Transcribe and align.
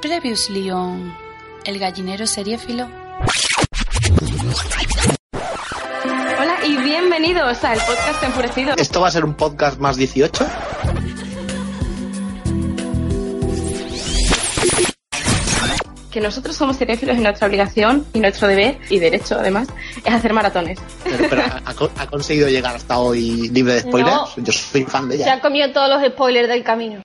Previously 0.00 0.70
on 0.70 1.12
El 1.64 1.78
gallinero 1.78 2.26
seriéfilo. 2.26 2.86
Hola 6.40 6.56
y 6.66 6.76
bienvenidos 6.76 7.64
al 7.64 7.78
podcast 7.78 8.22
Enfurecido. 8.22 8.74
¿Esto 8.76 9.00
va 9.00 9.08
a 9.08 9.10
ser 9.10 9.24
un 9.24 9.34
podcast 9.34 9.78
más 9.78 9.96
18? 9.96 10.46
Que 16.10 16.20
nosotros 16.22 16.56
somos 16.56 16.78
cinéfilos 16.78 17.18
y 17.18 17.20
nuestra 17.20 17.46
obligación 17.46 18.06
y 18.14 18.20
nuestro 18.20 18.48
deber 18.48 18.78
y 18.88 18.98
derecho 18.98 19.36
además 19.38 19.68
es 20.04 20.12
hacer 20.14 20.32
maratones. 20.32 20.78
Pero, 21.04 21.28
pero 21.28 21.42
¿ha, 21.42 21.62
ha 22.02 22.06
conseguido 22.06 22.48
llegar 22.48 22.74
hasta 22.74 22.98
hoy 22.98 23.48
libre 23.50 23.74
de 23.74 23.80
spoilers? 23.80 24.14
No. 24.14 24.28
Yo 24.38 24.52
soy 24.52 24.84
fan 24.84 25.08
de 25.08 25.16
Se 25.18 25.22
ella. 25.24 25.34
han 25.34 25.40
comido 25.40 25.70
todos 25.70 25.90
los 25.90 26.10
spoilers 26.12 26.48
del 26.48 26.64
camino. 26.64 27.02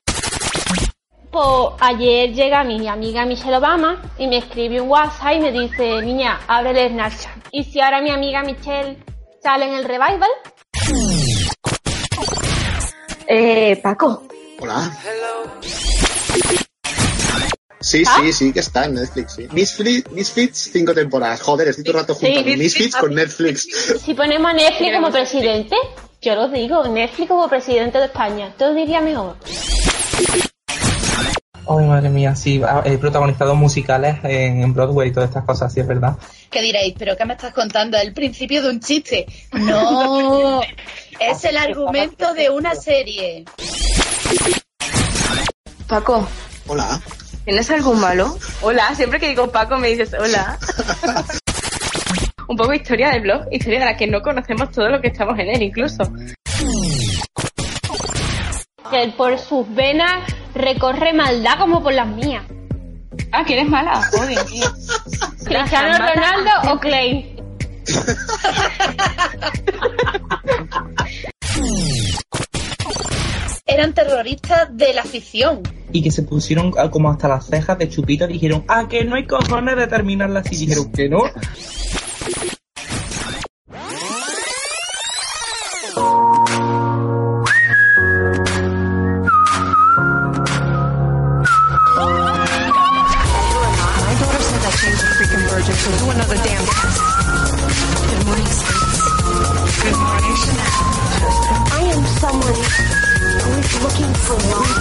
Pues 1.34 1.72
ayer 1.80 2.32
llega 2.32 2.62
mi 2.62 2.86
amiga 2.86 3.26
Michelle 3.26 3.56
Obama 3.56 4.00
y 4.18 4.28
me 4.28 4.36
escribe 4.38 4.80
un 4.80 4.88
WhatsApp 4.88 5.32
y 5.34 5.40
me 5.40 5.50
dice, 5.50 6.00
niña, 6.00 6.38
ábrele 6.46 6.90
Snapchat. 6.90 7.32
Y 7.50 7.64
si 7.64 7.80
ahora 7.80 8.00
mi 8.00 8.10
amiga 8.10 8.44
Michelle 8.44 8.96
sale 9.42 9.66
en 9.66 9.74
el 9.74 9.82
revival, 9.84 10.30
Eh, 13.26 13.80
Paco, 13.82 14.22
Hola. 14.60 14.92
Sí, 17.80 18.04
¿Ah? 18.06 18.18
sí, 18.20 18.32
sí, 18.32 18.52
que 18.52 18.60
está 18.60 18.84
en 18.84 18.94
Netflix, 18.94 19.32
sí. 19.34 19.48
Misfits, 19.50 20.10
Misfits, 20.12 20.70
cinco 20.72 20.94
temporadas. 20.94 21.42
Joder, 21.42 21.66
estoy 21.66 21.82
todo 21.82 21.94
el 21.96 22.00
rato 22.02 22.14
Sí, 22.14 22.26
juntando 22.26 22.50
Misfits. 22.50 22.62
Misfits 22.78 22.96
con 22.96 23.12
Netflix. 23.12 23.66
si 24.04 24.14
ponemos 24.14 24.52
a 24.52 24.54
Netflix 24.54 24.94
como 24.94 25.10
presidente, 25.10 25.74
yo 26.22 26.36
lo 26.36 26.46
digo, 26.48 26.86
Netflix 26.86 27.28
como 27.28 27.48
presidente 27.48 27.98
de 27.98 28.04
España, 28.04 28.54
todo 28.56 28.72
diría 28.72 29.00
mejor. 29.00 29.36
Ay, 31.68 31.86
madre 31.86 32.10
mía, 32.10 32.34
sí, 32.36 32.60
ha- 32.62 32.82
he 32.84 32.98
protagonizado 32.98 33.54
musicales 33.54 34.16
en, 34.24 34.72
Broadway 34.74 35.08
y 35.08 35.12
todas 35.12 35.30
estas 35.30 35.44
cosas, 35.44 35.72
sí, 35.72 35.80
es 35.80 35.86
verdad. 35.86 36.16
que 36.50 36.60
diréis, 36.62 36.94
¿pero 36.98 37.16
qué 37.16 37.24
me 37.24 37.34
estás 37.34 37.52
contando? 37.54 37.96
¿El 37.98 38.12
principio 38.12 38.62
de 38.62 38.70
un 38.70 38.80
chiste? 38.80 39.26
No, 39.52 40.60
es 41.20 41.44
el 41.44 41.56
argumento 41.56 42.34
de 42.34 42.50
una 42.50 42.74
serie. 42.74 43.44
Paco, 45.86 46.26
Hola. 46.66 47.00
¿tienes 47.44 47.70
algún 47.70 48.00
malo? 48.00 48.36
Hola, 48.62 48.94
siempre 48.94 49.18
que 49.20 49.28
digo 49.28 49.50
Paco 49.50 49.76
me 49.78 49.88
dices 49.88 50.14
hola. 50.18 50.58
Un 52.48 52.56
poco 52.56 52.74
historia 52.74 53.08
del 53.10 53.22
blog, 53.22 53.42
historia 53.50 53.78
de 53.80 53.84
la 53.86 53.96
que 53.96 54.06
no 54.06 54.20
conocemos 54.22 54.70
todo 54.70 54.88
lo 54.90 55.00
que 55.00 55.08
estamos 55.08 55.38
en 55.38 55.48
él 55.48 55.62
incluso. 55.62 56.04
Que 58.94 59.12
por 59.16 59.38
sus 59.40 59.66
venas 59.74 60.22
recorre 60.54 61.12
maldad 61.12 61.58
como 61.58 61.82
por 61.82 61.92
las 61.92 62.06
mías. 62.06 62.44
Ah, 63.32 63.44
que 63.44 63.54
eres 63.54 63.68
mala. 63.68 64.00
Joder, 64.12 64.38
tío. 64.44 64.66
¿Cristiano. 65.44 66.06
Ronaldo 66.14 66.72
o 66.72 66.78
Clay? 66.78 67.34
Eran 73.66 73.94
terroristas 73.94 74.68
de 74.76 74.94
la 74.94 75.02
ficción. 75.02 75.62
Y 75.90 76.00
que 76.00 76.12
se 76.12 76.22
pusieron 76.22 76.72
ah, 76.78 76.88
como 76.88 77.10
hasta 77.10 77.26
las 77.26 77.46
cejas 77.46 77.76
de 77.76 77.88
chupito 77.88 78.26
y 78.26 78.34
dijeron, 78.34 78.64
ah, 78.68 78.86
que 78.88 79.04
no 79.04 79.16
hay 79.16 79.26
cojones 79.26 79.74
de 79.74 79.88
terminarla 79.88 80.38
así. 80.38 80.54
Y 80.54 80.66
dijeron 80.66 80.92
que 80.92 81.08
no. 81.08 81.24
Good 99.84 100.00
morning. 100.00 100.36
I 101.76 101.82
am 101.92 102.04
someone 102.16 102.56
who 103.44 103.50
is 103.60 103.74
looking 103.84 104.12
for 104.24 104.36
love. 104.48 104.72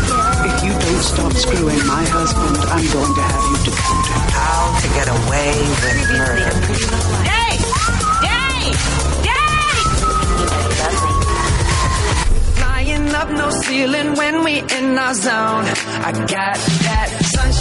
If 0.47 0.63
you 0.63 0.71
don't 0.71 1.03
stop 1.03 1.33
screwing 1.33 1.85
my 1.85 2.05
husband, 2.07 2.55
I'm 2.71 2.85
going 2.87 3.13
to 3.13 3.21
have 3.21 3.43
you 3.51 3.57
deported. 3.67 4.21
How 4.31 4.79
to 4.79 4.87
get 4.95 5.07
away 5.11 5.51
with 5.83 6.07
murder. 6.19 6.51
Flying 12.55 13.07
up 13.13 13.29
no 13.31 13.49
ceiling 13.49 14.15
when 14.15 14.43
we 14.45 14.59
in 14.59 14.97
our 14.97 15.13
zone. 15.15 15.65
I 15.99 16.11
got 16.13 16.55
that 16.87 17.22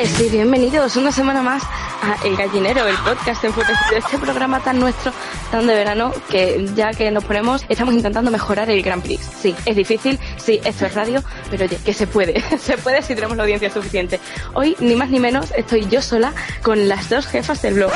tardes 0.00 0.32
bienvenidos 0.32 0.96
una 0.96 1.12
semana 1.12 1.42
más 1.42 1.62
a 1.62 2.16
El 2.24 2.34
Gallinero, 2.34 2.86
el 2.86 2.96
podcast 2.98 3.44
enfurecido, 3.44 3.98
este 3.98 4.16
programa 4.18 4.60
tan 4.60 4.78
nuestro, 4.78 5.12
tan 5.50 5.66
de 5.66 5.74
verano, 5.74 6.12
que 6.30 6.66
ya 6.74 6.92
que 6.92 7.10
nos 7.10 7.24
ponemos, 7.24 7.66
estamos 7.68 7.94
intentando 7.94 8.30
mejorar 8.30 8.70
el 8.70 8.82
Grand 8.82 9.02
Prix. 9.02 9.20
Sí, 9.40 9.54
es 9.66 9.76
difícil, 9.76 10.18
sí, 10.38 10.58
esto 10.64 10.86
es 10.86 10.94
radio, 10.94 11.22
pero 11.50 11.66
oye, 11.66 11.76
que 11.84 11.92
se 11.92 12.06
puede, 12.06 12.42
se 12.58 12.78
puede 12.78 13.02
si 13.02 13.14
tenemos 13.14 13.36
la 13.36 13.42
audiencia 13.42 13.70
suficiente. 13.70 14.20
Hoy, 14.54 14.74
ni 14.80 14.96
más 14.96 15.10
ni 15.10 15.20
menos, 15.20 15.52
estoy 15.54 15.86
yo 15.86 16.00
sola 16.00 16.32
con 16.62 16.88
las 16.88 17.10
dos 17.10 17.26
jefas 17.26 17.60
del 17.60 17.74
blog. 17.74 17.92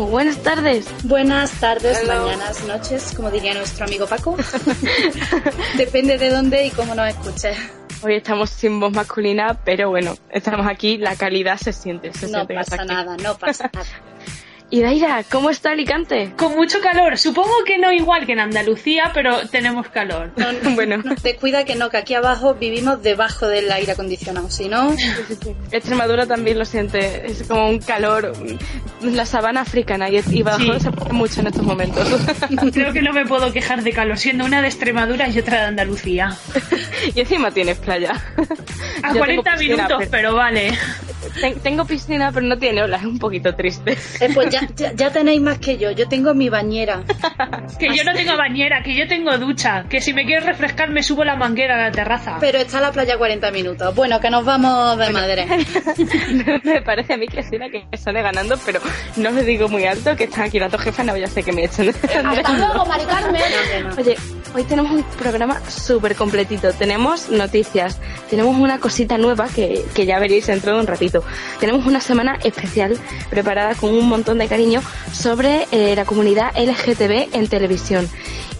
Buenas 0.00 0.38
tardes. 0.42 0.86
Buenas 1.04 1.50
tardes, 1.60 1.98
Hello. 2.02 2.24
mañanas, 2.26 2.64
noches, 2.64 3.12
como 3.14 3.30
diría 3.30 3.54
nuestro 3.54 3.84
amigo 3.84 4.06
Paco. 4.06 4.36
Depende 5.76 6.18
de 6.18 6.30
dónde 6.30 6.66
y 6.66 6.70
cómo 6.70 6.94
nos 6.94 7.08
escuches. 7.08 7.56
Hoy 8.02 8.14
estamos 8.14 8.50
sin 8.50 8.80
voz 8.80 8.92
masculina, 8.92 9.58
pero 9.64 9.90
bueno, 9.90 10.14
estamos 10.30 10.66
aquí, 10.66 10.96
la 10.98 11.14
calidad 11.16 11.56
se 11.58 11.72
siente, 11.72 12.12
se 12.12 12.26
No 12.26 12.38
siente 12.38 12.54
pasa 12.54 12.76
aquí. 12.76 12.86
nada, 12.88 13.16
no 13.18 13.36
pasa 13.38 13.70
nada. 13.72 13.86
Y 14.74 14.80
Daira, 14.80 15.22
¿cómo 15.30 15.50
está 15.50 15.72
Alicante? 15.72 16.32
Con 16.38 16.54
mucho 16.56 16.80
calor. 16.80 17.18
Supongo 17.18 17.52
que 17.66 17.76
no 17.76 17.92
igual 17.92 18.24
que 18.24 18.32
en 18.32 18.40
Andalucía, 18.40 19.10
pero 19.12 19.46
tenemos 19.48 19.88
calor. 19.88 20.30
No, 20.38 20.50
no, 20.50 20.70
Bueno. 20.74 20.96
no, 20.96 21.14
descuida 21.22 21.66
que 21.66 21.74
no, 21.74 21.90
que 21.90 21.98
aquí 21.98 22.14
abajo 22.14 22.54
vivimos 22.54 23.02
debajo 23.02 23.46
del 23.48 23.70
aire 23.70 23.92
acondicionado. 23.92 24.48
Si 24.50 24.70
no, 24.70 24.94
Extremadura 25.72 26.26
también 26.26 26.58
lo 26.58 26.64
siente, 26.64 27.26
es 27.30 27.42
como 27.42 27.68
un 27.68 27.80
calor, 27.80 28.32
mm, 29.02 29.08
la 29.14 29.26
sabana 29.26 29.60
africana 29.60 30.08
y, 30.08 30.16
y 30.16 30.22
Sí. 30.22 30.42
se 30.80 30.90
pone 30.90 31.12
mucho 31.12 31.40
en 31.42 31.48
estos 31.48 31.62
momentos. 31.64 32.08
Creo 32.72 32.94
que 32.94 33.02
no 33.02 33.12
me 33.12 33.26
puedo 33.26 33.52
quejar 33.52 33.82
de 33.82 33.92
calor, 33.92 34.16
siendo 34.16 34.46
una 34.46 34.62
de 34.62 34.68
Extremadura 34.68 35.28
y 35.28 35.38
otra 35.38 35.60
de 35.60 35.66
Andalucía. 35.66 36.34
y 37.14 37.20
encima 37.20 37.50
tienes 37.50 37.76
playa. 37.76 38.12
A 39.02 39.12
Yo 39.12 39.18
40 39.18 39.26
tengo 39.26 39.42
piscina, 39.58 39.76
minutos, 39.76 39.98
pero- 39.98 40.10
pero 40.10 40.34
vale. 40.34 40.72
ten- 41.42 41.60
tengo 41.60 41.84
piscina, 41.84 42.30
pero 42.32 42.46
no 42.46 42.56
tiene 42.56 42.82
olas, 42.82 43.02
es 43.02 43.06
un 43.06 43.18
poquito 43.18 43.54
triste. 43.54 43.98
eh, 44.20 44.30
pues 44.32 44.48
ya, 44.50 44.61
ya, 44.76 44.92
ya 44.92 45.10
tenéis 45.10 45.40
más 45.40 45.58
que 45.58 45.78
yo. 45.78 45.90
Yo 45.90 46.08
tengo 46.08 46.34
mi 46.34 46.48
bañera. 46.48 47.02
Que 47.78 47.96
yo 47.96 48.04
no 48.04 48.12
tengo 48.12 48.36
bañera, 48.36 48.82
que 48.82 48.94
yo 48.94 49.08
tengo 49.08 49.36
ducha. 49.38 49.84
Que 49.88 50.00
si 50.00 50.12
me 50.12 50.24
quieres 50.24 50.46
refrescar 50.46 50.90
me 50.90 51.02
subo 51.02 51.24
la 51.24 51.36
manguera 51.36 51.74
a 51.74 51.88
la 51.88 51.90
terraza. 51.90 52.36
Pero 52.38 52.58
está 52.58 52.80
la 52.80 52.92
playa 52.92 53.14
a 53.14 53.18
40 53.18 53.50
minutos. 53.50 53.94
Bueno, 53.94 54.20
que 54.20 54.30
nos 54.30 54.44
vamos 54.44 54.98
de 54.98 55.10
madre. 55.10 55.46
me 56.64 56.82
parece 56.82 57.14
a 57.14 57.16
mí, 57.16 57.26
Cristina, 57.26 57.68
que 57.68 57.84
me 57.90 57.98
sale 57.98 58.22
ganando, 58.22 58.56
pero 58.64 58.80
no 59.16 59.30
lo 59.30 59.42
digo 59.42 59.68
muy 59.68 59.84
alto, 59.84 60.14
que 60.16 60.24
están 60.24 60.44
aquí 60.44 60.58
las 60.58 60.70
dos 60.70 60.80
jefas, 60.80 61.06
no 61.06 61.12
voy 61.12 61.22
a 61.22 61.26
ser 61.26 61.44
que 61.44 61.52
me 61.52 61.64
echen. 61.64 61.88
Hasta 62.24 62.52
luego, 62.52 62.84
Mari 62.86 63.04
Carmen. 63.04 63.42
Oye, 63.98 64.16
hoy 64.54 64.64
tenemos 64.64 64.92
un 64.92 65.02
programa 65.02 65.60
súper 65.68 66.14
completito. 66.14 66.72
Tenemos 66.72 67.30
noticias, 67.30 67.98
tenemos 68.30 68.56
una 68.56 68.78
cosita 68.78 69.18
nueva 69.18 69.48
que, 69.48 69.84
que 69.94 70.06
ya 70.06 70.18
veréis 70.18 70.46
dentro 70.46 70.74
de 70.74 70.80
un 70.80 70.86
ratito. 70.86 71.24
Tenemos 71.58 71.86
una 71.86 72.00
semana 72.00 72.38
especial 72.44 72.98
preparada 73.30 73.74
con 73.74 73.90
un 73.90 74.08
montón 74.08 74.38
de 74.38 74.48
cariño 74.52 74.82
sobre 75.14 75.66
eh, 75.72 75.96
la 75.96 76.04
comunidad 76.04 76.52
LGTB 76.54 77.34
en 77.34 77.48
televisión. 77.48 78.06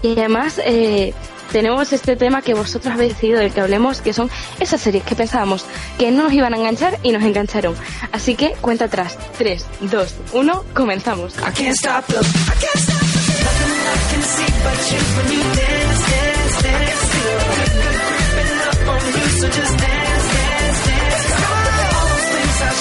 Y 0.01 0.13
además 0.13 0.59
eh, 0.65 1.13
tenemos 1.53 1.93
este 1.93 2.17
tema 2.17 2.41
que 2.41 2.55
vosotros 2.55 2.95
habéis 2.95 3.13
decidido 3.13 3.41
del 3.41 3.53
que 3.53 3.61
hablemos, 3.61 4.01
que 4.01 4.15
son 4.15 4.31
esas 4.59 4.81
series 4.81 5.05
que 5.05 5.15
pensábamos 5.15 5.67
que 5.99 6.11
no 6.11 6.25
nos 6.25 6.33
iban 6.33 6.55
a 6.55 6.57
enganchar 6.57 6.99
y 7.03 7.13
nos 7.13 7.23
engancharon. 7.23 7.75
Así 8.11 8.37
que 8.37 8.53
cuenta 8.63 8.87
atrás. 8.87 9.19
3, 9.37 9.67
2, 9.81 10.15
1, 10.33 10.65
comenzamos. 10.73 11.35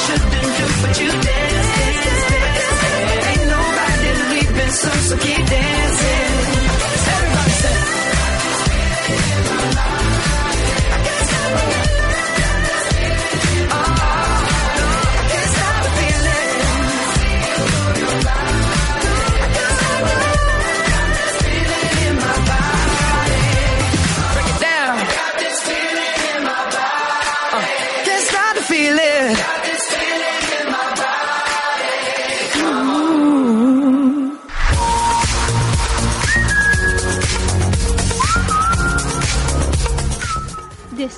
should 0.08 0.22
do, 0.32 0.42
but 0.82 1.00
you 1.00 1.08
dance, 1.12 1.28
dance, 1.28 1.82
dance. 1.82 2.21
so, 4.72 4.90
so 4.90 5.18
keep 5.18 5.46
dancing. 5.48 6.21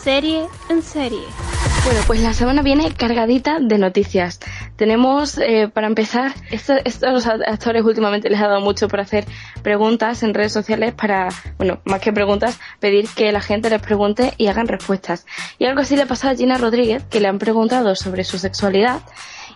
Serie 0.03 0.47
en 0.69 0.81
serie. 0.81 1.23
Bueno, 1.85 2.01
pues 2.07 2.21
la 2.21 2.33
semana 2.33 2.61
viene 2.61 2.93
cargadita 2.93 3.59
de 3.59 3.77
noticias. 3.77 4.39
Tenemos, 4.75 5.37
eh, 5.37 5.69
para 5.73 5.87
empezar, 5.87 6.33
esto, 6.51 6.73
esto 6.83 7.07
a 7.07 7.11
los 7.11 7.25
actores 7.25 7.83
últimamente 7.83 8.29
les 8.29 8.41
ha 8.41 8.47
dado 8.47 8.61
mucho 8.61 8.87
por 8.89 8.99
hacer 8.99 9.25
preguntas 9.61 10.23
en 10.23 10.33
redes 10.33 10.51
sociales 10.51 10.93
para, 10.93 11.29
bueno, 11.57 11.79
más 11.85 12.01
que 12.01 12.11
preguntas, 12.11 12.59
pedir 12.79 13.07
que 13.15 13.31
la 13.31 13.41
gente 13.41 13.69
les 13.69 13.81
pregunte 13.81 14.33
y 14.37 14.47
hagan 14.47 14.67
respuestas. 14.67 15.25
Y 15.57 15.65
algo 15.65 15.81
así 15.81 15.95
le 15.95 16.05
pasó 16.05 16.29
a 16.29 16.35
Gina 16.35 16.57
Rodríguez, 16.57 17.03
que 17.09 17.21
le 17.21 17.29
han 17.29 17.39
preguntado 17.39 17.95
sobre 17.95 18.23
su 18.23 18.37
sexualidad 18.37 19.01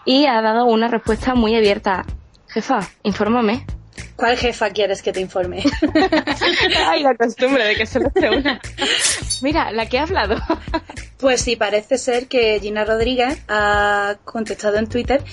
y 0.05 0.27
ha 0.27 0.41
dado 0.41 0.65
una 0.65 0.88
respuesta 0.88 1.35
muy 1.35 1.55
abierta. 1.55 2.05
Jefa, 2.47 2.79
infórmame. 3.03 3.65
¿Cuál 4.15 4.38
jefa 4.38 4.71
quieres 4.71 5.01
que 5.01 5.13
te 5.13 5.21
informe? 5.21 5.63
Ay, 6.88 7.03
la 7.03 7.15
costumbre 7.15 7.63
de 7.65 7.75
que 7.75 7.85
se 7.85 7.99
lo 7.99 8.07
hace 8.07 8.29
una. 8.29 8.59
Mira, 9.41 9.71
la 9.71 9.85
que 9.88 9.99
ha 9.99 10.03
hablado. 10.03 10.38
Pues 11.17 11.41
sí, 11.41 11.55
parece 11.55 11.97
ser 11.97 12.27
que 12.27 12.59
Gina 12.59 12.83
Rodríguez 12.83 13.39
ha 13.47 14.17
contestado 14.23 14.77
en 14.77 14.88
Twitter 14.88 15.23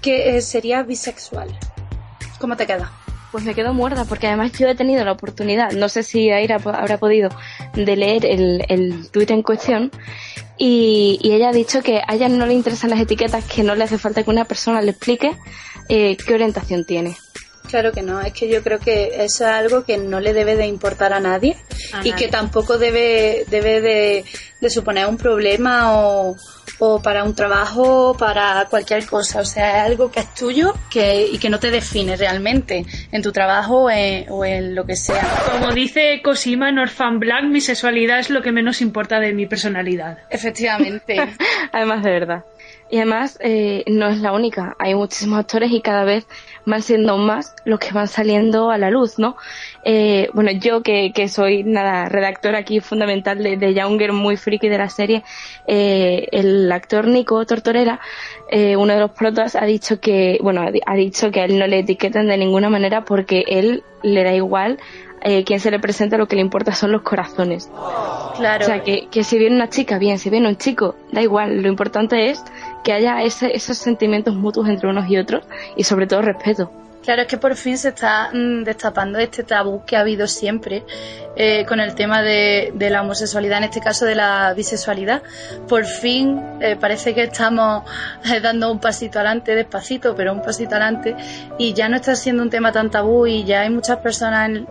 que 0.00 0.36
eh, 0.36 0.40
sería 0.40 0.82
bisexual. 0.82 1.48
¿Cómo 2.38 2.56
te 2.56 2.66
queda? 2.66 2.92
Pues 3.30 3.44
me 3.44 3.54
quedo 3.54 3.72
muerta 3.72 4.04
porque 4.04 4.26
además 4.26 4.52
yo 4.52 4.68
he 4.68 4.74
tenido 4.74 5.04
la 5.04 5.12
oportunidad, 5.12 5.72
no 5.72 5.88
sé 5.88 6.02
si 6.02 6.30
Aira 6.30 6.56
habrá 6.56 6.98
podido, 6.98 7.30
de 7.74 7.96
leer 7.96 8.26
el, 8.26 8.64
el 8.68 9.10
tuit 9.10 9.30
en 9.30 9.42
cuestión 9.42 9.90
y, 10.58 11.18
y 11.22 11.32
ella 11.32 11.48
ha 11.48 11.52
dicho 11.52 11.82
que 11.82 12.02
a 12.06 12.14
ella 12.14 12.28
no 12.28 12.44
le 12.44 12.52
interesan 12.52 12.90
las 12.90 13.00
etiquetas, 13.00 13.44
que 13.44 13.62
no 13.62 13.74
le 13.74 13.84
hace 13.84 13.96
falta 13.96 14.22
que 14.22 14.30
una 14.30 14.44
persona 14.44 14.82
le 14.82 14.90
explique 14.90 15.32
eh, 15.88 16.16
qué 16.16 16.34
orientación 16.34 16.84
tiene. 16.84 17.16
Claro 17.72 17.90
que 17.90 18.02
no, 18.02 18.20
es 18.20 18.34
que 18.34 18.50
yo 18.50 18.62
creo 18.62 18.78
que 18.78 19.24
eso 19.24 19.46
es 19.46 19.50
algo 19.50 19.82
que 19.82 19.96
no 19.96 20.20
le 20.20 20.34
debe 20.34 20.56
de 20.56 20.66
importar 20.66 21.14
a 21.14 21.20
nadie 21.20 21.56
A 21.94 22.04
y 22.04 22.10
nadie. 22.10 22.14
que 22.16 22.28
tampoco 22.28 22.76
debe, 22.76 23.46
debe 23.48 23.80
de, 23.80 24.24
de 24.60 24.68
suponer 24.68 25.06
un 25.06 25.16
problema 25.16 25.98
o, 25.98 26.36
o 26.80 27.00
para 27.00 27.24
un 27.24 27.34
trabajo 27.34 28.10
o 28.10 28.14
para 28.14 28.66
cualquier 28.68 29.06
cosa. 29.06 29.40
O 29.40 29.46
sea, 29.46 29.78
es 29.78 29.86
algo 29.86 30.10
que 30.10 30.20
es 30.20 30.34
tuyo 30.34 30.74
que, 30.90 31.26
y 31.32 31.38
que 31.38 31.48
no 31.48 31.58
te 31.58 31.70
define 31.70 32.14
realmente 32.14 32.84
en 33.10 33.22
tu 33.22 33.32
trabajo 33.32 33.84
o 33.84 33.90
en, 33.90 34.26
o 34.28 34.44
en 34.44 34.74
lo 34.74 34.84
que 34.84 34.96
sea. 34.96 35.26
Como 35.50 35.72
dice 35.72 36.20
Cosima 36.22 36.68
en 36.68 36.78
Orphan 36.78 37.20
Black, 37.20 37.44
mi 37.44 37.62
sexualidad 37.62 38.18
es 38.18 38.28
lo 38.28 38.42
que 38.42 38.52
menos 38.52 38.82
importa 38.82 39.18
de 39.18 39.32
mi 39.32 39.46
personalidad. 39.46 40.18
Efectivamente. 40.28 41.16
además 41.72 42.02
de 42.02 42.10
verdad. 42.10 42.44
Y 42.90 42.98
además 42.98 43.38
eh, 43.40 43.84
no 43.86 44.10
es 44.10 44.18
la 44.18 44.32
única, 44.32 44.76
hay 44.78 44.94
muchísimos 44.94 45.38
actores 45.38 45.70
y 45.72 45.80
cada 45.80 46.04
vez 46.04 46.26
van 46.64 46.82
siendo 46.82 47.18
más 47.18 47.54
los 47.64 47.78
que 47.78 47.92
van 47.92 48.08
saliendo 48.08 48.70
a 48.70 48.78
la 48.78 48.90
luz, 48.90 49.18
¿no? 49.18 49.36
Eh, 49.84 50.28
bueno, 50.32 50.50
yo 50.52 50.82
que, 50.82 51.12
que 51.12 51.28
soy 51.28 51.64
nada 51.64 52.08
redactora 52.08 52.58
aquí 52.58 52.80
fundamental 52.80 53.42
de, 53.42 53.56
de 53.56 53.74
Younger, 53.74 54.12
muy 54.12 54.36
friki 54.36 54.68
de 54.68 54.78
la 54.78 54.88
serie, 54.88 55.24
eh, 55.66 56.28
el 56.32 56.70
actor 56.70 57.08
Nico 57.08 57.44
Tortorera, 57.46 58.00
eh, 58.50 58.76
uno 58.76 58.94
de 58.94 59.00
los 59.00 59.10
protas, 59.10 59.56
ha 59.56 59.64
dicho 59.64 60.00
que, 60.00 60.38
bueno, 60.42 60.64
ha 60.86 60.94
dicho 60.94 61.30
que 61.30 61.40
a 61.40 61.44
él 61.44 61.58
no 61.58 61.66
le 61.66 61.80
etiquetan 61.80 62.28
de 62.28 62.36
ninguna 62.36 62.70
manera 62.70 63.04
porque 63.04 63.44
él 63.48 63.82
le 64.02 64.24
da 64.24 64.34
igual 64.34 64.78
eh, 65.24 65.44
quién 65.44 65.60
se 65.60 65.70
le 65.70 65.78
presenta, 65.78 66.16
lo 66.16 66.26
que 66.28 66.36
le 66.36 66.42
importa 66.42 66.72
son 66.74 66.92
los 66.92 67.02
corazones. 67.02 67.70
Claro. 68.36 68.64
O 68.64 68.66
sea, 68.66 68.82
que, 68.82 69.08
que 69.10 69.24
si 69.24 69.38
viene 69.38 69.56
una 69.56 69.68
chica, 69.68 69.98
bien, 69.98 70.18
si 70.18 70.30
viene 70.30 70.48
un 70.48 70.56
chico, 70.56 70.96
da 71.10 71.20
igual. 71.22 71.62
Lo 71.62 71.68
importante 71.68 72.30
es 72.30 72.42
que 72.84 72.92
haya 72.92 73.22
ese- 73.22 73.54
esos 73.54 73.76
sentimientos 73.78 74.34
mutuos 74.34 74.68
entre 74.68 74.88
unos 74.88 75.08
y 75.08 75.18
otros 75.18 75.44
y 75.76 75.84
sobre 75.84 76.06
todo 76.06 76.22
respeto. 76.22 76.70
Claro, 77.02 77.22
es 77.22 77.26
que 77.28 77.36
por 77.36 77.56
fin 77.56 77.76
se 77.78 77.88
está 77.88 78.30
mm, 78.32 78.62
destapando 78.62 79.18
este 79.18 79.42
tabú 79.42 79.82
que 79.84 79.96
ha 79.96 80.00
habido 80.00 80.28
siempre 80.28 80.84
eh, 81.34 81.64
con 81.66 81.80
el 81.80 81.96
tema 81.96 82.22
de, 82.22 82.70
de 82.76 82.90
la 82.90 83.02
homosexualidad, 83.02 83.58
en 83.58 83.64
este 83.64 83.80
caso 83.80 84.04
de 84.06 84.14
la 84.14 84.54
bisexualidad. 84.54 85.20
Por 85.68 85.84
fin 85.84 86.40
eh, 86.60 86.76
parece 86.80 87.12
que 87.12 87.24
estamos 87.24 87.82
eh, 88.24 88.38
dando 88.40 88.70
un 88.70 88.78
pasito 88.78 89.18
adelante, 89.18 89.56
despacito, 89.56 90.14
pero 90.14 90.32
un 90.32 90.42
pasito 90.42 90.76
adelante, 90.76 91.16
y 91.58 91.72
ya 91.74 91.88
no 91.88 91.96
está 91.96 92.14
siendo 92.14 92.40
un 92.44 92.50
tema 92.50 92.70
tan 92.70 92.88
tabú 92.88 93.26
y 93.26 93.42
ya 93.44 93.62
hay 93.62 93.70
muchas 93.70 93.98
personas 93.98 94.50
en- 94.50 94.68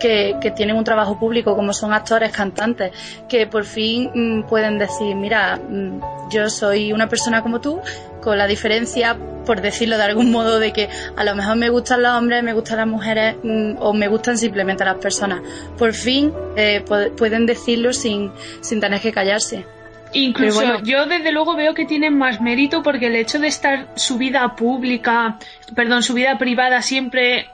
que, 0.00 0.34
que 0.40 0.50
tienen 0.50 0.74
un 0.76 0.82
trabajo 0.84 1.18
público, 1.18 1.54
como 1.54 1.72
son 1.72 1.92
actores, 1.92 2.32
cantantes, 2.32 2.90
que 3.28 3.46
por 3.46 3.64
fin 3.64 4.10
mm, 4.12 4.42
pueden 4.48 4.78
decir, 4.78 5.14
mira, 5.14 5.56
mm, 5.56 6.00
yo 6.32 6.48
soy 6.50 6.92
una 6.92 7.08
persona 7.08 7.42
como 7.42 7.60
tú, 7.60 7.80
con 8.20 8.36
la 8.38 8.46
diferencia, 8.46 9.16
por 9.46 9.60
decirlo 9.60 9.96
de 9.96 10.02
algún 10.04 10.30
modo, 10.32 10.58
de 10.58 10.72
que 10.72 10.88
a 11.16 11.24
lo 11.24 11.34
mejor 11.34 11.56
me 11.56 11.70
gustan 11.70 12.02
los 12.02 12.12
hombres, 12.12 12.42
me 12.42 12.52
gustan 12.52 12.78
las 12.78 12.86
mujeres 12.86 13.36
mm, 13.42 13.74
o 13.78 13.92
me 13.92 14.08
gustan 14.08 14.36
simplemente 14.38 14.84
las 14.84 14.96
personas. 14.96 15.40
Por 15.78 15.92
fin 15.92 16.32
eh, 16.56 16.82
pu- 16.86 17.14
pueden 17.16 17.46
decirlo 17.46 17.92
sin, 17.92 18.32
sin 18.60 18.80
tener 18.80 19.00
que 19.00 19.12
callarse. 19.12 19.64
Incluso 20.12 20.56
bueno. 20.60 20.80
yo 20.82 21.06
desde 21.06 21.30
luego 21.30 21.54
veo 21.54 21.72
que 21.72 21.84
tienen 21.86 22.18
más 22.18 22.40
mérito 22.40 22.82
porque 22.82 23.06
el 23.06 23.14
hecho 23.14 23.38
de 23.38 23.46
estar 23.46 23.86
su 23.94 24.18
vida 24.18 24.56
pública, 24.56 25.38
perdón, 25.76 26.02
su 26.02 26.14
vida 26.14 26.36
privada 26.36 26.82
siempre 26.82 27.48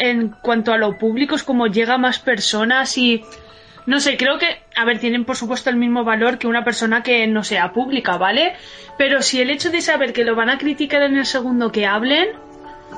en 0.00 0.30
cuanto 0.30 0.72
a 0.72 0.78
lo 0.78 0.98
público 0.98 1.34
es 1.34 1.42
como 1.42 1.66
llega 1.66 1.98
más 1.98 2.18
personas 2.18 2.96
y 2.96 3.22
no 3.86 4.00
sé, 4.00 4.16
creo 4.16 4.38
que, 4.38 4.46
a 4.76 4.84
ver, 4.84 4.98
tienen 4.98 5.24
por 5.24 5.36
supuesto 5.36 5.68
el 5.68 5.76
mismo 5.76 6.04
valor 6.04 6.38
que 6.38 6.46
una 6.46 6.64
persona 6.64 7.02
que 7.02 7.26
no 7.26 7.44
sea 7.44 7.72
pública, 7.72 8.16
¿vale? 8.16 8.54
Pero 8.96 9.20
si 9.20 9.40
el 9.40 9.50
hecho 9.50 9.70
de 9.70 9.80
saber 9.82 10.12
que 10.12 10.24
lo 10.24 10.34
van 10.34 10.50
a 10.50 10.58
criticar 10.58 11.02
en 11.02 11.16
el 11.16 11.26
segundo 11.26 11.70
que 11.70 11.86
hablen, 11.86 12.28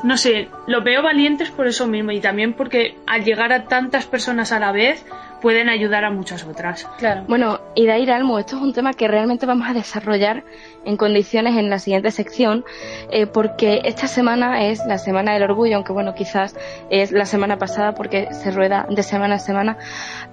no 0.05 0.17
sé, 0.17 0.49
lo 0.67 0.83
veo 0.83 1.03
valientes 1.03 1.51
por 1.51 1.67
eso 1.67 1.87
mismo 1.87 2.13
y 2.13 2.21
también 2.21 2.55
porque 2.55 2.97
al 3.07 3.25
llegar 3.25 3.53
a 3.53 3.65
tantas 3.65 4.07
personas 4.07 4.53
a 4.53 4.61
la 4.61 4.73
vez 4.73 5.05
pueden 5.43 5.69
ayudar 5.69 6.05
a 6.05 6.11
muchas 6.11 6.45
otras. 6.45 6.89
Claro. 6.99 7.25
Bueno, 7.27 7.61
y 7.75 7.85
de 7.85 7.93
ahí 7.93 8.09
Almo, 8.09 8.39
esto 8.39 8.57
es 8.57 8.63
un 8.63 8.73
tema 8.73 8.95
que 8.95 9.09
realmente 9.09 9.45
vamos 9.45 9.69
a 9.69 9.75
desarrollar 9.75 10.45
en 10.85 10.97
condiciones 10.97 11.57
en 11.57 11.69
la 11.69 11.79
siguiente 11.79 12.11
sección, 12.11 12.65
eh, 13.11 13.27
porque 13.27 13.83
esta 13.85 14.07
semana 14.07 14.67
es 14.67 14.81
la 14.87 14.99
Semana 14.99 15.35
del 15.35 15.43
Orgullo, 15.43 15.77
aunque 15.77 15.93
bueno, 15.93 16.15
quizás 16.15 16.57
es 16.89 17.11
la 17.13 17.27
semana 17.27 17.59
pasada 17.59 17.95
porque 17.95 18.33
se 18.33 18.51
rueda 18.53 18.87
de 18.89 19.03
semana 19.03 19.35
a 19.35 19.39
semana, 19.39 19.79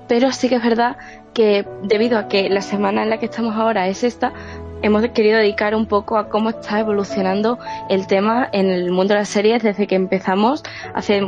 pero 0.07 0.31
sí 0.31 0.47
que 0.47 0.55
es 0.55 0.63
verdad 0.63 0.97
que 1.33 1.65
debido 1.83 2.17
a 2.17 2.27
que 2.27 2.49
la 2.49 2.61
semana 2.61 3.03
en 3.03 3.09
la 3.09 3.17
que 3.17 3.25
estamos 3.25 3.55
ahora 3.55 3.87
es 3.87 4.03
esta, 4.03 4.33
hemos 4.81 5.07
querido 5.09 5.37
dedicar 5.37 5.75
un 5.75 5.87
poco 5.87 6.17
a 6.17 6.29
cómo 6.29 6.49
está 6.49 6.79
evolucionando 6.79 7.59
el 7.89 8.07
tema 8.07 8.47
en 8.51 8.69
el 8.69 8.91
mundo 8.91 9.13
de 9.13 9.21
las 9.21 9.29
series 9.29 9.63
desde 9.63 9.87
que 9.87 9.95
empezamos 9.95 10.63
hace 10.93 11.21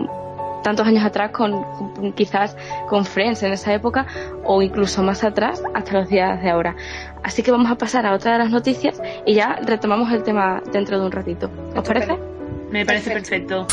tantos 0.64 0.86
años 0.88 1.04
atrás 1.04 1.32
con, 1.32 1.64
con- 1.64 2.14
quizás 2.14 2.56
con 2.90 3.06
Friends 3.06 3.44
en 3.44 3.54
esa 3.54 3.74
época 3.74 4.06
o 4.44 4.62
incluso 4.62 5.02
más 5.04 5.24
atrás 5.24 5.62
hasta 5.74 5.94
los 5.94 6.10
días 6.10 6.42
de 6.42 6.50
ahora. 6.50 6.76
Así 7.24 7.44
que 7.44 7.52
vamos 7.52 7.72
a 7.72 7.76
pasar 7.76 8.06
a 8.06 8.14
otra 8.14 8.34
de 8.34 8.38
las 8.40 8.50
noticias 8.50 9.02
y 9.26 9.34
ya 9.36 9.60
retomamos 9.64 10.12
el 10.12 10.24
tema 10.24 10.62
dentro 10.72 11.00
de 11.00 11.06
un 11.06 11.12
ratito. 11.12 11.50
¿Os 11.76 11.84
parece? 11.88 12.18
Me 12.72 12.86
parece 12.86 13.12
perfecto. 13.12 13.68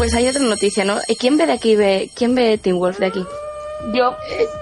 Pues 0.00 0.14
hay 0.14 0.26
otra 0.28 0.40
noticia, 0.40 0.82
¿no? 0.86 0.96
¿Y 1.08 1.16
¿Quién 1.16 1.36
ve 1.36 1.44
de 1.46 1.52
aquí? 1.52 1.76
Ve, 1.76 2.08
¿Quién 2.16 2.34
ve 2.34 2.56
Teen 2.56 2.78
Wolf 2.78 2.98
de 3.00 3.04
aquí? 3.04 3.22
Yo, 3.92 4.16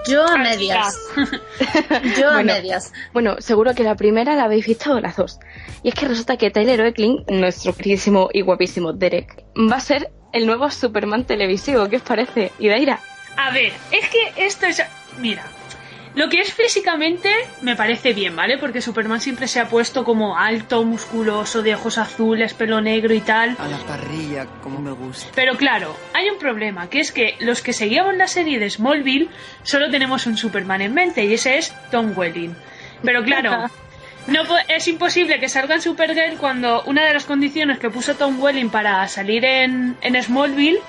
yo 0.09 0.27
a 0.27 0.37
medias. 0.37 0.99
Yo 2.19 2.29
a 2.29 2.33
Bueno. 2.35 2.55
medias. 2.55 2.93
Bueno, 3.13 3.37
seguro 3.39 3.73
que 3.73 3.85
la 3.85 3.95
primera 3.95 4.35
la 4.35 4.47
habéis 4.47 4.67
visto 4.67 4.99
las 4.99 5.15
dos. 5.15 5.39
Y 5.85 5.91
es 5.91 5.95
que 5.95 6.09
resulta 6.09 6.37
que 6.37 6.51
Tyler 6.51 6.81
Oecklin, 6.81 7.25
nuestro 7.29 7.73
queridísimo 7.73 8.31
y 8.33 8.41
guapísimo 8.41 8.93
Derek, 8.93 9.45
va 9.71 9.77
a 9.77 9.81
ser 9.81 10.11
el 10.33 10.45
nuevo 10.45 10.69
Superman 10.73 11.25
televisivo. 11.25 11.89
¿Qué 11.89 11.97
os 11.99 12.03
parece? 12.03 12.51
¿Y 12.59 12.67
Daira? 12.69 12.99
A 13.37 13.53
ver, 13.53 13.73
es 13.93 14.09
que 14.09 14.45
esto 14.45 14.67
es... 14.67 14.83
Mira, 15.21 15.45
lo 16.15 16.29
que 16.29 16.41
es 16.41 16.53
físicamente 16.53 17.31
me 17.63 17.77
parece 17.77 18.13
bien, 18.13 18.35
¿vale? 18.35 18.59
Porque 18.59 18.81
Superman 18.81 19.21
siempre 19.21 19.47
se 19.47 19.61
ha 19.61 19.69
puesto 19.69 20.05
como 20.05 20.37
alto, 20.37 20.85
musculoso, 20.85 21.63
de 21.63 21.75
ojos 21.75 21.99
azules, 21.99 22.55
pelo 22.55 22.81
negro 22.81 23.15
y 23.15 23.21
tal. 23.21 23.57
A 23.59 23.69
la 23.69 23.79
parrilla, 23.79 24.47
como 24.63 24.81
me 24.81 24.93
gusta. 24.93 25.31
Pero 25.35 25.57
claro, 25.57 25.97
hay 26.15 26.29
un 26.31 26.39
problema, 26.39 26.89
que 26.89 27.01
es 27.01 27.13
que 27.13 27.37
los 27.41 27.63
que 27.63 27.73
seguíamos 27.73 28.17
la 28.17 28.27
serie 28.27 28.59
de 28.59 28.69
Smallville 28.69 29.29
solo 29.63 29.91
tenemos 29.91 30.27
un 30.27 30.37
Superman 30.37 30.83
en 30.83 30.95
mente 30.95 31.25
y 31.25 31.35
ese 31.35 31.59
es 31.59 31.75
Tom 31.91 32.13
Welling. 32.17 32.55
Pero 33.03 33.23
claro, 33.23 33.71
no 34.27 34.43
es 34.69 34.89
imposible 34.89 35.39
que 35.39 35.49
salga 35.49 35.75
en 35.75 35.83
Supergirl 35.83 36.37
cuando 36.39 36.83
una 36.83 37.05
de 37.05 37.15
las 37.15 37.25
condiciones 37.25 37.79
que 37.79 37.91
puso 37.91 38.15
Tom 38.15 38.41
Welling 38.41 38.71
para 38.71 39.07
salir 39.09 39.45
en, 39.45 39.97
en 40.01 40.23
Smallville, 40.23 40.81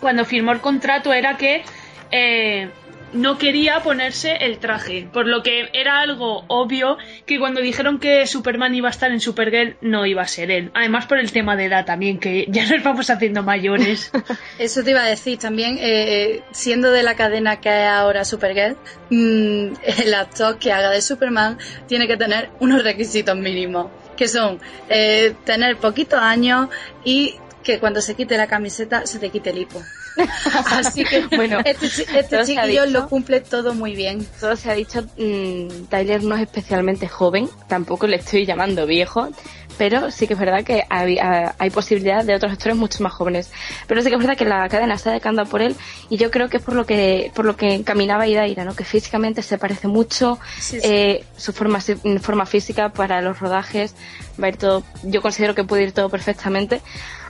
cuando 0.00 0.24
firmó 0.24 0.52
el 0.52 0.60
contrato, 0.60 1.12
era 1.12 1.36
que 1.36 1.62
eh, 2.10 2.70
no 3.12 3.38
quería 3.38 3.80
ponerse 3.80 4.36
el 4.40 4.58
traje, 4.58 5.08
por 5.12 5.26
lo 5.26 5.42
que 5.42 5.68
era 5.72 6.00
algo 6.00 6.44
obvio 6.48 6.96
que 7.26 7.38
cuando 7.38 7.60
dijeron 7.60 7.98
que 7.98 8.26
Superman 8.26 8.74
iba 8.74 8.88
a 8.88 8.90
estar 8.90 9.10
en 9.10 9.20
Supergirl 9.20 9.76
no 9.80 10.06
iba 10.06 10.22
a 10.22 10.28
ser 10.28 10.50
él. 10.50 10.70
Además 10.74 11.06
por 11.06 11.18
el 11.18 11.32
tema 11.32 11.56
de 11.56 11.66
edad 11.66 11.84
también, 11.84 12.18
que 12.18 12.46
ya 12.48 12.66
nos 12.66 12.82
vamos 12.82 13.10
haciendo 13.10 13.42
mayores. 13.42 14.10
Eso 14.58 14.82
te 14.82 14.90
iba 14.90 15.02
a 15.02 15.06
decir 15.06 15.38
también, 15.38 15.78
eh, 15.80 16.42
siendo 16.52 16.90
de 16.90 17.02
la 17.02 17.16
cadena 17.16 17.60
que 17.60 17.68
es 17.68 17.88
ahora 17.88 18.24
Supergirl, 18.24 18.76
mm, 19.10 19.72
el 20.04 20.14
actor 20.14 20.58
que 20.58 20.72
haga 20.72 20.90
de 20.90 21.02
Superman 21.02 21.58
tiene 21.86 22.06
que 22.06 22.16
tener 22.16 22.50
unos 22.60 22.84
requisitos 22.84 23.36
mínimos, 23.36 23.88
que 24.16 24.28
son 24.28 24.60
eh, 24.88 25.34
tener 25.44 25.76
poquitos 25.76 26.20
años 26.20 26.68
y 27.04 27.36
que 27.62 27.78
cuando 27.78 28.00
se 28.00 28.14
quite 28.14 28.36
la 28.36 28.46
camiseta 28.46 29.06
se 29.06 29.18
te 29.18 29.30
quite 29.30 29.50
el 29.50 29.58
hipo. 29.58 29.82
Así 30.72 31.04
que 31.04 31.26
Bueno, 31.36 31.60
este, 31.64 31.86
este 31.86 32.24
se 32.28 32.36
ha 32.38 32.44
chiquillo 32.44 32.84
dicho. 32.86 32.98
lo 33.00 33.08
cumple 33.08 33.40
todo 33.40 33.74
muy 33.74 33.94
bien. 33.94 34.26
Todo 34.40 34.56
se 34.56 34.70
ha 34.70 34.74
dicho, 34.74 35.02
mm, 35.16 35.86
Tyler 35.88 36.22
no 36.22 36.34
es 36.36 36.42
especialmente 36.42 37.08
joven, 37.08 37.48
tampoco 37.68 38.06
le 38.06 38.16
estoy 38.16 38.44
llamando 38.46 38.86
viejo, 38.86 39.28
pero 39.78 40.10
sí 40.10 40.26
que 40.26 40.34
es 40.34 40.38
verdad 40.38 40.62
que 40.62 40.84
hay, 40.90 41.18
ah, 41.18 41.54
hay 41.58 41.70
posibilidad 41.70 42.22
de 42.24 42.34
otros 42.34 42.52
actores 42.52 42.76
mucho 42.76 43.02
más 43.02 43.12
jóvenes. 43.12 43.50
Pero 43.86 44.02
sí 44.02 44.08
que 44.08 44.14
es 44.14 44.20
verdad 44.20 44.36
que 44.36 44.44
la 44.44 44.68
cadena 44.68 44.94
está 44.94 45.10
decantando 45.12 45.50
por 45.50 45.62
él 45.62 45.74
y 46.10 46.16
yo 46.18 46.30
creo 46.30 46.48
que 46.50 46.58
es 46.58 46.62
por 46.62 46.74
lo 46.74 46.84
que 46.84 47.30
por 47.34 47.46
lo 47.46 47.56
que 47.56 47.74
encaminaba 47.74 48.26
Idaira, 48.26 48.64
¿no? 48.64 48.74
que 48.74 48.84
físicamente 48.84 49.42
se 49.42 49.56
parece 49.58 49.88
mucho, 49.88 50.38
Sí, 50.58 50.80
sí. 50.80 50.80
eh, 50.82 51.24
su 51.36 51.52
forma, 51.54 51.80
forma 52.20 52.44
física 52.44 52.90
para 52.90 53.22
los 53.22 53.38
rodajes 53.40 53.94
va 54.42 54.46
a 54.46 54.50
ir 54.50 54.56
todo, 54.58 54.82
yo 55.02 55.22
considero 55.22 55.54
que 55.54 55.64
puede 55.64 55.84
ir 55.84 55.92
todo 55.92 56.10
perfectamente. 56.10 56.82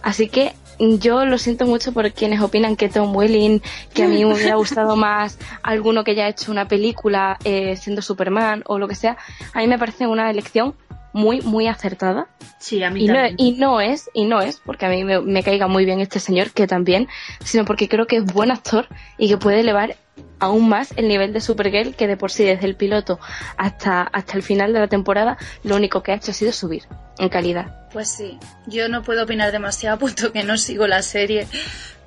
Así 0.02 0.28
que 0.28 0.54
yo 0.80 1.24
lo 1.26 1.38
siento 1.38 1.66
mucho 1.66 1.92
por 1.92 2.10
quienes 2.12 2.40
opinan 2.40 2.76
que 2.76 2.88
Tom 2.88 3.14
Welling, 3.14 3.60
que 3.92 4.04
a 4.04 4.08
mí 4.08 4.24
me 4.24 4.34
hubiera 4.34 4.54
gustado 4.54 4.96
más 4.96 5.38
alguno 5.62 6.04
que 6.04 6.14
ya 6.14 6.24
ha 6.24 6.28
hecho 6.28 6.50
una 6.50 6.68
película 6.68 7.38
eh, 7.44 7.76
siendo 7.76 8.00
Superman 8.02 8.62
o 8.66 8.78
lo 8.78 8.88
que 8.88 8.94
sea. 8.94 9.18
A 9.52 9.58
mí 9.58 9.66
me 9.66 9.78
parece 9.78 10.06
una 10.06 10.30
elección 10.30 10.74
muy, 11.12 11.40
muy 11.42 11.66
acertada. 11.66 12.28
Sí, 12.58 12.82
a 12.82 12.90
mí 12.90 13.04
Y 13.04 13.08
no, 13.08 13.14
también. 13.14 13.34
y 13.38 13.52
no 13.52 13.80
es, 13.80 14.10
y 14.14 14.24
no 14.24 14.40
es 14.40 14.60
porque 14.64 14.86
a 14.86 14.88
mí 14.88 15.04
me, 15.04 15.20
me 15.20 15.42
caiga 15.42 15.66
muy 15.66 15.84
bien 15.84 16.00
este 16.00 16.20
señor, 16.20 16.50
que 16.52 16.66
también, 16.66 17.08
sino 17.44 17.64
porque 17.64 17.88
creo 17.88 18.06
que 18.06 18.16
es 18.16 18.24
buen 18.24 18.50
actor 18.50 18.86
y 19.18 19.28
que 19.28 19.36
puede 19.36 19.60
elevar 19.60 19.96
aún 20.38 20.68
más 20.68 20.92
el 20.96 21.08
nivel 21.08 21.32
de 21.32 21.40
Supergirl, 21.40 21.94
que 21.94 22.06
de 22.06 22.16
por 22.16 22.30
sí 22.30 22.44
desde 22.44 22.66
el 22.66 22.76
piloto 22.76 23.18
hasta, 23.56 24.02
hasta 24.02 24.34
el 24.36 24.42
final 24.42 24.72
de 24.72 24.80
la 24.80 24.88
temporada, 24.88 25.36
lo 25.64 25.76
único 25.76 26.02
que 26.02 26.12
ha 26.12 26.16
hecho 26.16 26.30
ha 26.30 26.34
sido 26.34 26.52
subir 26.52 26.84
en 27.18 27.28
calidad. 27.28 27.88
Pues 27.92 28.10
sí, 28.10 28.38
yo 28.66 28.88
no 28.88 29.02
puedo 29.02 29.24
opinar 29.24 29.50
demasiado 29.52 29.98
puesto 30.00 30.32
que 30.32 30.42
no 30.44 30.56
sigo 30.58 30.86
la 30.86 31.02
serie, 31.02 31.46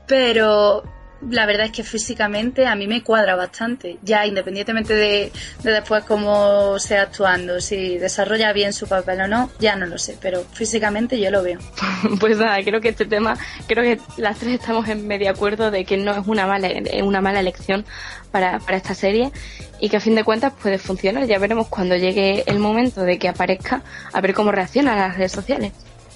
pero 0.08 0.84
la 1.30 1.46
verdad 1.46 1.68
es 1.68 1.72
que 1.72 1.84
físicamente 1.84 2.66
a 2.66 2.76
mí 2.76 2.88
me 2.88 3.04
cuadra 3.04 3.36
bastante, 3.36 3.98
ya 4.02 4.26
independientemente 4.26 4.94
de, 4.94 5.32
de 5.64 5.72
después 5.72 6.04
cómo 6.04 6.80
sea 6.80 7.04
actuando, 7.04 7.62
si 7.62 7.98
desarrolla 7.98 8.54
bien 8.54 8.74
su 8.74 8.88
papel 8.88 9.22
o 9.22 9.28
no, 9.28 9.50
ya 9.60 9.76
no 9.76 9.86
lo 9.86 9.98
sé, 9.98 10.18
pero 10.22 10.44
físicamente 10.54 11.20
yo 11.20 11.32
lo 11.32 11.44
veo. 11.44 11.60
Pues 12.20 12.38
nada, 12.38 12.62
creo 12.64 12.80
que 12.80 12.90
este 12.90 13.06
tema, 13.06 13.38
creo 13.68 13.84
que 13.84 14.00
las 14.22 14.38
tres 14.38 14.60
estamos 14.60 14.88
en 14.88 15.08
medio 15.08 15.30
acuerdo 15.30 15.72
de 15.72 15.86
que 15.86 15.98
no 15.98 16.12
es 16.12 16.28
una 16.28 16.46
mala, 16.46 16.68
es 16.68 17.02
una 17.02 17.22
mala 17.22 17.40
elección 17.40 17.86
para, 18.32 18.60
para 18.60 18.78
esta 18.78 18.94
serie 18.94 19.32
y 19.80 19.90
que 19.90 19.98
a 19.98 20.00
fin 20.00 20.16
de 20.16 20.24
cuentas 20.24 20.54
puede 20.62 20.78
funcionar. 20.78 21.26
Ya 21.26 21.40
veremos 21.40 21.68
cuando 21.68 21.96
llegue 21.96 22.44
el 22.46 22.60
momento 22.60 23.02
de 23.02 23.18
que 23.20 23.30
aparezca, 23.30 23.84
a 24.12 24.22
ver 24.22 24.34
cómo 24.34 24.52
reaccionan 24.52 24.98
las 24.98 25.18
redes 25.18 25.32
sociales. 25.32 25.74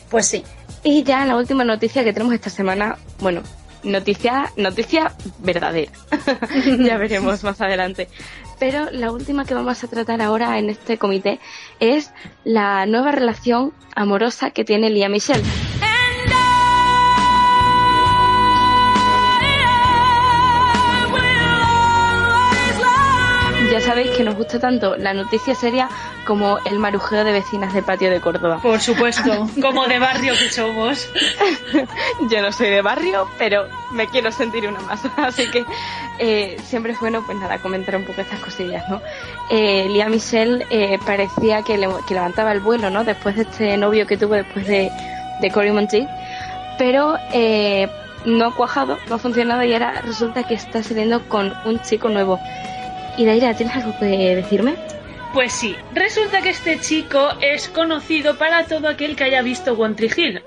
Pues 0.09 0.27
sí. 0.27 0.43
Y 0.83 1.03
ya 1.03 1.25
la 1.25 1.35
última 1.35 1.63
noticia 1.63 2.03
que 2.03 2.13
tenemos 2.13 2.33
esta 2.33 2.49
semana, 2.49 2.97
bueno, 3.19 3.43
noticia, 3.84 4.51
noticia 4.55 5.13
verdadera. 5.39 5.91
ya 6.79 6.98
veremos 6.98 7.43
más 7.43 7.62
adelante. 7.62 8.07
Pero 8.60 8.89
la 8.91 9.12
última 9.12 9.46
que 9.46 9.53
vamos 9.53 9.84
a 9.84 9.88
tratar 9.88 10.22
ahora 10.22 10.57
en 10.57 10.69
este 10.69 10.98
comité 10.98 11.39
es 11.79 12.12
la 12.43 12.86
nueva 12.86 13.12
relación 13.12 13.74
amorosa 13.96 14.51
que 14.51 14.65
tiene 14.65 14.89
Lía 14.89 15.10
Michelle. 15.10 15.43
Sabéis 23.88 24.12
que 24.12 24.24
nos 24.24 24.36
gusta 24.36 24.60
tanto 24.60 24.96
la 24.98 25.13
noticia 25.13 25.56
seria 25.56 25.89
como 26.25 26.60
el 26.65 26.77
marujeo 26.77 27.24
de 27.24 27.32
vecinas 27.32 27.74
del 27.74 27.84
patio 27.84 28.10
de 28.12 28.20
Córdoba. 28.22 28.60
Por 28.62 28.79
supuesto, 28.82 29.48
como 29.62 29.86
de 29.88 29.98
barrio 30.00 30.34
que 30.38 30.50
somos. 30.51 31.08
Yo 32.29 32.41
no 32.41 32.51
soy 32.51 32.70
de 32.70 32.82
barrio, 32.82 33.27
pero 33.38 33.67
me 33.91 34.08
quiero 34.08 34.32
sentir 34.32 34.67
una 34.67 34.79
más. 34.82 35.01
Así 35.17 35.50
que 35.50 35.65
eh, 36.20 36.58
siempre 36.65 36.91
es 36.94 37.00
bueno, 37.00 37.24
pues 37.25 37.38
nada, 37.38 37.58
comentar 37.60 37.96
un 37.96 38.06
poco 38.06 38.22
estas 38.22 38.39
cosillas, 38.39 38.88
¿no? 38.89 39.01
Eh, 39.50 39.88
Lía 39.89 40.10
Michelle 40.10 40.65
eh, 40.70 41.00
parecía 41.06 41.62
que, 41.63 41.77
le- 41.77 41.88
que 42.08 42.13
levantaba 42.13 42.51
el 42.51 42.60
vuelo, 42.60 42.89
¿no? 42.89 43.03
Después 43.03 43.36
de 43.36 43.44
este 43.44 43.77
novio 43.77 44.06
que 44.06 44.17
tuvo 44.17 44.34
después 44.36 44.67
de, 44.67 44.91
de 45.41 45.51
Cory 45.51 45.72
Monteith. 45.72 46.10
Pero 46.77 47.17
eh, 47.32 47.88
no 48.25 48.46
ha 48.48 48.53
cuajado, 48.56 48.98
no 49.08 49.15
ha 49.15 49.17
funcionado 49.20 49.63
y 49.63 49.74
ahora 49.74 50.01
resulta 50.01 50.44
que 50.44 50.53
está 50.56 50.84
saliendo 50.84 51.27
con 51.29 51.53
un 51.65 51.79
chico 51.82 52.10
nuevo. 52.10 52.39
Y 53.17 53.25
Daira, 53.25 53.55
¿tienes 53.55 53.75
algo 53.75 53.97
que 54.00 54.36
decirme? 54.36 54.75
Pues 55.33 55.51
sí, 55.51 55.75
resulta 55.93 56.41
que 56.41 56.50
este 56.50 56.79
chico 56.79 57.29
es 57.41 57.67
conocido 57.67 58.38
para 58.38 58.65
todo 58.65 58.88
aquel 58.88 59.15
que 59.15 59.25
haya 59.25 59.41
visto 59.41 59.74
One 59.74 59.95
Tree 59.95 60.12
Hill. 60.15 60.43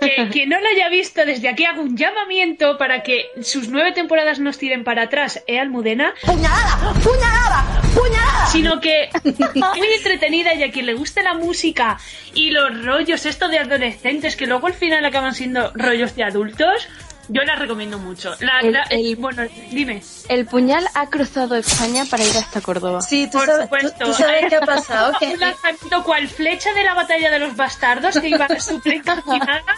Que 0.00 0.28
quien 0.32 0.50
no 0.50 0.60
lo 0.60 0.68
haya 0.68 0.88
visto, 0.88 1.24
desde 1.24 1.48
aquí 1.48 1.64
hago 1.64 1.82
un 1.82 1.96
llamamiento 1.96 2.78
para 2.78 3.02
que 3.02 3.26
sus 3.42 3.68
nueve 3.68 3.92
temporadas 3.92 4.38
nos 4.38 4.58
tiren 4.58 4.84
para 4.84 5.04
atrás, 5.04 5.42
¿eh, 5.46 5.58
Almudena? 5.58 6.14
¡Puñalada! 6.24 6.92
¡Puñalada! 7.02 7.82
¡Puñalada! 7.94 8.46
Sino 8.46 8.80
que 8.80 9.08
muy 9.76 9.88
entretenida 9.96 10.54
y 10.54 10.62
a 10.62 10.70
quien 10.70 10.86
le 10.86 10.94
guste 10.94 11.22
la 11.22 11.34
música 11.34 11.98
y 12.34 12.50
los 12.50 12.84
rollos 12.84 13.26
esto 13.26 13.48
de 13.48 13.58
adolescentes 13.58 14.36
que 14.36 14.46
luego 14.46 14.66
al 14.66 14.74
final 14.74 15.04
acaban 15.04 15.34
siendo 15.34 15.72
rollos 15.74 16.14
de 16.14 16.24
adultos, 16.24 16.88
yo 17.28 17.42
la 17.44 17.54
recomiendo 17.56 17.98
mucho. 17.98 18.34
La, 18.40 18.60
El- 18.60 18.72
la- 18.72 18.82
el- 18.90 19.16
bueno, 19.16 19.42
dime. 19.70 20.02
El 20.28 20.46
puñal 20.46 20.86
ha 20.94 21.08
cruzado 21.08 21.54
España 21.56 22.04
para 22.10 22.24
ir 22.24 22.36
hasta 22.36 22.60
Córdoba. 22.60 23.00
Sí, 23.02 23.26
tú 23.30 23.38
Por 23.38 23.46
sabes, 23.46 23.62
supuesto. 23.64 23.92
tú- 23.98 24.04
tú 24.06 24.14
sabes 24.14 24.46
qué 24.48 24.56
ha 24.56 24.60
pasado, 24.60 25.12
Un 25.20 25.40
lanzamiento 25.40 26.04
cual 26.04 26.28
flecha 26.28 26.72
de 26.74 26.82
la 26.84 26.94
batalla 26.94 27.30
de 27.30 27.38
los 27.38 27.56
bastardos 27.56 28.18
que 28.18 28.28
iba 28.28 28.48
súper 28.60 28.94
encaminada. 28.94 29.62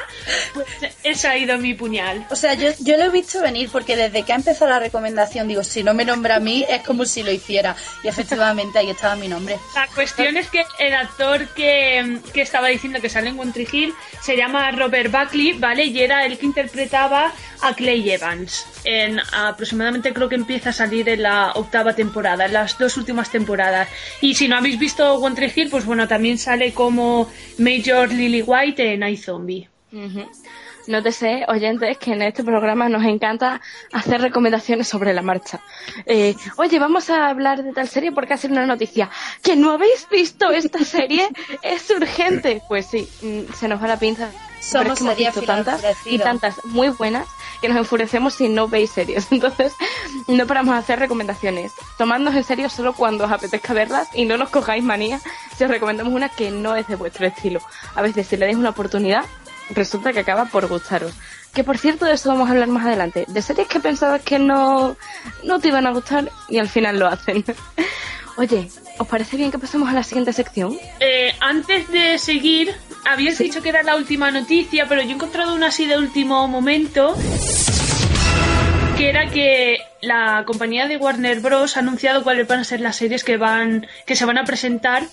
Pues 0.55 0.67
eso 1.03 1.29
ha 1.29 1.37
ido 1.37 1.59
mi 1.59 1.75
puñal. 1.75 2.27
O 2.31 2.37
sea, 2.37 2.55
yo, 2.55 2.71
yo 2.81 2.97
lo 2.97 3.05
he 3.05 3.09
visto 3.11 3.41
venir 3.41 3.69
porque 3.71 3.97
desde 3.97 4.23
que 4.23 4.33
ha 4.33 4.37
empezado 4.37 4.71
la 4.71 4.79
recomendación 4.79 5.49
digo, 5.49 5.63
si 5.63 5.83
no 5.83 5.95
me 5.95 6.05
nombra 6.05 6.37
a 6.37 6.41
mí 6.41 6.65
es 6.69 6.83
como 6.83 7.05
si 7.05 7.23
lo 7.23 7.31
hiciera. 7.31 7.77
Y 8.03 8.09
efectivamente 8.09 8.79
ahí 8.79 8.91
estaba 8.91 9.17
mi 9.17 9.29
nombre. 9.29 9.59
La 9.75 9.87
cuestión 9.89 10.37
es 10.37 10.49
que 10.49 10.65
el 10.79 10.95
actor 10.95 11.47
que, 11.49 12.21
que 12.33 12.43
estaba 12.43 12.69
diciendo 12.69 13.01
que 13.01 13.09
sale 13.09 13.29
en 13.31 13.39
One 13.39 13.53
Hill 13.71 13.95
se 14.21 14.37
llama 14.37 14.71
Robert 14.73 15.11
Buckley, 15.13 15.53
¿vale? 15.55 15.85
Y 15.85 16.01
era 16.01 16.25
el 16.25 16.39
que 16.39 16.47
interpretaba 16.47 17.33
a 17.63 17.75
Clay 17.75 18.11
Evans. 18.11 18.67
En 18.85 19.21
aproximadamente 19.33 20.13
creo 20.13 20.29
que 20.29 20.35
empieza 20.35 20.71
a 20.71 20.73
salir 20.73 21.09
en 21.09 21.23
la 21.23 21.53
octava 21.53 21.95
temporada, 21.95 22.47
en 22.47 22.53
las 22.53 22.79
dos 22.79 22.97
últimas 22.97 23.31
temporadas. 23.31 23.89
Y 24.21 24.35
si 24.35 24.49
no 24.49 24.57
habéis 24.57 24.79
visto 24.79 25.15
One 25.15 25.35
Tree 25.35 25.53
Hill, 25.55 25.71
pues 25.71 25.85
bueno, 25.85 26.09
también 26.09 26.39
sale 26.39 26.73
como 26.73 27.31
Major 27.59 28.13
Lily 28.13 28.43
White 28.43 28.95
en 28.95 29.03
iZombie. 29.09 29.69
Ujú. 29.93 30.31
Nótese, 30.87 31.45
oyentes, 31.49 31.99
que 31.99 32.13
en 32.13 32.23
este 32.23 32.45
programa 32.45 32.89
nos 32.89 33.05
encanta 33.05 33.61
hacer 33.93 34.21
recomendaciones 34.21 34.87
sobre 34.87 35.13
la 35.13 35.23
marcha. 35.23 35.61
Eh, 36.07 36.35
oye, 36.57 36.79
vamos 36.79 37.11
a 37.11 37.29
hablar 37.29 37.63
de 37.63 37.73
tal 37.73 37.89
serie 37.89 38.13
porque 38.13 38.35
ha 38.35 38.37
sido 38.37 38.53
una 38.53 38.67
noticia. 38.67 39.11
¿Que 39.43 39.57
no 39.57 39.73
habéis 39.73 40.09
visto 40.11 40.51
esta 40.51 40.85
serie? 40.85 41.29
¡Es 41.63 41.91
urgente! 41.91 42.63
Pues 42.69 42.87
sí, 42.87 43.09
mm, 43.23 43.53
se 43.53 43.69
nos 43.69 43.83
va 43.83 43.89
la 43.89 43.99
pinza. 43.99 44.31
Somos 44.61 45.01
hemos 45.01 45.17
visto 45.17 45.43
tantas 45.43 45.83
y 46.07 46.19
tantas 46.19 46.65
muy 46.65 46.89
buenas 46.89 47.27
que 47.61 47.69
nos 47.69 47.79
enfurecemos 47.79 48.35
si 48.35 48.49
no 48.49 48.69
veis 48.69 48.91
series. 48.91 49.27
Entonces, 49.31 49.73
no 50.29 50.47
paramos 50.47 50.75
a 50.75 50.79
hacer 50.79 50.99
recomendaciones. 50.99 51.73
Tomadnos 51.99 52.35
en 52.35 52.45
serio 52.45 52.69
solo 52.69 52.93
cuando 52.93 53.25
os 53.25 53.33
apetezca 53.33 53.75
verlas 53.75 54.09
y 54.15 54.25
no 54.25 54.37
nos 54.37 54.51
cojáis 54.51 54.83
manía 54.83 55.21
si 55.57 55.65
os 55.65 55.71
recomendamos 55.71 56.13
una 56.13 56.29
que 56.29 56.51
no 56.51 56.77
es 56.77 56.87
de 56.89 56.97
vuestro 56.97 57.27
estilo. 57.27 57.61
A 57.95 58.03
veces, 58.03 58.27
si 58.27 58.37
le 58.37 58.47
dais 58.47 58.57
una 58.57 58.71
oportunidad, 58.71 59.25
resulta 59.71 60.13
que 60.13 60.21
acaba 60.21 60.47
por 60.47 60.67
gustaros. 60.67 61.13
Que 61.55 61.65
por 61.65 61.79
cierto, 61.79 62.05
de 62.05 62.13
eso 62.15 62.29
vamos 62.29 62.49
a 62.49 62.53
hablar 62.53 62.69
más 62.69 62.85
adelante. 62.85 63.25
De 63.29 63.41
series 63.43 63.67
que 63.69 63.81
pensabas 63.81 64.23
que 64.23 64.39
no, 64.39 64.97
no 65.43 65.59
te 65.61 65.69
iban 65.69 65.87
a 65.87 65.93
gustar 65.93 66.31
y 66.49 66.59
al 66.59 66.69
final 66.69 66.99
lo 66.99 67.07
hacen. 67.07 67.45
Oye, 68.37 68.69
¿os 68.99 69.07
parece 69.09 69.39
bien 69.39 69.51
que 69.51 69.59
pasemos 69.59 69.89
a 69.89 69.93
la 69.95 70.03
siguiente 70.03 70.35
sección? 70.35 70.77
Eh, 71.01 71.35
antes 71.41 71.91
de 71.91 72.19
seguir, 72.19 72.75
habías 73.07 73.39
dicho 73.39 73.63
que 73.63 73.71
era 73.71 73.83
la 73.83 73.97
última 73.97 74.31
noticia, 74.31 74.85
pero 74.87 75.01
yo 75.01 75.09
he 75.09 75.15
encontrado 75.15 75.55
una 75.55 75.69
así 75.69 75.87
de 75.87 75.97
último 75.97 76.47
momento, 76.47 77.17
que 78.99 79.09
era 79.09 79.31
que 79.31 79.79
la 80.03 80.45
compañía 80.47 80.87
de 80.89 80.99
Warner 80.99 81.41
Bros. 81.41 81.77
ha 81.77 81.81
anunciado 81.81 82.23
cuáles 82.23 82.47
van 82.47 82.61
a 82.61 82.65
ser 82.65 82.81
las 82.81 82.97
series 82.97 83.25
que 83.25 83.37
van 83.39 83.87
que 84.07 84.17
se 84.17 84.25
van 84.27 84.37
a 84.37 84.45
presentar 84.45 85.05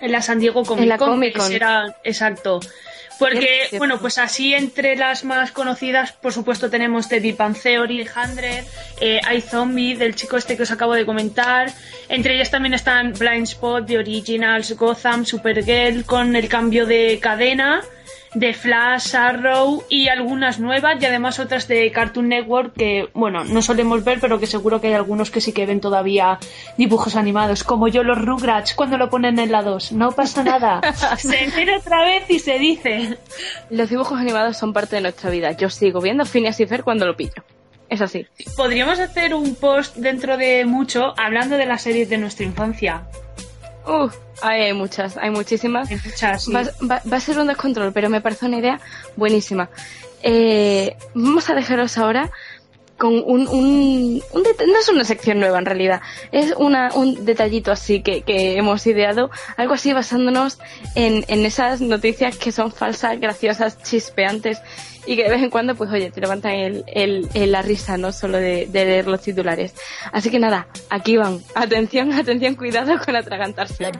en 0.00 0.12
la 0.12 0.22
San 0.22 0.38
Diego 0.40 0.64
Comic 0.64 0.82
En 0.82 0.88
la 0.88 0.98
Con. 0.98 1.10
Comic 1.10 1.36
Con. 1.36 1.48
será- 1.48 1.96
exacto. 2.04 2.60
Porque, 3.18 3.68
bueno, 3.76 3.98
pues 3.98 4.18
así 4.18 4.54
entre 4.54 4.94
las 4.96 5.24
más 5.24 5.50
conocidas, 5.50 6.12
por 6.12 6.32
supuesto, 6.32 6.70
tenemos 6.70 7.08
The 7.08 7.20
Big 7.20 7.36
Bang 7.36 7.56
Theory, 7.60 8.06
100, 8.06 8.64
eh, 9.00 9.20
iZombie, 9.36 9.96
del 9.96 10.14
chico 10.14 10.36
este 10.36 10.56
que 10.56 10.62
os 10.62 10.70
acabo 10.70 10.94
de 10.94 11.04
comentar. 11.04 11.72
Entre 12.08 12.34
ellas 12.34 12.50
también 12.50 12.74
están 12.74 13.12
Blind 13.12 13.44
Spot, 13.44 13.84
The 13.84 13.98
Originals, 13.98 14.76
Gotham, 14.76 15.24
Supergirl, 15.24 16.04
con 16.04 16.36
el 16.36 16.48
cambio 16.48 16.86
de 16.86 17.18
cadena, 17.20 17.82
de 18.34 18.54
Flash, 18.54 19.16
Arrow 19.16 19.84
y 19.88 20.08
algunas 20.08 20.58
nuevas 20.58 21.00
y 21.00 21.06
además 21.06 21.38
otras 21.38 21.68
de 21.68 21.90
Cartoon 21.92 22.28
Network 22.28 22.74
que, 22.74 23.08
bueno, 23.14 23.44
no 23.44 23.62
solemos 23.62 24.04
ver, 24.04 24.18
pero 24.20 24.38
que 24.38 24.46
seguro 24.46 24.80
que 24.80 24.88
hay 24.88 24.94
algunos 24.94 25.30
que 25.30 25.40
sí 25.40 25.52
que 25.52 25.66
ven 25.66 25.80
todavía 25.80 26.38
dibujos 26.76 27.16
animados, 27.16 27.64
como 27.64 27.88
yo 27.88 28.02
los 28.02 28.18
Rugrats 28.18 28.74
cuando 28.74 28.98
lo 28.98 29.10
ponen 29.10 29.38
en 29.38 29.52
la 29.52 29.62
2. 29.62 29.92
No 29.92 30.12
pasa 30.12 30.42
nada. 30.42 30.80
se 31.16 31.44
entera 31.44 31.78
otra 31.78 32.04
vez 32.04 32.28
y 32.28 32.38
se 32.38 32.58
dice. 32.58 33.18
Los 33.70 33.90
dibujos 33.90 34.18
animados 34.18 34.56
son 34.56 34.72
parte 34.72 34.96
de 34.96 35.02
nuestra 35.02 35.30
vida. 35.30 35.52
Yo 35.52 35.70
sigo 35.70 36.00
viendo 36.00 36.24
Phineas 36.24 36.60
y 36.60 36.66
Fer 36.66 36.84
cuando 36.84 37.06
lo 37.06 37.16
pillo. 37.16 37.44
Es 37.88 38.02
así. 38.02 38.26
Podríamos 38.56 38.98
hacer 39.00 39.34
un 39.34 39.54
post 39.54 39.96
dentro 39.96 40.36
de 40.36 40.66
mucho 40.66 41.14
hablando 41.16 41.56
de 41.56 41.66
las 41.66 41.82
series 41.82 42.08
de 42.10 42.18
nuestra 42.18 42.44
infancia. 42.44 43.04
Uf, 43.86 44.14
hay 44.42 44.72
muchas, 44.72 45.16
hay 45.16 45.30
muchísimas. 45.30 45.90
Hay 45.90 45.98
muchas, 46.04 46.44
sí. 46.44 46.52
Va, 46.52 46.62
va- 46.90 47.02
va 47.10 47.16
a 47.16 47.20
ser 47.20 47.38
un 47.38 47.46
descontrol, 47.46 47.92
pero 47.92 48.10
me 48.10 48.20
parece 48.20 48.46
una 48.46 48.58
idea 48.58 48.80
buenísima. 49.16 49.70
Eh, 50.22 50.96
vamos 51.14 51.48
a 51.48 51.54
dejaros 51.54 51.96
ahora 51.96 52.30
con 52.98 53.14
un, 53.24 53.46
un, 53.46 54.20
un 54.32 54.42
no 54.42 54.78
es 54.80 54.88
una 54.88 55.04
sección 55.04 55.38
nueva 55.38 55.60
en 55.60 55.66
realidad, 55.66 56.00
es 56.32 56.52
una, 56.58 56.90
un 56.94 57.24
detallito 57.24 57.70
así 57.70 58.02
que, 58.02 58.22
que 58.22 58.58
hemos 58.58 58.84
ideado, 58.88 59.30
algo 59.56 59.74
así 59.74 59.92
basándonos 59.92 60.58
en, 60.96 61.24
en 61.28 61.46
esas 61.46 61.80
noticias 61.80 62.36
que 62.36 62.50
son 62.50 62.72
falsas, 62.72 63.20
graciosas, 63.20 63.80
chispeantes 63.84 64.60
y 65.10 65.16
que 65.16 65.24
de 65.24 65.30
vez 65.30 65.42
en 65.42 65.50
cuando, 65.50 65.74
pues 65.74 65.90
oye, 65.90 66.10
te 66.10 66.20
levantan 66.20 66.52
el, 66.52 66.84
el, 66.86 67.28
el- 67.34 67.52
la 67.52 67.62
risa, 67.62 67.96
no 67.96 68.12
solo 68.12 68.36
de, 68.36 68.66
de 68.70 68.84
leer 68.84 69.06
los 69.08 69.22
titulares. 69.22 69.72
Así 70.12 70.30
que 70.30 70.38
nada, 70.38 70.66
aquí 70.90 71.16
van. 71.16 71.40
Atención, 71.54 72.12
atención, 72.20 72.54
cuidado 72.56 72.92
con 73.04 73.16
atragantarse. 73.16 73.90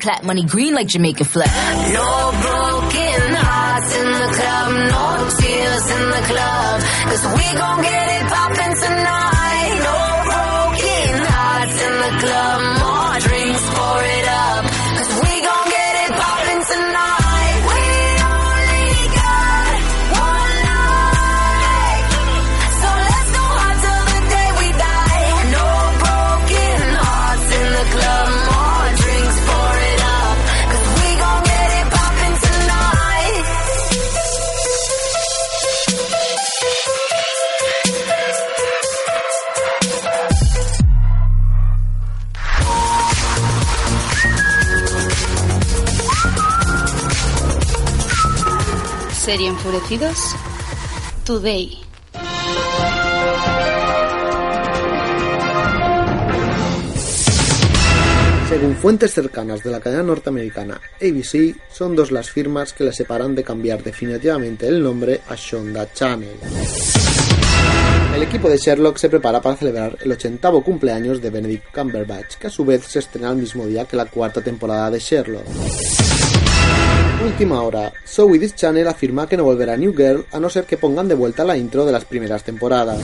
Serie 49.28 49.48
Enfurecidos 49.48 50.34
Today. 51.26 51.78
Según 58.48 58.74
fuentes 58.76 59.12
cercanas 59.12 59.62
de 59.62 59.70
la 59.70 59.80
cadena 59.80 60.02
norteamericana 60.02 60.80
ABC, 61.02 61.54
son 61.70 61.94
dos 61.94 62.10
las 62.10 62.30
firmas 62.30 62.72
que 62.72 62.84
le 62.84 62.92
separan 62.94 63.34
de 63.34 63.44
cambiar 63.44 63.82
definitivamente 63.82 64.66
el 64.66 64.82
nombre 64.82 65.20
a 65.28 65.34
Shonda 65.34 65.92
Channel. 65.92 66.32
El 68.14 68.22
equipo 68.22 68.48
de 68.48 68.56
Sherlock 68.56 68.96
se 68.96 69.10
prepara 69.10 69.42
para 69.42 69.56
celebrar 69.56 69.98
el 70.00 70.10
80 70.10 70.50
cumpleaños 70.64 71.20
de 71.20 71.28
Benedict 71.28 71.70
Cumberbatch, 71.74 72.36
que 72.36 72.46
a 72.46 72.50
su 72.50 72.64
vez 72.64 72.82
se 72.84 73.00
estrena 73.00 73.32
el 73.32 73.36
mismo 73.36 73.66
día 73.66 73.84
que 73.84 73.98
la 73.98 74.06
cuarta 74.06 74.40
temporada 74.40 74.90
de 74.90 74.98
Sherlock. 74.98 76.07
Última 77.24 77.62
hora, 77.62 77.92
With 78.16 78.40
This 78.40 78.54
Channel 78.54 78.86
afirma 78.86 79.28
que 79.28 79.36
no 79.36 79.42
volverá 79.42 79.76
New 79.76 79.92
Girl 79.92 80.24
a 80.30 80.38
no 80.38 80.48
ser 80.48 80.64
que 80.64 80.76
pongan 80.76 81.08
de 81.08 81.16
vuelta 81.16 81.44
la 81.44 81.56
intro 81.56 81.84
de 81.84 81.90
las 81.90 82.04
primeras 82.04 82.44
temporadas. 82.44 83.00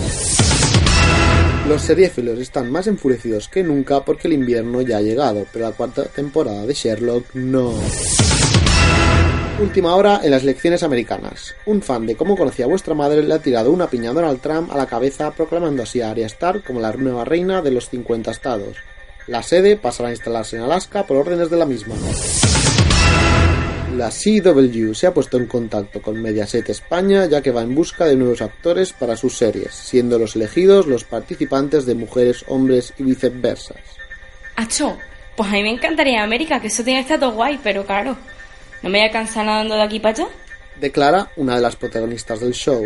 Los 1.68 1.82
seriéfilos 1.82 2.38
están 2.38 2.70
más 2.70 2.86
enfurecidos 2.86 3.48
que 3.48 3.64
nunca 3.64 4.04
porque 4.04 4.28
el 4.28 4.34
invierno 4.34 4.82
ya 4.82 4.98
ha 4.98 5.02
llegado, 5.02 5.46
pero 5.52 5.64
la 5.64 5.72
cuarta 5.72 6.04
temporada 6.04 6.64
de 6.64 6.74
Sherlock 6.74 7.34
no. 7.34 7.74
Última 9.60 9.96
hora 9.96 10.20
en 10.22 10.30
las 10.30 10.44
elecciones 10.44 10.84
americanas. 10.84 11.54
Un 11.66 11.82
fan 11.82 12.06
de 12.06 12.14
cómo 12.14 12.36
conocía 12.36 12.66
a 12.66 12.68
vuestra 12.68 12.94
madre 12.94 13.22
le 13.22 13.34
ha 13.34 13.40
tirado 13.40 13.72
una 13.72 13.90
piña 13.90 14.10
a 14.10 14.14
Donald 14.14 14.40
Trump 14.40 14.70
a 14.70 14.76
la 14.76 14.86
cabeza 14.86 15.32
proclamando 15.32 15.82
así 15.82 16.00
a 16.00 16.10
Arya 16.10 16.28
como 16.64 16.80
la 16.80 16.92
nueva 16.92 17.24
reina 17.24 17.62
de 17.62 17.72
los 17.72 17.88
50 17.88 18.30
estados. 18.30 18.76
La 19.26 19.42
sede 19.42 19.76
pasará 19.76 20.10
a 20.10 20.12
instalarse 20.12 20.56
en 20.56 20.62
Alaska 20.62 21.04
por 21.04 21.16
órdenes 21.16 21.50
de 21.50 21.56
la 21.56 21.66
misma. 21.66 21.96
La 23.96 24.10
CW 24.10 24.92
se 24.92 25.06
ha 25.06 25.14
puesto 25.14 25.36
en 25.36 25.46
contacto 25.46 26.02
con 26.02 26.20
Mediaset 26.20 26.68
España 26.68 27.26
ya 27.26 27.40
que 27.40 27.52
va 27.52 27.62
en 27.62 27.76
busca 27.76 28.06
de 28.06 28.16
nuevos 28.16 28.42
actores 28.42 28.92
para 28.92 29.16
sus 29.16 29.36
series, 29.36 29.72
siendo 29.72 30.18
los 30.18 30.34
elegidos 30.34 30.86
los 30.86 31.04
participantes 31.04 31.86
de 31.86 31.94
mujeres, 31.94 32.44
hombres 32.48 32.92
y 32.98 33.04
viceversas. 33.04 33.76
Acho, 34.56 34.98
pues 35.36 35.48
a 35.48 35.52
mí 35.52 35.62
me 35.62 35.70
encantaría 35.70 36.24
América, 36.24 36.60
que 36.60 36.66
eso 36.66 36.82
tiene 36.82 37.00
que 37.00 37.02
estar 37.02 37.20
todo 37.20 37.32
guay, 37.32 37.60
pero 37.62 37.86
claro, 37.86 38.16
no 38.82 38.90
me 38.90 38.98
voy 38.98 39.08
a 39.08 39.12
cansar 39.12 39.46
nadando 39.46 39.76
de 39.76 39.82
aquí 39.82 40.00
para 40.00 40.24
allá. 40.24 40.28
Declara 40.80 41.30
una 41.36 41.54
de 41.54 41.60
las 41.60 41.76
protagonistas 41.76 42.40
del 42.40 42.52
show. 42.52 42.82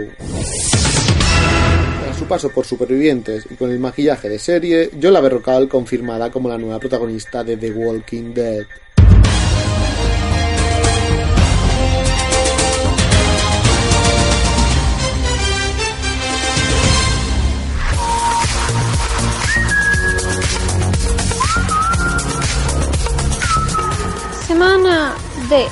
Tras 2.02 2.18
su 2.18 2.26
paso 2.26 2.50
por 2.50 2.66
Supervivientes 2.66 3.46
y 3.50 3.54
con 3.54 3.70
el 3.70 3.78
maquillaje 3.78 4.28
de 4.28 4.38
serie, 4.38 4.90
Yola 4.98 5.20
Berrocal 5.20 5.68
confirmada 5.68 6.30
como 6.30 6.50
la 6.50 6.58
nueva 6.58 6.78
protagonista 6.78 7.42
de 7.42 7.56
The 7.56 7.70
Walking 7.72 8.34
Dead. 8.34 8.66
Semana 24.48 25.14
de 25.50 25.66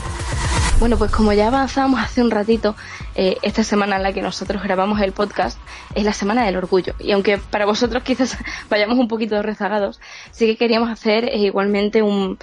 Bueno, 0.78 0.98
pues 0.98 1.10
como 1.10 1.32
ya 1.32 1.46
avanzamos 1.46 1.98
hace 1.98 2.22
un 2.22 2.30
ratito, 2.30 2.76
eh, 3.14 3.38
esta 3.40 3.64
semana 3.64 3.96
en 3.96 4.02
la 4.02 4.12
que 4.12 4.20
nosotros 4.20 4.62
grabamos 4.62 5.00
el 5.00 5.12
podcast 5.12 5.58
es 5.94 6.04
la 6.04 6.12
semana 6.12 6.44
del 6.44 6.58
orgullo. 6.58 6.94
Y 6.98 7.12
aunque 7.12 7.38
para 7.38 7.64
vosotros 7.64 8.02
quizás 8.02 8.36
vayamos 8.68 8.98
un 8.98 9.08
poquito 9.08 9.40
rezagados, 9.40 9.98
sí 10.30 10.44
que 10.44 10.58
queríamos 10.58 10.90
hacer 10.90 11.24
eh, 11.24 11.38
igualmente 11.38 12.02
un, 12.02 12.38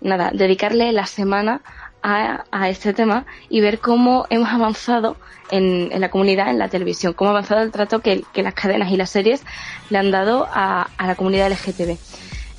nada, 0.00 0.30
dedicarle 0.32 0.92
la 0.92 1.06
semana 1.06 1.62
a, 2.00 2.44
a 2.52 2.68
este 2.68 2.92
tema 2.94 3.26
y 3.48 3.60
ver 3.60 3.80
cómo 3.80 4.26
hemos 4.30 4.50
avanzado 4.50 5.16
en, 5.50 5.90
en 5.90 6.00
la 6.00 6.10
comunidad, 6.10 6.50
en 6.50 6.60
la 6.60 6.68
televisión, 6.68 7.12
cómo 7.12 7.30
ha 7.30 7.32
avanzado 7.32 7.60
el 7.60 7.72
trato 7.72 7.98
que, 8.02 8.22
que 8.32 8.44
las 8.44 8.54
cadenas 8.54 8.92
y 8.92 8.96
las 8.96 9.10
series 9.10 9.42
le 9.90 9.98
han 9.98 10.12
dado 10.12 10.46
a, 10.48 10.90
a 10.96 11.06
la 11.08 11.16
comunidad 11.16 11.50
LGTB. 11.50 11.98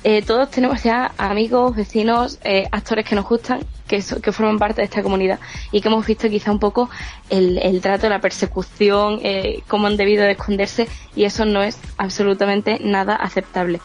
Eh, 0.06 0.20
todos 0.20 0.50
tenemos 0.50 0.82
ya 0.82 1.12
amigos, 1.16 1.74
vecinos, 1.74 2.38
eh, 2.44 2.68
actores 2.70 3.06
que 3.06 3.14
nos 3.14 3.24
gustan, 3.26 3.60
que, 3.88 4.02
so- 4.02 4.20
que 4.20 4.32
forman 4.32 4.58
parte 4.58 4.82
de 4.82 4.84
esta 4.84 5.02
comunidad 5.02 5.38
y 5.72 5.80
que 5.80 5.88
hemos 5.88 6.04
visto 6.06 6.28
quizá 6.28 6.50
un 6.52 6.58
poco 6.58 6.90
el, 7.30 7.56
el 7.56 7.80
trato, 7.80 8.06
la 8.10 8.20
persecución, 8.20 9.20
eh, 9.22 9.62
cómo 9.66 9.86
han 9.86 9.96
debido 9.96 10.22
de 10.24 10.32
esconderse 10.32 10.88
y 11.16 11.24
eso 11.24 11.46
no 11.46 11.62
es 11.62 11.78
absolutamente 11.96 12.78
nada 12.84 13.14
aceptable. 13.16 13.80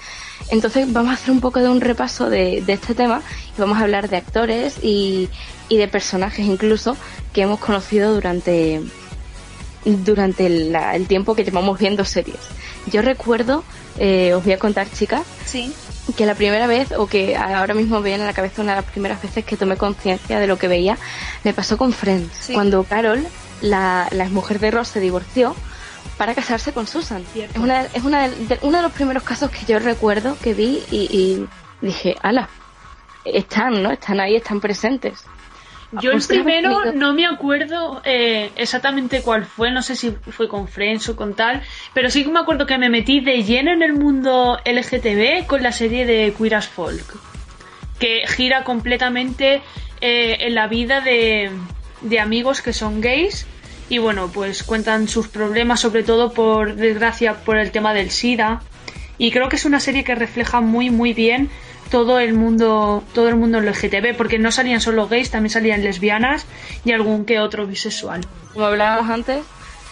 Entonces 0.51 0.91
vamos 0.91 1.11
a 1.11 1.13
hacer 1.13 1.31
un 1.31 1.39
poco 1.39 1.61
de 1.61 1.69
un 1.69 1.79
repaso 1.79 2.29
de, 2.29 2.61
de 2.65 2.73
este 2.73 2.93
tema 2.95 3.21
y 3.57 3.61
vamos 3.61 3.77
a 3.77 3.81
hablar 3.83 4.09
de 4.09 4.17
actores 4.17 4.77
y, 4.83 5.29
y 5.69 5.77
de 5.77 5.87
personajes 5.87 6.45
incluso 6.45 6.97
que 7.31 7.43
hemos 7.43 7.59
conocido 7.59 8.13
durante, 8.13 8.81
durante 9.85 10.49
la- 10.49 10.97
el 10.97 11.07
tiempo 11.07 11.33
que 11.33 11.45
llevamos 11.45 11.79
viendo 11.79 12.03
series. 12.03 12.39
Yo 12.91 13.01
recuerdo, 13.01 13.63
eh, 13.97 14.33
os 14.33 14.43
voy 14.43 14.51
a 14.53 14.59
contar 14.59 14.89
chicas, 14.91 15.21
Sí. 15.45 15.73
Que 16.13 16.25
la 16.25 16.35
primera 16.35 16.67
vez, 16.67 16.91
o 16.97 17.07
que 17.07 17.35
ahora 17.37 17.73
mismo 17.73 17.99
me 17.99 18.09
viene 18.09 18.23
a 18.23 18.27
la 18.27 18.33
cabeza 18.33 18.61
una 18.61 18.75
de 18.75 18.81
las 18.81 18.91
primeras 18.91 19.21
veces 19.21 19.45
que 19.45 19.57
tomé 19.57 19.77
conciencia 19.77 20.39
de 20.39 20.47
lo 20.47 20.57
que 20.57 20.67
veía, 20.67 20.97
me 21.43 21.53
pasó 21.53 21.77
con 21.77 21.93
Friends, 21.93 22.31
Sí. 22.35 22.53
cuando 22.53 22.83
Carol, 22.83 23.25
la, 23.61 24.07
la 24.11 24.25
mujer 24.29 24.59
de 24.59 24.71
Ross, 24.71 24.89
se 24.89 24.99
divorció 24.99 25.55
para 26.17 26.33
casarse 26.35 26.73
con 26.73 26.87
Susan. 26.87 27.23
Es, 27.35 27.55
una, 27.57 27.83
es 27.85 28.03
una 28.03 28.27
de, 28.27 28.35
de- 28.45 28.59
uno 28.61 28.77
de 28.77 28.83
los 28.83 28.91
primeros 28.91 29.23
casos 29.23 29.51
que 29.51 29.65
yo 29.65 29.79
recuerdo 29.79 30.37
que 30.41 30.53
vi 30.53 30.83
y, 30.91 30.97
y 31.15 31.47
dije, 31.81 32.15
ala, 32.21 32.49
están, 33.25 33.81
¿no? 33.83 33.91
Están 33.91 34.19
ahí, 34.19 34.35
están 34.35 34.59
presentes. 34.59 35.23
Yo 35.93 36.11
el 36.11 36.21
primero 36.21 36.93
no 36.93 37.13
me 37.13 37.25
acuerdo 37.25 38.01
eh, 38.05 38.51
exactamente 38.55 39.21
cuál 39.21 39.45
fue, 39.45 39.71
no 39.71 39.81
sé 39.81 39.95
si 39.95 40.11
fue 40.11 40.47
con 40.47 40.67
Friends 40.67 41.09
o 41.09 41.15
con 41.15 41.33
tal, 41.33 41.63
pero 41.93 42.11
sí 42.11 42.23
que 42.23 42.29
me 42.29 42.39
acuerdo 42.39 42.67
que 42.67 42.77
me 42.77 42.89
metí 42.89 43.21
de 43.21 43.43
lleno 43.43 43.71
en 43.71 43.81
el 43.81 43.93
mundo 43.93 44.59
LGTB 44.65 45.47
con 45.47 45.63
la 45.63 45.71
serie 45.71 46.05
de 46.05 46.33
Queer 46.37 46.55
as 46.55 46.67
Folk, 46.67 47.17
que 47.97 48.21
gira 48.27 48.63
completamente 48.63 49.63
eh, 50.01 50.37
en 50.41 50.53
la 50.53 50.67
vida 50.67 51.01
de, 51.01 51.49
de 52.01 52.19
amigos 52.19 52.61
que 52.61 52.71
son 52.71 53.01
gays 53.01 53.47
y 53.89 53.97
bueno, 53.97 54.29
pues 54.31 54.61
cuentan 54.61 55.07
sus 55.07 55.27
problemas 55.27 55.79
sobre 55.79 56.03
todo 56.03 56.31
por 56.31 56.75
desgracia 56.75 57.33
por 57.33 57.57
el 57.57 57.71
tema 57.71 57.93
del 57.95 58.11
SIDA. 58.11 58.61
Y 59.17 59.31
creo 59.31 59.49
que 59.49 59.57
es 59.57 59.65
una 59.65 59.79
serie 59.81 60.03
que 60.03 60.15
refleja 60.15 60.61
muy 60.61 60.91
muy 60.91 61.13
bien 61.13 61.49
todo 61.91 62.19
el 62.19 62.33
mundo 62.33 63.03
todo 63.13 63.29
el 63.29 63.35
mundo 63.35 63.59
LGTB 63.59 64.15
porque 64.17 64.37
no 64.39 64.51
salían 64.51 64.81
solo 64.81 65.07
gays 65.07 65.31
también 65.31 65.49
salían 65.51 65.83
lesbianas 65.83 66.45
y 66.85 66.91
algún 66.91 67.25
que 67.25 67.39
otro 67.39 67.65
bisexual 67.67 68.21
Como 68.53 68.65
hablábamos 68.65 69.09
antes, 69.09 69.39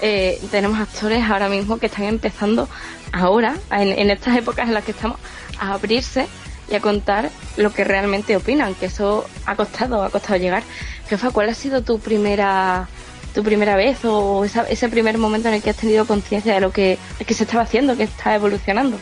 eh, 0.02 0.40
tenemos 0.52 0.80
actores 0.80 1.24
ahora 1.24 1.50
mismo 1.50 1.80
que 1.80 1.88
están 1.88 2.06
empezando 2.06 2.70
ahora, 3.12 3.56
en, 3.72 3.98
en 3.98 4.10
estas 4.12 4.38
épocas 4.38 4.68
en 4.68 4.74
las 4.74 4.84
que 4.84 4.92
estamos, 4.92 5.18
a 5.60 5.74
abrirse 5.74 6.28
y 6.70 6.76
a 6.76 6.82
contar 6.82 7.30
lo 7.56 7.72
que 7.74 7.84
realmente 7.84 8.36
opinan, 8.36 8.76
que 8.76 8.88
eso 8.88 9.26
ha 9.46 9.56
costado, 9.56 10.04
ha 10.04 10.10
costado 10.10 10.38
llegar. 10.38 10.64
Jefa, 11.10 11.30
¿cuál 11.32 11.50
ha 11.50 11.54
sido 11.54 11.82
tu 11.82 12.00
primera 12.00 12.88
tu 13.34 13.44
primera 13.44 13.76
vez 13.76 14.00
o 14.04 14.44
esa- 14.46 14.64
ese 14.68 14.90
primer 14.90 15.18
momento 15.20 15.48
en 15.48 15.54
el 15.56 15.62
que 15.62 15.70
has 15.70 15.78
tenido 15.78 16.06
conciencia 16.06 16.54
de 16.56 16.60
lo 16.60 16.72
que, 16.72 16.98
que 17.26 17.34
se 17.34 17.44
estaba 17.44 17.64
haciendo, 17.64 17.96
que 17.96 18.04
está 18.04 18.36
evolucionando? 18.36 18.98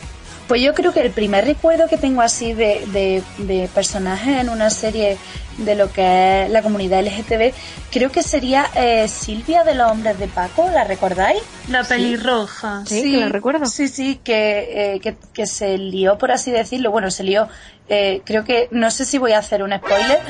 Pues 0.48 0.60
yo 0.62 0.74
creo 0.74 0.92
que 0.92 1.00
el 1.00 1.10
primer 1.10 1.44
recuerdo 1.44 1.88
que 1.88 1.96
tengo 1.96 2.22
así 2.22 2.52
de, 2.52 2.84
de, 2.92 3.22
de 3.38 3.68
personajes 3.74 4.40
en 4.40 4.48
una 4.48 4.70
serie 4.70 5.18
de 5.58 5.74
lo 5.74 5.90
que 5.90 6.44
es 6.44 6.50
la 6.50 6.62
comunidad 6.62 7.00
LGTB, 7.00 7.52
creo 7.90 8.12
que 8.12 8.22
sería 8.22 8.66
eh, 8.76 9.08
Silvia 9.08 9.64
de 9.64 9.74
los 9.74 9.90
Hombres 9.90 10.18
de 10.20 10.28
Paco, 10.28 10.70
¿la 10.72 10.84
recordáis? 10.84 11.40
la 11.68 11.82
pelirroja 11.82 12.82
Sí, 12.86 13.10
que 13.12 13.16
la 13.18 13.28
recuerdo. 13.28 13.66
Sí, 13.66 13.88
sí, 13.88 14.20
que, 14.22 14.94
eh, 14.94 15.00
que, 15.00 15.16
que 15.32 15.46
se 15.46 15.78
lió, 15.78 16.16
por 16.18 16.30
así 16.30 16.52
decirlo. 16.52 16.92
Bueno, 16.92 17.10
se 17.10 17.24
lió. 17.24 17.48
eh, 17.88 18.20
creo 18.24 18.44
que, 18.44 18.68
no 18.70 18.90
sé 18.92 19.04
si 19.04 19.18
voy 19.18 19.32
a 19.32 19.38
hacer 19.38 19.62
un 19.64 19.72
spoiler. 19.76 20.20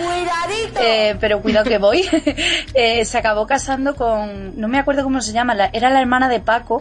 Eh, 0.80 1.16
pero 1.20 1.42
cuidado 1.42 1.64
que 1.68 1.78
voy. 1.78 2.02
Eh, 2.74 3.04
se 3.04 3.18
acabó 3.18 3.46
casando 3.46 3.96
con, 3.96 4.58
no 4.60 4.68
me 4.68 4.78
acuerdo 4.78 5.02
cómo 5.02 5.20
se 5.20 5.32
llama, 5.32 5.54
la- 5.54 5.70
era 5.72 5.88
la 5.90 6.00
hermana 6.00 6.28
de 6.28 6.40
Paco. 6.40 6.80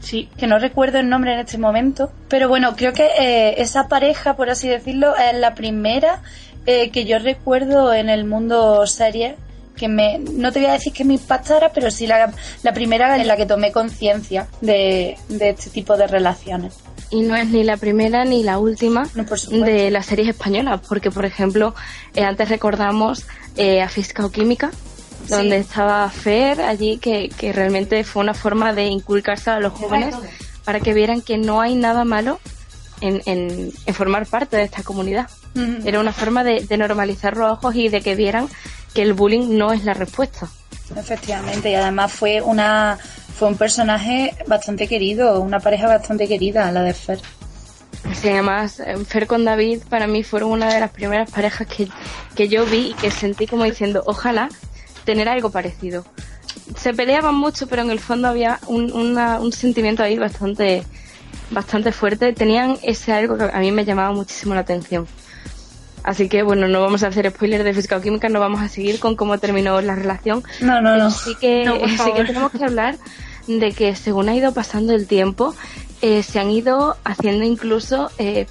Sí. 0.00 0.28
Que 0.36 0.46
no 0.46 0.58
recuerdo 0.58 0.98
el 0.98 1.08
nombre 1.08 1.34
en 1.34 1.40
este 1.40 1.58
momento. 1.58 2.10
Pero 2.28 2.48
bueno, 2.48 2.74
creo 2.74 2.92
que 2.92 3.06
eh, 3.18 3.60
esa 3.60 3.88
pareja, 3.88 4.34
por 4.34 4.50
así 4.50 4.68
decirlo, 4.68 5.14
es 5.16 5.38
la 5.38 5.54
primera 5.54 6.22
eh, 6.66 6.90
que 6.90 7.04
yo 7.04 7.18
recuerdo 7.18 7.92
en 7.92 8.08
el 8.08 8.24
mundo 8.24 8.86
serie. 8.86 9.36
Que 9.76 9.88
me, 9.88 10.18
no 10.18 10.52
te 10.52 10.58
voy 10.58 10.68
a 10.68 10.72
decir 10.72 10.92
que 10.92 11.04
me 11.04 11.14
impactara, 11.14 11.70
pero 11.72 11.90
sí 11.90 12.06
la, 12.06 12.32
la 12.62 12.72
primera 12.74 13.16
en 13.16 13.26
la 13.26 13.36
que 13.36 13.46
tomé 13.46 13.72
conciencia 13.72 14.46
de, 14.60 15.16
de 15.28 15.50
este 15.50 15.70
tipo 15.70 15.96
de 15.96 16.06
relaciones. 16.06 16.76
Y 17.10 17.22
no 17.22 17.34
es 17.34 17.48
ni 17.48 17.64
la 17.64 17.76
primera 17.76 18.24
ni 18.24 18.44
la 18.44 18.58
última 18.58 19.08
de 19.50 19.90
las 19.90 20.06
series 20.06 20.28
españolas, 20.28 20.80
porque 20.86 21.10
por 21.10 21.24
ejemplo, 21.24 21.74
eh, 22.14 22.22
antes 22.22 22.48
recordamos 22.48 23.26
eh, 23.56 23.82
a 23.82 23.88
Física 23.88 24.24
o 24.24 24.30
Química, 24.30 24.70
Sí. 25.30 25.36
donde 25.36 25.56
estaba 25.58 26.08
Fer 26.10 26.60
allí, 26.60 26.98
que, 26.98 27.28
que 27.30 27.52
realmente 27.52 28.04
fue 28.04 28.22
una 28.22 28.34
forma 28.34 28.72
de 28.72 28.84
inculcarse 28.86 29.50
a 29.50 29.60
los 29.60 29.72
jóvenes 29.72 30.14
para 30.64 30.80
que 30.80 30.92
vieran 30.94 31.22
que 31.22 31.38
no 31.38 31.60
hay 31.60 31.74
nada 31.74 32.04
malo 32.04 32.38
en, 33.00 33.22
en- 33.26 33.72
en 33.86 33.94
formar 33.94 34.26
parte 34.26 34.56
de 34.56 34.64
esta 34.64 34.82
comunidad. 34.82 35.28
Era 35.84 35.98
una 36.00 36.12
forma 36.12 36.44
de, 36.44 36.60
de 36.64 36.76
normalizar 36.76 37.36
los 37.36 37.50
ojos 37.52 37.74
y 37.74 37.88
de 37.88 38.02
que 38.02 38.14
vieran 38.14 38.48
que 38.94 39.02
el 39.02 39.14
bullying 39.14 39.56
no 39.58 39.72
es 39.72 39.84
la 39.84 39.94
respuesta. 39.94 40.48
Efectivamente, 40.96 41.70
y 41.70 41.74
además 41.74 42.12
fue 42.12 42.40
una 42.42 42.98
fue 43.36 43.48
un 43.48 43.56
personaje 43.56 44.34
bastante 44.46 44.86
querido, 44.86 45.40
una 45.40 45.60
pareja 45.60 45.86
bastante 45.88 46.28
querida, 46.28 46.70
la 46.72 46.82
de 46.82 46.92
Fer. 46.92 47.20
Sí, 48.20 48.28
además, 48.28 48.80
eh, 48.80 48.96
Fer 49.06 49.26
con 49.26 49.44
David 49.44 49.82
para 49.88 50.06
mí 50.06 50.22
fueron 50.24 50.50
una 50.50 50.72
de 50.72 50.78
las 50.80 50.90
primeras 50.90 51.30
parejas 51.30 51.66
que, 51.66 51.88
que 52.34 52.48
yo 52.48 52.66
vi 52.66 52.90
y 52.90 52.94
que 52.94 53.10
sentí 53.10 53.46
como 53.46 53.64
diciendo, 53.64 54.02
ojalá 54.06 54.48
tener 55.04 55.28
algo 55.28 55.50
parecido. 55.50 56.04
Se 56.76 56.94
peleaban 56.94 57.34
mucho, 57.34 57.66
pero 57.66 57.82
en 57.82 57.90
el 57.90 58.00
fondo 58.00 58.28
había 58.28 58.58
un, 58.66 58.92
una- 58.92 59.40
un 59.40 59.52
sentimiento 59.52 60.02
ahí 60.02 60.18
bastante, 60.18 60.82
bastante 61.50 61.92
fuerte. 61.92 62.32
Tenían 62.32 62.78
ese 62.82 63.12
algo 63.12 63.36
que 63.36 63.44
a 63.44 63.58
mí 63.58 63.70
me 63.72 63.84
llamaba 63.84 64.12
muchísimo 64.12 64.54
la 64.54 64.60
atención. 64.60 65.06
Así 66.02 66.28
que 66.30 66.42
bueno, 66.42 66.66
no 66.66 66.80
vamos 66.80 67.02
a 67.02 67.08
hacer 67.08 67.30
spoiler 67.30 67.62
de 67.62 67.74
física 67.74 67.96
o 67.96 68.00
química, 68.00 68.28
no 68.30 68.40
vamos 68.40 68.60
a 68.62 68.68
seguir 68.68 68.98
con 69.00 69.16
cómo 69.16 69.36
terminó 69.38 69.80
la 69.82 69.94
relación. 69.94 70.42
No, 70.60 70.80
no, 70.80 70.96
no. 70.96 71.10
Sí 71.10 71.34
que, 71.38 71.64
No, 71.64 71.78
por 71.78 71.90
sí 71.90 71.96
favor. 71.96 72.14
que 72.16 72.24
tenemos 72.24 72.52
que 72.52 72.64
hablar 72.64 72.96
de 73.46 73.72
que 73.72 73.94
según 73.94 74.28
ha 74.30 74.34
ido 74.34 74.52
pasando 74.52 74.94
el 74.94 75.06
tiempo, 75.06 75.54
eh, 76.00 76.22
se 76.22 76.38
han 76.40 76.50
ido 76.50 76.96
haciendo 77.04 77.44
incluso 77.44 78.10
eh, 78.16 78.46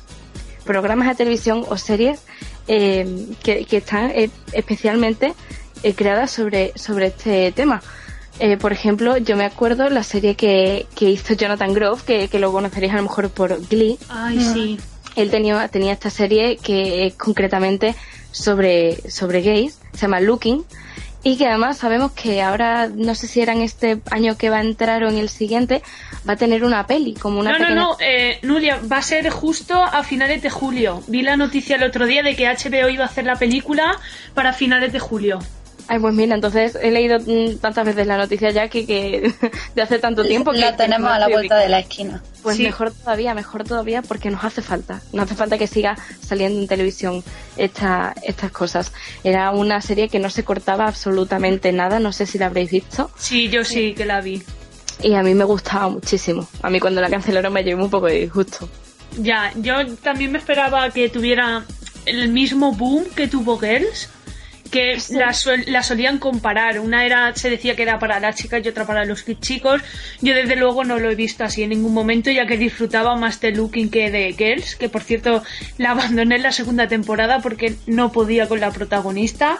programas 0.63 1.07
de 1.07 1.15
televisión 1.15 1.63
o 1.67 1.77
series 1.77 2.21
eh, 2.67 3.25
que, 3.41 3.65
que 3.65 3.77
están 3.77 4.11
eh, 4.11 4.29
especialmente 4.53 5.33
eh, 5.83 5.93
creadas 5.93 6.31
sobre, 6.31 6.73
sobre 6.75 7.07
este 7.07 7.51
tema. 7.51 7.81
Eh, 8.39 8.57
por 8.57 8.71
ejemplo, 8.71 9.17
yo 9.17 9.35
me 9.35 9.43
acuerdo 9.43 9.89
la 9.89 10.03
serie 10.03 10.35
que, 10.35 10.87
que 10.95 11.09
hizo 11.09 11.33
Jonathan 11.33 11.73
Grove, 11.73 12.01
que, 12.05 12.27
que 12.29 12.39
lo 12.39 12.51
conoceréis 12.51 12.93
a 12.93 12.97
lo 12.97 13.03
mejor 13.03 13.29
por 13.29 13.59
Glee. 13.67 13.97
Ay, 14.07 14.39
sí. 14.39 14.79
Él 15.15 15.29
tenía, 15.29 15.67
tenía 15.67 15.91
esta 15.91 16.09
serie 16.09 16.57
que 16.57 17.07
es 17.07 17.15
concretamente 17.15 17.95
sobre, 18.31 19.09
sobre 19.09 19.41
gays, 19.41 19.79
se 19.93 20.01
llama 20.01 20.21
Looking, 20.21 20.63
y 21.23 21.37
que 21.37 21.47
además 21.47 21.77
sabemos 21.77 22.13
que 22.13 22.41
ahora, 22.41 22.87
no 22.87 23.13
sé 23.13 23.27
si 23.27 23.41
era 23.41 23.51
en 23.51 23.61
este 23.61 23.99
año 24.09 24.37
que 24.37 24.49
va 24.49 24.57
a 24.57 24.61
entrar 24.61 25.03
o 25.03 25.09
en 25.09 25.17
el 25.17 25.27
siguiente, 25.27 25.81
va 26.27 26.33
a 26.33 26.37
tener 26.37 26.63
una 26.63 26.87
peli, 26.87 27.13
como 27.13 27.41
una 27.41 27.51
no, 27.51 27.57
no, 27.57 27.65
pequeña... 27.65 27.81
no, 27.81 27.97
eh, 27.99 28.39
Nuria, 28.43 28.79
va 28.89 28.97
a 28.97 29.01
ser 29.01 29.29
justo 29.29 29.83
a 29.83 30.03
finales 30.03 30.41
de 30.41 30.49
julio. 30.49 31.03
Vi 31.07 31.21
la 31.21 31.35
noticia 31.35 31.75
el 31.75 31.83
otro 31.83 32.05
día 32.05 32.23
de 32.23 32.37
que 32.37 32.47
HBO 32.47 32.87
iba 32.87 33.03
a 33.03 33.07
hacer 33.07 33.25
la 33.25 33.35
película 33.35 33.99
para 34.33 34.53
finales 34.53 34.93
de 34.93 34.99
julio. 34.99 35.39
Ay, 35.91 35.97
pues 35.97 36.13
mira, 36.13 36.35
entonces 36.35 36.77
he 36.79 36.91
leído 36.91 37.17
mm, 37.19 37.57
tantas 37.59 37.83
veces 37.83 38.05
la 38.05 38.15
noticia 38.15 38.51
ya 38.51 38.67
que, 38.69 38.85
que 38.85 39.33
de 39.75 39.81
hace 39.81 39.97
tanto 39.97 40.23
tiempo 40.23 40.51
que 40.51 40.59
La 40.59 40.75
tenemos 40.77 41.09
a 41.09 41.17
la 41.17 41.27
vuelta 41.27 41.57
de 41.57 41.67
la 41.67 41.79
esquina. 41.79 42.21
Pues 42.43 42.57
Sí. 42.57 42.63
mejor 42.63 42.91
todavía, 42.91 43.33
mejor 43.33 43.63
todavía, 43.63 44.03
porque 44.03 44.29
nos 44.29 44.43
hace 44.43 44.61
falta. 44.61 45.01
Nos 45.13 45.25
hace 45.25 45.33
falta 45.35 45.57
que 45.57 45.65
siga 45.65 45.97
saliendo 46.21 46.59
en 46.61 46.67
televisión 46.67 47.23
esta, 47.57 48.13
estas 48.21 48.51
cosas. 48.51 48.91
Era 49.23 49.49
una 49.49 49.81
serie 49.81 50.09
que 50.09 50.19
no 50.19 50.29
se 50.29 50.43
cortaba 50.43 50.85
absolutamente 50.87 51.71
nada, 51.71 51.99
no 51.99 52.11
sé 52.11 52.27
si 52.27 52.37
la 52.37 52.45
habréis 52.45 52.69
visto. 52.69 53.09
Sí, 53.17 53.49
yo 53.49 53.65
sí 53.65 53.95
que 53.95 54.05
la 54.05 54.21
vi. 54.21 54.43
Y 55.01 55.15
a 55.15 55.23
mí 55.23 55.33
me 55.33 55.43
gustaba 55.43 55.89
muchísimo. 55.89 56.47
A 56.61 56.69
mí 56.69 56.79
cuando 56.79 57.01
la 57.01 57.09
cancelaron 57.09 57.51
me 57.51 57.63
llevó 57.63 57.83
un 57.85 57.89
poco 57.89 58.05
de 58.05 58.19
disgusto. 58.21 58.69
Ya, 59.17 59.51
yo 59.55 59.73
también 60.03 60.31
me 60.33 60.37
esperaba 60.37 60.87
que 60.91 61.09
tuviera 61.09 61.65
el 62.05 62.29
mismo 62.29 62.73
boom 62.73 63.05
que 63.15 63.27
tuvo 63.27 63.57
Girls, 63.57 64.07
que 64.71 64.97
la, 65.09 65.29
suel- 65.33 65.65
la 65.67 65.83
solían 65.83 66.17
comparar. 66.19 66.79
Una 66.79 67.05
era, 67.05 67.35
se 67.35 67.49
decía 67.49 67.75
que 67.75 67.83
era 67.83 67.99
para 67.99 68.19
las 68.19 68.35
chicas 68.35 68.61
y 68.65 68.69
otra 68.69 68.85
para 68.85 69.05
los 69.05 69.25
chicos. 69.39 69.81
Yo 70.21 70.33
desde 70.33 70.55
luego 70.55 70.83
no 70.83 70.99
lo 70.99 71.09
he 71.09 71.15
visto 71.15 71.43
así 71.43 71.63
en 71.63 71.69
ningún 71.69 71.93
momento, 71.93 72.31
ya 72.31 72.45
que 72.45 72.57
disfrutaba 72.57 73.15
más 73.15 73.39
de 73.41 73.51
Looking 73.51 73.89
que 73.89 74.11
de 74.11 74.33
Girls, 74.33 74.75
que 74.75 74.89
por 74.89 75.01
cierto 75.03 75.43
la 75.77 75.91
abandoné 75.91 76.35
en 76.35 76.43
la 76.43 76.51
segunda 76.51 76.87
temporada 76.87 77.39
porque 77.39 77.75
no 77.87 78.11
podía 78.11 78.47
con 78.47 78.59
la 78.59 78.71
protagonista. 78.71 79.57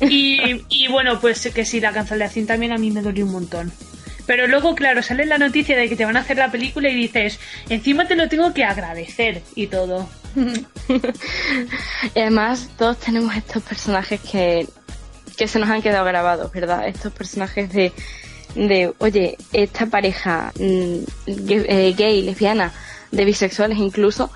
Y, 0.00 0.62
y 0.68 0.88
bueno, 0.88 1.20
pues 1.20 1.50
que 1.52 1.64
sí, 1.64 1.80
la 1.80 1.92
cancelación 1.92 2.46
también 2.46 2.72
a 2.72 2.78
mí 2.78 2.90
me 2.90 3.02
dolió 3.02 3.24
un 3.26 3.32
montón. 3.32 3.72
Pero 4.28 4.46
luego, 4.46 4.74
claro, 4.74 5.02
sale 5.02 5.24
la 5.24 5.38
noticia 5.38 5.74
de 5.74 5.88
que 5.88 5.96
te 5.96 6.04
van 6.04 6.18
a 6.18 6.20
hacer 6.20 6.36
la 6.36 6.50
película 6.52 6.90
y 6.90 6.94
dices, 6.94 7.40
encima 7.70 8.06
te 8.06 8.14
lo 8.14 8.28
tengo 8.28 8.52
que 8.52 8.62
agradecer 8.62 9.42
y 9.54 9.66
todo. 9.66 10.08
Y 12.14 12.20
además, 12.20 12.68
todos 12.76 12.98
tenemos 12.98 13.34
estos 13.34 13.62
personajes 13.62 14.20
que, 14.20 14.68
que 15.36 15.48
se 15.48 15.58
nos 15.58 15.70
han 15.70 15.80
quedado 15.80 16.04
grabados, 16.04 16.52
¿verdad? 16.52 16.86
Estos 16.86 17.10
personajes 17.12 17.72
de, 17.72 17.92
de 18.54 18.92
oye, 18.98 19.38
esta 19.54 19.86
pareja 19.86 20.52
mm, 20.60 20.98
eh, 21.26 21.94
gay, 21.96 22.20
lesbiana, 22.22 22.72
de 23.10 23.24
bisexuales 23.24 23.78
incluso, 23.78 24.30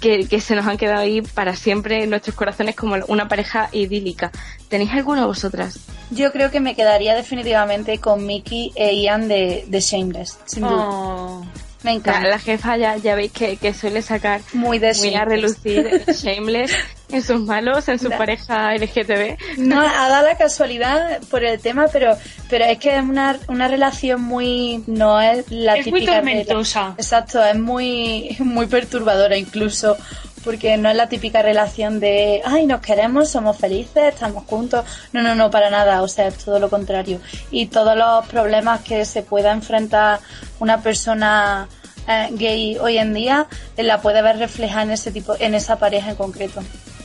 que, 0.00 0.26
que 0.26 0.40
se 0.40 0.54
nos 0.56 0.66
han 0.66 0.76
quedado 0.76 1.00
ahí 1.00 1.22
para 1.22 1.54
siempre 1.54 2.04
en 2.04 2.10
nuestros 2.10 2.34
corazones 2.34 2.74
como 2.74 2.96
una 3.08 3.28
pareja 3.28 3.68
idílica. 3.72 4.32
¿Tenéis 4.68 4.92
alguno 4.92 5.26
vosotras? 5.26 5.78
Yo 6.10 6.32
creo 6.32 6.50
que 6.50 6.60
me 6.60 6.74
quedaría 6.74 7.14
definitivamente 7.14 7.98
con 7.98 8.26
Mickey 8.26 8.72
e 8.74 8.94
Ian 9.02 9.28
de, 9.28 9.64
de 9.68 9.80
Shameless, 9.80 10.38
sin 10.46 10.62
duda. 10.62 10.88
Oh. 10.88 11.44
Me 11.82 11.92
encanta. 11.92 12.20
La, 12.20 12.28
la 12.30 12.38
jefa 12.38 12.76
ya, 12.76 12.96
ya 12.98 13.14
veis 13.14 13.32
que, 13.32 13.56
que 13.56 13.72
suele 13.72 14.02
sacar 14.02 14.40
muy, 14.52 14.78
de 14.78 14.88
a 14.88 14.92
Shameless. 14.92 15.28
relucir 15.28 16.04
Shameless 16.14 16.72
en 17.10 17.22
sus 17.22 17.40
malos, 17.40 17.88
en 17.88 17.98
su 17.98 18.08
Da- 18.10 18.18
pareja 18.18 18.74
LGTB. 18.74 19.58
No, 19.58 19.80
ha 19.80 20.08
dado 20.08 20.26
la 20.28 20.36
casualidad 20.36 21.20
por 21.30 21.42
el 21.44 21.58
tema, 21.58 21.86
pero, 21.92 22.16
pero 22.50 22.66
es 22.66 22.78
que 22.78 22.96
es 22.96 23.02
una, 23.02 23.38
una 23.48 23.66
relación 23.68 24.20
muy. 24.22 24.84
No 24.86 25.20
es 25.20 25.50
la 25.50 25.76
Es 25.76 25.86
muy 25.86 26.00
típica. 26.00 26.12
de- 26.12 26.18
tormentosa. 26.44 26.94
exacto, 26.98 27.42
es 27.44 27.58
muy, 27.58 28.36
muy 28.40 28.66
perturbadora 28.66 29.36
incluso. 29.36 29.96
porque 30.44 30.78
no 30.78 30.88
es 30.88 30.96
la 30.96 31.06
típica 31.06 31.42
relación 31.42 32.00
de, 32.00 32.40
ay, 32.46 32.64
nos 32.66 32.80
queremos, 32.80 33.28
somos 33.28 33.58
felices, 33.58 34.14
estamos 34.14 34.44
juntos. 34.46 34.86
No, 35.12 35.20
no, 35.22 35.34
no, 35.34 35.50
para 35.50 35.68
nada, 35.68 36.00
o 36.02 36.08
sea, 36.08 36.28
es 36.28 36.36
todo 36.38 36.58
lo 36.58 36.70
contrario. 36.70 37.20
Y 37.50 37.66
todos 37.66 37.94
los 37.94 38.24
problemas 38.26 38.80
que 38.80 39.04
se 39.04 39.20
pueda 39.22 39.52
enfrentar 39.52 40.18
una 40.60 40.82
persona 40.82 41.68
eh, 42.06 42.28
gay 42.32 42.78
hoy 42.78 42.98
en 42.98 43.12
día, 43.12 43.48
eh, 43.76 43.82
la 43.82 44.00
puede 44.00 44.22
ver 44.22 44.38
reflejada 44.38 44.84
en 44.84 44.90
ese 44.92 45.10
tipo, 45.10 45.34
en 45.38 45.54
esa 45.54 45.78
pareja 45.78 46.10
en 46.10 46.16
concreto. 46.16 46.62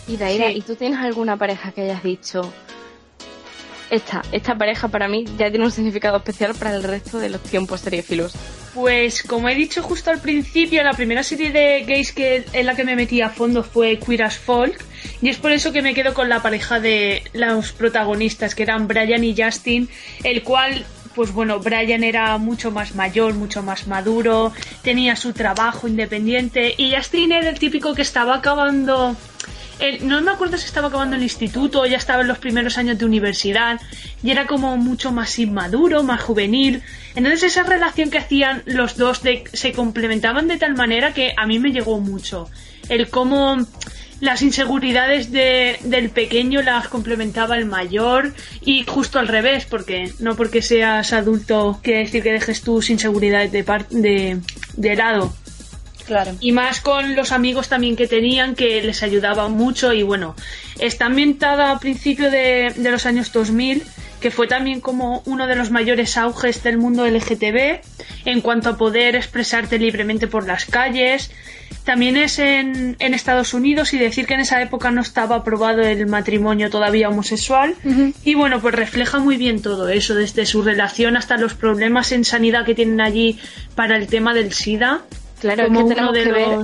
Y 0.08 0.18
Daira, 0.18 0.52
¿y 0.52 0.62
tú 0.62 0.76
tienes 0.76 1.00
alguna 1.00 1.36
pareja 1.38 1.72
que 1.72 1.82
hayas 1.82 2.04
dicho? 2.04 2.54
Esta, 3.90 4.24
esta 4.32 4.56
pareja 4.56 4.88
para 4.88 5.08
mí 5.08 5.26
ya 5.38 5.50
tiene 5.50 5.66
un 5.66 5.72
significado 5.72 6.18
especial 6.18 6.56
para 6.56 6.76
el 6.76 6.84
resto 6.84 7.20
de 7.20 7.30
los 7.30 7.42
tiempos 7.42 7.82
seriéfilos. 7.82 8.34
Pues 8.74 9.24
como 9.24 9.48
he 9.48 9.56
dicho 9.56 9.82
justo 9.82 10.12
al 10.12 10.20
principio, 10.20 10.84
la 10.84 10.94
primera 10.94 11.24
serie 11.24 11.52
de 11.52 11.86
gays 11.86 12.12
que 12.12 12.44
en 12.52 12.66
la 12.66 12.76
que 12.76 12.84
me 12.84 12.96
metí 12.96 13.22
a 13.22 13.30
fondo 13.30 13.64
fue 13.64 13.98
Queer 14.00 14.24
as 14.24 14.38
Folk 14.38 14.84
y 15.22 15.30
es 15.30 15.38
por 15.38 15.52
eso 15.52 15.72
que 15.72 15.82
me 15.82 15.94
quedo 15.94 16.14
con 16.14 16.30
la 16.30 16.42
pareja 16.42 16.80
de 16.80 17.24
los 17.34 17.72
protagonistas 17.72 18.54
que 18.54 18.64
eran 18.64 18.88
Brian 18.88 19.24
y 19.24 19.36
Justin, 19.40 19.88
el 20.24 20.44
cual 20.44 20.86
pues 21.16 21.32
bueno, 21.32 21.60
Brian 21.60 22.04
era 22.04 22.38
mucho 22.38 22.72
más 22.72 22.94
mayor, 22.96 23.34
mucho 23.34 23.64
más 23.64 23.88
maduro, 23.88 24.52
tenía 24.82 25.16
su 25.16 25.34
trabajo 25.34 25.88
independiente 25.88 26.76
y 26.78 26.94
Justin 26.96 27.32
era 27.32 27.50
el 27.50 27.60
típico 27.60 27.94
que 27.96 28.02
estaba 28.02 28.36
acabando 28.36 29.16
no 30.02 30.22
me 30.22 30.32
acuerdo 30.32 30.58
si 30.58 30.66
estaba 30.66 30.88
acabando 30.88 31.16
el 31.16 31.24
instituto 31.24 31.82
o 31.82 31.86
ya 31.86 31.98
estaba 31.98 32.22
en 32.22 32.28
los 32.28 32.38
primeros 32.38 32.78
años 32.78 32.98
de 32.98 33.06
universidad 33.06 33.80
y 34.24 34.32
era 34.32 34.48
como 34.48 34.78
mucho 34.78 35.12
más 35.12 35.38
inmaduro, 35.38 36.04
más 36.04 36.22
juvenil. 36.22 36.82
Entonces 37.16 37.44
esa 37.44 37.64
relación 37.64 38.10
que 38.10 38.18
hacían 38.18 38.64
los 38.66 38.98
dos 38.98 39.22
se 39.54 39.72
complementaban 39.74 40.48
de 40.48 40.58
tal 40.58 40.76
manera 40.76 41.14
que 41.14 41.34
a 41.36 41.46
mí 41.46 41.60
me 41.60 41.72
llegó 41.72 42.00
mucho. 42.00 42.50
El 42.88 43.10
cómo 43.10 43.58
las 44.22 44.42
inseguridades 44.42 45.32
de- 45.32 45.78
del 45.84 46.10
pequeño 46.10 46.62
las 46.62 46.88
complementaba 46.88 47.58
el 47.58 47.66
mayor 47.66 48.34
y 48.62 48.84
justo 48.84 49.20
al 49.20 49.28
revés, 49.28 49.66
porque 49.66 50.12
no 50.20 50.36
porque 50.36 50.62
seas 50.62 51.12
adulto 51.14 51.80
quiere 51.84 52.00
decir 52.02 52.24
que 52.24 52.32
dejes 52.32 52.62
tus 52.62 52.90
inseguridades 52.90 53.52
de, 53.52 53.64
par- 53.64 53.88
de, 53.90 54.40
de 54.78 54.96
lado. 54.96 55.34
Claro. 56.06 56.34
Y 56.40 56.52
más 56.52 56.82
con 56.82 57.16
los 57.16 57.32
amigos 57.32 57.68
también 57.68 57.96
que 57.96 58.08
tenían, 58.08 58.54
que 58.54 58.82
les 58.84 59.02
ayudaban 59.02 59.54
mucho. 59.54 59.92
Y 59.92 60.04
bueno, 60.04 60.36
está 60.80 61.08
ambientada 61.08 61.72
a 61.72 61.80
principios 61.80 62.32
de, 62.32 62.72
de 62.76 62.92
los 62.92 63.08
años 63.08 63.32
2000, 63.34 63.82
que 64.22 64.30
fue 64.30 64.46
también 64.48 64.82
como 64.82 65.24
uno 65.26 65.48
de 65.48 65.56
los 65.56 65.72
mayores 65.72 66.16
auges 66.18 66.62
del 66.62 66.78
mundo 66.78 67.08
LGTB 67.08 67.82
en 68.26 68.42
cuanto 68.42 68.70
a 68.70 68.78
poder 68.78 69.16
expresarte 69.16 69.80
libremente 69.80 70.28
por 70.28 70.46
las 70.46 70.66
calles. 70.66 71.32
También 71.86 72.18
es 72.18 72.40
en, 72.40 72.96
en 72.98 73.14
Estados 73.14 73.54
Unidos 73.54 73.94
y 73.94 74.00
decir 74.00 74.26
que 74.26 74.34
en 74.34 74.40
esa 74.40 74.60
época 74.62 74.90
no 74.90 75.02
estaba 75.02 75.38
aprobado 75.38 75.84
el 75.84 76.08
matrimonio 76.08 76.72
todavía 76.72 77.10
homosexual. 77.10 77.76
Y 78.24 78.34
bueno, 78.34 78.60
pues 78.60 78.74
refleja 78.74 79.20
muy 79.20 79.38
bien 79.38 79.62
todo 79.62 79.88
eso, 79.90 80.16
desde 80.16 80.48
su 80.48 80.64
relación 80.64 81.16
hasta 81.16 81.38
los 81.38 81.54
problemas 81.54 82.12
en 82.12 82.26
sanidad 82.26 82.66
que 82.66 82.74
tienen 82.74 83.02
allí 83.02 83.40
para 83.76 83.98
el 83.98 84.08
tema 84.08 84.34
del 84.34 84.52
SIDA. 84.52 85.02
Claro, 85.40 85.64
es 85.64 85.70
que 85.70 85.78
uno 85.78 85.88
tenemos 85.88 86.14
de 86.14 86.24
que 86.24 86.32
ver-. 86.32 86.58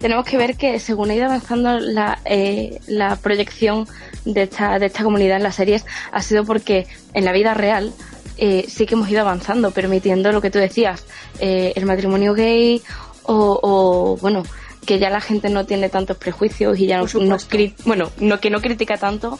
Tenemos 0.00 0.24
que 0.26 0.36
ver 0.36 0.56
que 0.56 0.78
según 0.78 1.10
ha 1.10 1.14
ido 1.14 1.24
avanzando 1.24 1.80
la, 1.80 2.18
eh, 2.26 2.78
la 2.86 3.16
proyección 3.16 3.88
de 4.24 4.42
esta, 4.42 4.78
de 4.78 4.86
esta 4.86 5.02
comunidad 5.02 5.38
en 5.38 5.42
las 5.42 5.56
series, 5.56 5.86
ha 6.12 6.22
sido 6.22 6.44
porque 6.44 6.86
en 7.14 7.24
la 7.24 7.32
vida 7.32 7.54
real 7.54 7.92
eh, 8.36 8.66
sí 8.68 8.86
que 8.86 8.94
hemos 8.94 9.10
ido 9.10 9.22
avanzando, 9.22 9.72
permitiendo 9.72 10.30
lo 10.30 10.40
que 10.40 10.50
tú 10.50 10.58
decías, 10.58 11.04
eh, 11.40 11.72
el 11.74 11.86
matrimonio 11.86 12.34
gay 12.34 12.80
o, 13.28 13.60
o, 13.62 14.16
bueno, 14.18 14.42
que 14.86 14.98
ya 14.98 15.10
la 15.10 15.20
gente 15.20 15.48
no 15.50 15.64
tiene 15.66 15.88
tantos 15.88 16.16
prejuicios 16.16 16.78
y 16.78 16.86
ya 16.86 16.98
no, 16.98 17.06
no 17.20 17.36
bueno, 17.84 18.10
no 18.18 18.40
que 18.40 18.50
no 18.50 18.60
critica 18.60 18.96
tanto. 18.96 19.38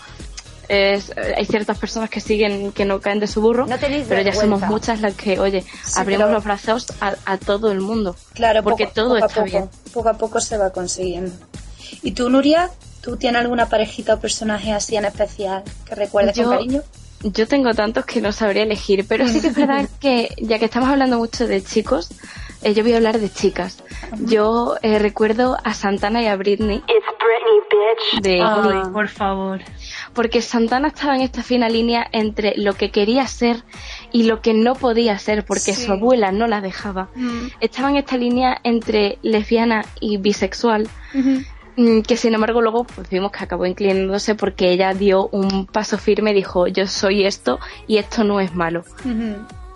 Es, 0.68 1.12
hay 1.34 1.46
ciertas 1.46 1.78
personas 1.78 2.10
que 2.10 2.20
siguen, 2.20 2.72
que 2.72 2.84
no 2.84 3.00
caen 3.00 3.20
de 3.20 3.26
su 3.26 3.40
burro, 3.40 3.64
tenéis 3.78 4.04
pero 4.06 4.20
ya 4.20 4.34
somos 4.34 4.60
muchas 4.62 5.00
las 5.00 5.14
que, 5.14 5.38
oye, 5.40 5.62
Sí, 5.62 5.92
abrimos 5.96 6.24
pero- 6.24 6.34
los 6.34 6.44
brazos 6.44 6.86
a, 7.00 7.14
a 7.24 7.38
todo 7.38 7.72
el 7.72 7.80
mundo. 7.80 8.14
Claro, 8.34 8.62
porque 8.62 8.84
poco- 8.84 8.94
todo 8.94 9.14
poco 9.14 9.26
está 9.26 9.34
poco, 9.44 9.44
bien. 9.50 9.70
Poco 9.94 10.08
a 10.10 10.14
poco 10.18 10.40
se 10.42 10.58
va 10.58 10.68
consiguiendo. 10.70 11.32
¿Y 12.02 12.12
tú, 12.12 12.28
Nuria? 12.28 12.68
¿Tú 13.00 13.16
tienes 13.16 13.40
alguna 13.40 13.70
parejita 13.70 14.12
o 14.14 14.20
personaje 14.20 14.70
así 14.72 14.96
en 14.96 15.06
especial 15.06 15.62
que 15.86 15.94
recuerdes 15.94 16.36
Yo- 16.36 16.44
con 16.44 16.56
cariño? 16.58 16.82
Yo 17.22 17.48
tengo 17.48 17.72
tantos 17.72 18.04
que 18.04 18.20
no 18.20 18.30
sabría 18.30 18.62
elegir, 18.64 19.06
pero 19.08 19.26
sí 19.26 19.40
que 19.40 19.46
es 19.48 19.54
verdad 19.56 19.88
que 20.00 20.28
ya 20.36 20.58
que 20.58 20.66
estamos 20.66 20.90
hablando 20.90 21.16
mucho 21.18 21.46
de 21.48 21.64
chicos, 21.64 22.10
eh, 22.62 22.74
yo 22.74 22.82
voy 22.82 22.92
a 22.92 22.96
hablar 22.96 23.18
de 23.18 23.30
chicas. 23.30 23.82
Yo 24.20 24.76
eh, 24.82 24.98
recuerdo 24.98 25.56
a 25.64 25.74
Santana 25.74 26.22
y 26.22 26.26
a 26.26 26.36
Britney 26.36 26.82
de 28.22 28.40
Ay, 28.42 28.90
por 28.92 29.08
favor. 29.08 29.60
porque 30.14 30.40
Santana 30.42 30.88
estaba 30.88 31.14
en 31.16 31.22
esta 31.22 31.42
fina 31.42 31.68
línea 31.68 32.06
entre 32.12 32.54
lo 32.56 32.72
que 32.74 32.90
quería 32.90 33.26
ser 33.26 33.62
y 34.12 34.24
lo 34.24 34.40
que 34.40 34.54
no 34.54 34.74
podía 34.74 35.18
ser 35.18 35.44
porque 35.44 35.72
Sí. 35.74 35.84
su 35.86 35.92
abuela 35.92 36.32
no 36.32 36.46
la 36.46 36.60
dejaba. 36.60 37.08
Estaba 37.60 37.90
en 37.90 37.96
esta 37.96 38.16
línea 38.16 38.58
entre 38.64 39.18
lesbiana 39.22 39.84
y 40.00 40.16
bisexual. 40.16 40.88
Mm, 41.76 42.00
que 42.00 42.16
sin 42.16 42.34
embargo 42.34 42.60
luego 42.60 42.82
pues 42.84 43.08
vimos 43.08 43.30
que 43.30 43.44
acabó 43.44 43.64
inclinándose 43.64 44.34
porque 44.34 44.72
ella 44.72 44.94
dio 44.94 45.28
un 45.28 45.64
paso 45.66 45.96
firme 45.96 46.32
y 46.32 46.34
dijo 46.34 46.66
yo 46.66 46.88
soy 46.88 47.24
esto 47.24 47.60
y 47.86 47.98
esto 47.98 48.24
no 48.24 48.40
es 48.40 48.52
malo 48.52 48.82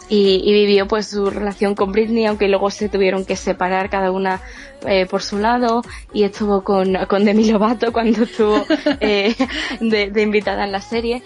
y, 0.08 0.40
y 0.44 0.52
vivió 0.52 0.86
pues 0.88 1.08
su 1.08 1.30
relación 1.30 1.74
con 1.74 1.92
Britney 1.92 2.26
aunque 2.26 2.48
luego 2.48 2.70
se 2.70 2.88
tuvieron 2.88 3.24
que 3.24 3.36
separar 3.36 3.88
cada 3.90 4.10
una 4.10 4.40
eh, 4.86 5.06
por 5.06 5.22
su 5.22 5.38
lado 5.38 5.82
y 6.12 6.24
estuvo 6.24 6.62
con, 6.64 6.94
con 7.08 7.24
Demi 7.24 7.50
Lovato 7.50 7.92
cuando 7.92 8.24
estuvo 8.24 8.64
eh, 9.00 9.34
de, 9.80 10.22
invitada 10.22 10.64
en 10.64 10.72
la 10.72 10.80
serie 10.80 11.22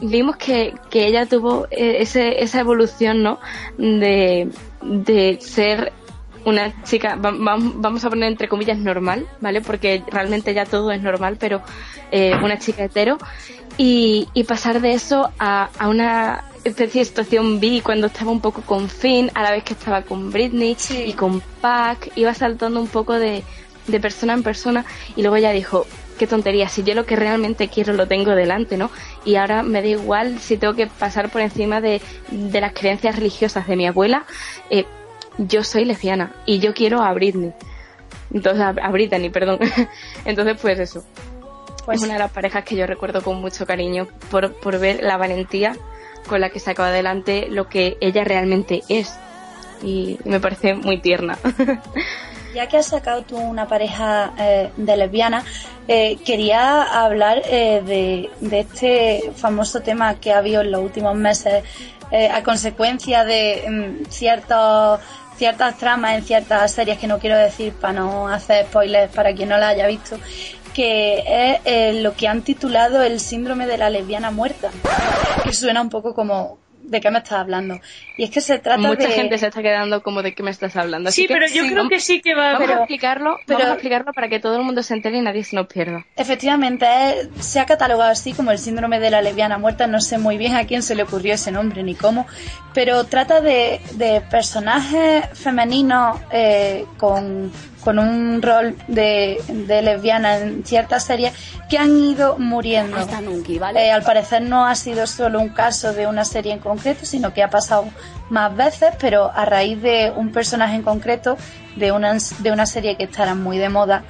vimos 0.00 0.36
que, 0.36 0.74
que 0.90 1.06
ella 1.06 1.26
tuvo 1.26 1.66
eh, 1.70 1.96
ese, 2.00 2.42
esa 2.42 2.60
evolución 2.60 3.22
no 3.22 3.38
de, 3.78 4.48
de 4.82 5.38
ser 5.40 5.92
una 6.44 6.80
chica, 6.84 7.16
va- 7.16 7.32
va- 7.32 7.56
vamos 7.58 8.04
a 8.04 8.08
poner 8.08 8.28
entre 8.30 8.46
comillas 8.46 8.78
normal, 8.78 9.26
¿vale? 9.40 9.62
Porque 9.62 10.04
realmente 10.12 10.54
ya 10.54 10.64
todo 10.64 10.92
es 10.92 11.02
normal, 11.02 11.38
pero 11.40 11.60
eh, 12.12 12.34
una 12.40 12.56
chica 12.56 12.84
hetero. 12.84 13.18
Y, 13.78 14.28
y 14.32 14.44
pasar 14.44 14.80
de 14.80 14.92
eso 14.92 15.30
a, 15.38 15.68
a 15.78 15.88
una 15.88 16.44
especie 16.64 17.00
de 17.00 17.04
situación 17.04 17.60
bi 17.60 17.80
cuando 17.80 18.08
estaba 18.08 18.30
un 18.30 18.40
poco 18.40 18.62
con 18.62 18.88
Finn, 18.88 19.30
a 19.34 19.42
la 19.42 19.52
vez 19.52 19.64
que 19.64 19.74
estaba 19.74 20.02
con 20.02 20.30
Britney 20.30 20.76
y 20.90 21.12
con 21.12 21.40
Pac, 21.60 22.10
iba 22.16 22.34
saltando 22.34 22.80
un 22.80 22.88
poco 22.88 23.14
de, 23.14 23.44
de 23.86 24.00
persona 24.00 24.32
en 24.32 24.42
persona 24.42 24.84
y 25.14 25.22
luego 25.22 25.36
ella 25.36 25.52
dijo, 25.52 25.86
qué 26.18 26.26
tontería, 26.26 26.68
si 26.68 26.82
yo 26.82 26.94
lo 26.94 27.06
que 27.06 27.16
realmente 27.16 27.68
quiero 27.68 27.92
lo 27.92 28.08
tengo 28.08 28.32
delante, 28.32 28.76
¿no? 28.76 28.90
Y 29.24 29.36
ahora 29.36 29.62
me 29.62 29.82
da 29.82 29.88
igual 29.88 30.38
si 30.40 30.56
tengo 30.56 30.74
que 30.74 30.86
pasar 30.86 31.30
por 31.30 31.40
encima 31.40 31.80
de, 31.80 32.00
de 32.30 32.60
las 32.60 32.72
creencias 32.72 33.16
religiosas 33.16 33.66
de 33.66 33.76
mi 33.76 33.86
abuela, 33.86 34.24
eh, 34.70 34.86
yo 35.38 35.62
soy 35.62 35.84
lesbiana 35.84 36.32
y 36.46 36.58
yo 36.58 36.74
quiero 36.74 37.02
a 37.02 37.12
Britney. 37.12 37.52
Entonces, 38.32 38.62
a, 38.62 38.68
a 38.68 38.90
Brittany, 38.90 39.30
perdón. 39.30 39.58
Entonces, 40.24 40.58
pues 40.60 40.78
eso. 40.78 41.04
Es 41.92 42.02
una 42.02 42.14
de 42.14 42.18
las 42.18 42.32
parejas 42.32 42.64
que 42.64 42.76
yo 42.76 42.86
recuerdo 42.86 43.22
con 43.22 43.40
mucho 43.40 43.66
cariño 43.66 44.08
por, 44.30 44.52
por 44.54 44.78
ver 44.78 45.02
la 45.02 45.16
valentía 45.16 45.76
con 46.26 46.40
la 46.40 46.50
que 46.50 46.58
sacó 46.60 46.82
adelante 46.82 47.46
lo 47.48 47.68
que 47.68 47.96
ella 48.00 48.24
realmente 48.24 48.82
es. 48.88 49.14
Y 49.82 50.18
me 50.24 50.40
parece 50.40 50.74
muy 50.74 51.00
tierna. 51.00 51.38
Ya 52.54 52.68
que 52.68 52.78
has 52.78 52.86
sacado 52.86 53.20
tú 53.20 53.36
una 53.36 53.68
pareja 53.68 54.32
eh, 54.38 54.70
de 54.78 54.96
lesbiana, 54.96 55.44
eh, 55.88 56.16
quería 56.24 56.84
hablar 57.04 57.42
eh, 57.44 57.82
de, 57.84 58.30
de 58.40 58.60
este 58.60 59.30
famoso 59.36 59.82
tema 59.82 60.14
que 60.14 60.32
ha 60.32 60.38
habido 60.38 60.62
en 60.62 60.70
los 60.70 60.80
últimos 60.80 61.14
meses 61.14 61.64
eh, 62.10 62.28
a 62.28 62.42
consecuencia 62.44 63.24
de 63.24 63.64
mm, 63.68 64.10
ciertas 64.10 65.00
tramas 65.78 66.18
en 66.18 66.24
ciertas 66.24 66.70
series 66.70 66.98
que 66.98 67.08
no 67.08 67.18
quiero 67.18 67.36
decir 67.36 67.72
para 67.72 67.94
no 67.94 68.28
hacer 68.28 68.66
spoilers 68.66 69.12
para 69.12 69.34
quien 69.34 69.48
no 69.48 69.58
la 69.58 69.70
haya 69.70 69.88
visto 69.88 70.16
que 70.76 71.22
es 71.26 71.60
eh, 71.64 72.00
lo 72.02 72.14
que 72.14 72.28
han 72.28 72.42
titulado 72.42 73.02
el 73.02 73.18
síndrome 73.18 73.66
de 73.66 73.78
la 73.78 73.88
lesbiana 73.88 74.30
muerta 74.30 74.70
que 75.42 75.52
suena 75.52 75.80
un 75.80 75.88
poco 75.88 76.14
como 76.14 76.58
de 76.82 77.00
qué 77.00 77.10
me 77.10 77.18
estás 77.18 77.32
hablando 77.40 77.80
y 78.16 78.22
es 78.24 78.30
que 78.30 78.40
se 78.40 78.58
trata 78.60 78.78
Mucha 78.80 79.08
de 79.08 79.14
gente 79.14 79.38
se 79.38 79.46
está 79.48 79.60
quedando 79.60 80.02
como 80.04 80.22
de 80.22 80.34
qué 80.34 80.42
me 80.44 80.52
estás 80.52 80.76
hablando. 80.76 81.08
así 81.08 81.22
Sí, 81.22 81.26
que 81.26 81.34
pero 81.34 81.46
yo 81.48 81.62
creo 81.64 81.76
vamos- 81.78 81.90
que 81.90 81.98
sí 82.00 82.20
que 82.20 82.34
va 82.34 82.50
a 82.50 82.52
Vamos 82.52 82.62
haber... 82.68 82.76
a 82.76 82.78
explicarlo, 82.82 83.38
pero- 83.44 83.58
vamos 83.58 83.70
a 83.72 83.74
explicarlo 83.74 84.12
para 84.12 84.28
que 84.28 84.38
todo 84.38 84.56
el 84.56 84.62
mundo 84.62 84.82
se 84.84 84.94
entere 84.94 85.18
y 85.18 85.20
nadie 85.22 85.42
se 85.42 85.56
nos 85.56 85.66
pierda. 85.66 86.04
Efectivamente, 86.14 86.86
es- 86.86 87.28
se 87.44 87.58
ha 87.58 87.66
catalogado 87.66 88.10
así 88.12 88.34
como 88.34 88.52
el 88.52 88.58
síndrome 88.58 89.00
de 89.00 89.10
la 89.10 89.20
lesbiana 89.20 89.58
muerta. 89.58 89.86
No 89.88 90.00
sé 90.00 90.18
muy 90.18 90.36
bien 90.38 90.54
a 90.54 90.64
quién 90.66 90.82
se 90.84 90.94
le 90.94 91.02
ocurrió 91.02 91.34
ese 91.34 91.50
nombre 91.50 91.82
ni 91.82 91.94
cómo, 91.96 92.26
pero 92.72 93.02
trata 93.04 93.40
de, 93.40 93.80
de 93.94 94.20
personajes 94.30 95.24
femeninos 95.34 96.18
eh, 96.30 96.84
con, 96.98 97.50
con 97.86 98.00
un 98.00 98.42
rol 98.42 98.76
de, 98.88 99.40
de 99.46 99.80
lesbiana 99.80 100.38
en 100.38 100.64
ciertas 100.66 101.04
series 101.04 101.32
que 101.70 101.78
han 101.78 101.96
ido 101.96 102.36
muriendo. 102.36 102.96
Eh, 103.76 103.92
al 103.92 104.02
parecer 104.02 104.42
no 104.42 104.66
ha 104.66 104.74
sido 104.74 105.06
solo 105.06 105.38
un 105.38 105.50
caso 105.50 105.92
de 105.92 106.08
una 106.08 106.24
serie 106.24 106.52
en 106.52 106.58
concreto, 106.58 107.06
sino 107.06 107.32
que 107.32 107.44
ha 107.44 107.48
pasado 107.48 107.84
más 108.28 108.56
veces, 108.56 108.90
pero 108.98 109.30
a 109.32 109.44
raíz 109.44 109.80
de 109.82 110.12
un 110.16 110.32
personaje 110.32 110.74
en 110.74 110.82
concreto, 110.82 111.36
de 111.76 111.92
una, 111.92 112.16
de 112.40 112.50
una 112.50 112.66
serie 112.66 112.96
que 112.96 113.04
estará 113.04 113.36
muy 113.36 113.56
de 113.56 113.68
moda, 113.68 114.02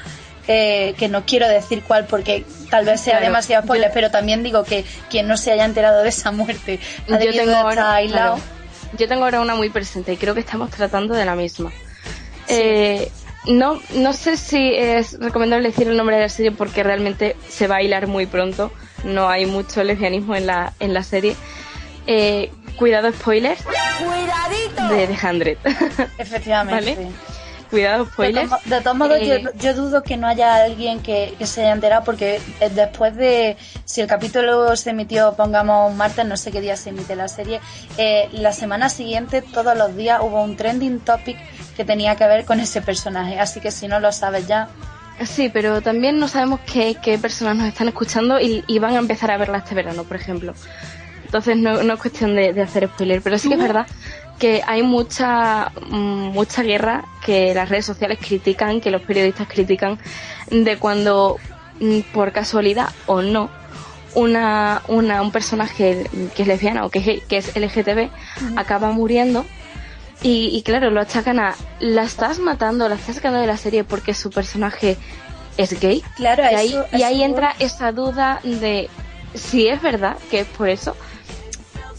eh, 0.48 0.94
que 0.96 1.08
no 1.08 1.26
quiero 1.26 1.46
decir 1.46 1.82
cuál 1.86 2.06
porque 2.06 2.46
tal 2.70 2.86
vez 2.86 3.02
sea 3.02 3.14
Claro, 3.18 3.26
demasiado 3.26 3.64
spoiler, 3.64 3.88
yo- 3.88 3.94
pero 3.94 4.10
también 4.10 4.42
digo 4.42 4.64
que 4.64 4.86
quien 5.10 5.28
no 5.28 5.36
se 5.36 5.52
haya 5.52 5.66
enterado 5.66 6.02
de 6.02 6.08
esa 6.08 6.32
muerte 6.32 6.80
ha 7.12 7.18
Yo 7.18 7.30
tengo, 7.30 7.56
ahora, 7.56 7.98
claro, 8.08 8.38
yo 8.96 9.06
tengo 9.06 9.24
ahora 9.24 9.42
una 9.42 9.54
muy 9.54 9.68
presente 9.68 10.14
y 10.14 10.16
creo 10.16 10.32
que 10.32 10.40
estamos 10.40 10.70
tratando 10.70 11.12
de 11.12 11.26
la 11.26 11.34
misma. 11.34 11.70
Eh, 12.48 13.10
no, 13.46 13.80
no 13.94 14.12
sé 14.12 14.36
si 14.36 14.74
es 14.74 15.18
recomendable 15.20 15.68
decir 15.68 15.88
el 15.88 15.96
nombre 15.96 16.16
de 16.16 16.22
la 16.22 16.28
serie 16.28 16.52
porque 16.52 16.82
realmente 16.82 17.36
se 17.48 17.66
va 17.66 17.76
a 17.76 17.82
hilar 17.82 18.06
muy 18.06 18.26
pronto. 18.26 18.72
No 19.04 19.28
hay 19.28 19.46
mucho 19.46 19.82
lesbianismo 19.84 20.34
en 20.34 20.46
la, 20.46 20.72
en 20.80 20.94
la 20.94 21.02
serie. 21.02 21.36
Eh, 22.06 22.50
cuidado, 22.76 23.12
spoilers. 23.12 23.62
¡Cuidadito! 23.62 24.88
De 24.88 25.06
The 25.06 25.26
Hundred. 25.26 25.58
Efectivamente. 26.18 26.94
¿Vale? 26.94 27.08
Cuidado, 27.70 28.04
De, 28.04 28.10
spoilers. 28.12 28.48
to- 28.50 28.60
de 28.64 28.80
todos 28.80 28.96
modos, 28.96 29.18
Eh, 29.20 29.42
yo, 29.42 29.50
yo 29.58 29.74
dudo 29.74 30.02
que 30.02 30.16
no 30.16 30.26
haya 30.28 30.54
alguien 30.56 31.00
que, 31.02 31.34
que 31.38 31.46
se 31.46 31.62
haya 31.62 31.72
enterado 31.72 32.04
porque 32.04 32.40
eh, 32.60 32.70
después 32.70 33.16
de, 33.16 33.56
si 33.84 34.00
el 34.00 34.06
capítulo 34.06 34.74
se 34.76 34.90
emitió, 34.90 35.34
pongamos 35.34 35.90
un 35.90 35.96
martes, 35.96 36.24
no 36.26 36.36
sé 36.36 36.52
qué 36.52 36.60
día 36.60 36.76
se 36.76 36.90
emite 36.90 37.16
la 37.16 37.28
serie, 37.28 37.60
eh, 37.98 38.28
la 38.32 38.52
semana 38.52 38.88
siguiente, 38.88 39.42
todos 39.42 39.76
los 39.76 39.96
días, 39.96 40.20
hubo 40.22 40.42
un 40.42 40.56
trending 40.56 41.00
topic 41.00 41.36
que 41.76 41.84
tenía 41.84 42.14
que 42.16 42.26
ver 42.26 42.44
con 42.44 42.60
ese 42.60 42.80
personaje. 42.82 43.38
Así 43.40 43.60
que 43.60 43.70
si 43.70 43.88
no 43.88 43.98
lo 44.00 44.12
sabes 44.12 44.46
ya, 44.46 44.68
Sí, 45.24 45.48
pero 45.48 45.80
también 45.80 46.18
no 46.18 46.28
sabemos 46.28 46.60
qué, 46.70 46.94
qué 47.02 47.16
personas 47.16 47.56
nos 47.56 47.66
están 47.68 47.88
escuchando 47.88 48.38
y, 48.38 48.62
y 48.66 48.78
van 48.78 48.96
a 48.96 48.98
empezar 48.98 49.30
a 49.30 49.38
verla 49.38 49.58
este 49.58 49.74
verano, 49.74 50.04
por 50.04 50.16
ejemplo. 50.18 50.52
Entonces 51.24 51.56
no, 51.56 51.82
no 51.82 51.94
es 51.94 52.00
cuestión 52.00 52.36
de, 52.36 52.52
de 52.52 52.60
hacer 52.62 52.86
spoiler, 52.88 53.22
pero 53.22 53.38
sí 53.38 53.48
que 53.48 53.54
es 53.54 53.60
verdad 53.62 53.86
que 54.38 54.62
hay 54.66 54.82
mucha 54.82 55.72
mm, 55.88 56.28
mucha 56.32 56.62
guerra 56.62 57.04
que 57.24 57.54
las 57.54 57.68
redes 57.68 57.84
sociales 57.86 58.18
critican, 58.20 58.80
que 58.80 58.90
los 58.90 59.02
periodistas 59.02 59.48
critican, 59.48 59.98
de 60.50 60.76
cuando 60.78 61.38
mm, 61.80 62.00
por 62.12 62.32
casualidad 62.32 62.90
o 63.06 63.22
no 63.22 63.50
una, 64.14 64.82
una 64.88 65.20
un 65.22 65.30
personaje 65.30 66.08
que 66.34 66.42
es 66.42 66.48
lesbiana 66.48 66.84
o 66.86 66.90
que 66.90 66.98
es, 67.00 67.22
que 67.24 67.36
es 67.38 67.54
LGTB 67.56 68.10
acaba 68.56 68.90
muriendo 68.90 69.44
y, 70.22 70.48
y 70.56 70.62
claro, 70.62 70.90
lo 70.90 71.00
achacan 71.00 71.38
a 71.38 71.56
la 71.80 72.02
estás 72.04 72.38
matando, 72.38 72.88
la 72.88 72.94
estás 72.94 73.16
sacando 73.16 73.38
de 73.40 73.46
la 73.46 73.56
serie 73.58 73.84
porque 73.84 74.14
su 74.14 74.30
personaje 74.30 74.96
es 75.58 75.78
gay. 75.80 76.02
Claro, 76.16 76.42
y 76.50 76.54
ahí, 76.54 76.68
eso- 76.68 76.86
y 76.92 77.02
ahí 77.02 77.16
eso- 77.16 77.24
entra 77.26 77.54
esa 77.58 77.92
duda 77.92 78.40
de 78.42 78.88
si 79.34 79.68
es 79.68 79.82
verdad 79.82 80.16
que 80.30 80.40
es 80.40 80.46
por 80.46 80.68
eso, 80.70 80.96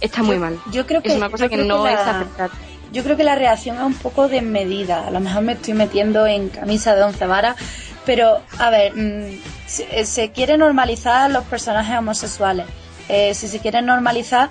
está 0.01 0.23
muy 0.23 0.35
Yo- 0.35 0.41
mal. 0.41 0.59
yo 0.71 0.85
creo 0.85 1.01
que- 1.01 1.09
es 1.09 1.15
una 1.15 1.29
cosa 1.29 1.49
que 1.49 1.57
no 1.57 1.83
que 1.83 1.93
es 1.93 1.95
la- 1.99 2.19
aceptable. 2.19 2.55
Yo 2.91 3.03
creo 3.03 3.17
que 3.17 3.23
la 3.25 3.35
reacción 3.35 3.75
es 3.75 3.81
un 3.83 3.95
poco 3.95 4.29
desmedida. 4.29 5.05
A 5.07 5.11
lo 5.11 5.19
mejor 5.19 5.41
me 5.43 5.53
estoy 5.53 5.73
metiendo 5.73 6.25
en 6.25 6.47
camisa 6.49 6.95
de 6.95 7.03
once 7.03 7.25
varas, 7.25 7.57
pero 8.05 8.41
a 8.59 8.69
ver, 8.69 8.93
mm, 8.95 9.41
se, 9.67 9.99
eh, 9.99 10.05
se 10.05 10.31
quiere 10.31 10.57
normalizar 10.57 11.29
los 11.29 11.43
personajes 11.45 11.97
homosexuales. 11.97 12.65
Eh, 13.09 13.33
si 13.33 13.47
se 13.49 13.59
quiere 13.59 13.81
normalizar, 13.81 14.49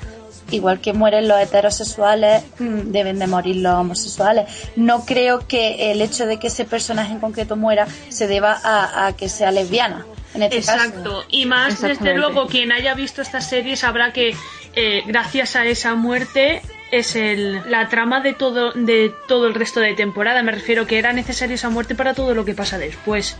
igual 0.50 0.80
que 0.80 0.92
mueren 0.92 1.28
los 1.28 1.40
heterosexuales, 1.40 2.42
mm, 2.58 2.92
deben 2.92 3.18
de 3.18 3.26
morir 3.26 3.56
los 3.56 3.72
homosexuales. 3.72 4.46
No 4.76 5.04
creo 5.06 5.46
que 5.48 5.90
el 5.90 6.02
hecho 6.02 6.26
de 6.26 6.38
que 6.38 6.48
ese 6.48 6.64
personaje 6.66 7.12
en 7.12 7.20
concreto 7.20 7.56
muera 7.56 7.86
se 8.10 8.26
deba 8.28 8.58
a, 8.62 9.06
a 9.06 9.12
que 9.16 9.28
sea 9.30 9.50
lesbiana. 9.50 10.04
En 10.34 10.42
este 10.42 10.58
Exacto, 10.58 11.02
caso. 11.02 11.24
y 11.30 11.46
más 11.46 11.80
desde 11.80 12.14
luego 12.14 12.46
quien 12.46 12.70
haya 12.70 12.92
visto 12.92 13.22
esta 13.22 13.40
serie 13.40 13.74
sabrá 13.76 14.12
que 14.12 14.36
eh, 14.76 15.02
gracias 15.06 15.56
a 15.56 15.64
esa 15.66 15.94
muerte 15.94 16.62
es 16.92 17.16
el, 17.16 17.68
la 17.68 17.88
trama 17.88 18.20
de 18.20 18.32
todo 18.32 18.70
de 18.72 19.12
todo 19.26 19.48
el 19.48 19.54
resto 19.54 19.80
de 19.80 19.94
temporada. 19.94 20.42
Me 20.42 20.52
refiero 20.52 20.86
que 20.86 20.98
era 20.98 21.12
necesaria 21.12 21.54
esa 21.56 21.68
muerte 21.70 21.94
para 21.96 22.14
todo 22.14 22.34
lo 22.34 22.44
que 22.44 22.54
pasa 22.54 22.78
después. 22.78 23.36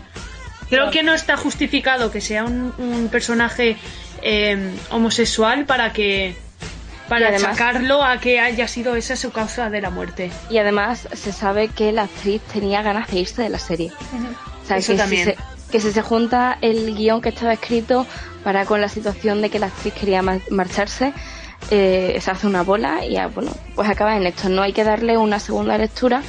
Creo 0.69 0.91
que 0.91 1.05
no 1.05 1.15
está 1.15 1.37
justificado 1.37 2.11
que 2.11 2.21
sea 2.21 2.43
un, 2.45 2.75
un 2.79 3.09
personaje 3.09 3.77
eh, 4.23 4.73
homosexual 4.91 5.65
para 5.65 5.93
que 5.93 6.35
para 7.09 7.29
además- 7.29 7.53
achacarlo 7.53 8.03
a 8.03 8.19
que 8.19 8.41
haya 8.41 8.67
sido 8.67 8.97
esa 8.97 9.15
su 9.15 9.31
causa 9.31 9.71
de 9.71 9.81
la 9.81 9.91
muerte. 9.91 10.33
Y 10.51 10.59
además 10.59 11.07
se 11.13 11.33
sabe 11.33 11.69
que 11.69 11.93
la 11.93 12.03
actriz 12.03 12.43
tenía 12.53 12.83
ganas 12.83 13.09
de 13.13 13.21
irse 13.21 13.43
de 13.43 13.49
la 13.49 13.61
serie. 13.61 13.93
O 14.65 14.67
sea, 14.67 14.79
Eso 14.79 14.93
que 14.93 14.99
también. 14.99 15.25
Si 15.27 15.31
se, 15.35 15.56
que 15.71 15.81
si 15.81 15.91
se 15.93 16.03
junta 16.03 16.59
el 16.61 16.95
guion 16.95 17.21
que 17.21 17.31
estaba 17.31 17.53
escrito 17.53 18.07
para 18.45 18.65
con 18.65 18.81
la 18.81 18.89
situación 18.89 19.43
de 19.43 19.51
que 19.51 19.59
la 19.59 19.67
actriz 19.67 19.95
quería 19.95 20.23
ma- 20.23 20.39
marcharse, 20.51 21.13
eh, 21.71 22.17
se 22.21 22.31
hace 22.31 22.47
una 22.47 22.63
bola 22.63 23.05
y 23.05 23.15
ya, 23.15 23.27
bueno, 23.29 23.51
pues 23.75 23.89
acaba 23.89 24.17
en 24.17 24.27
esto. 24.27 24.49
No 24.49 24.63
hay 24.63 24.73
que 24.73 24.85
darle 24.85 25.19
una 25.19 25.41
segunda 25.41 25.77
lectura, 25.79 26.23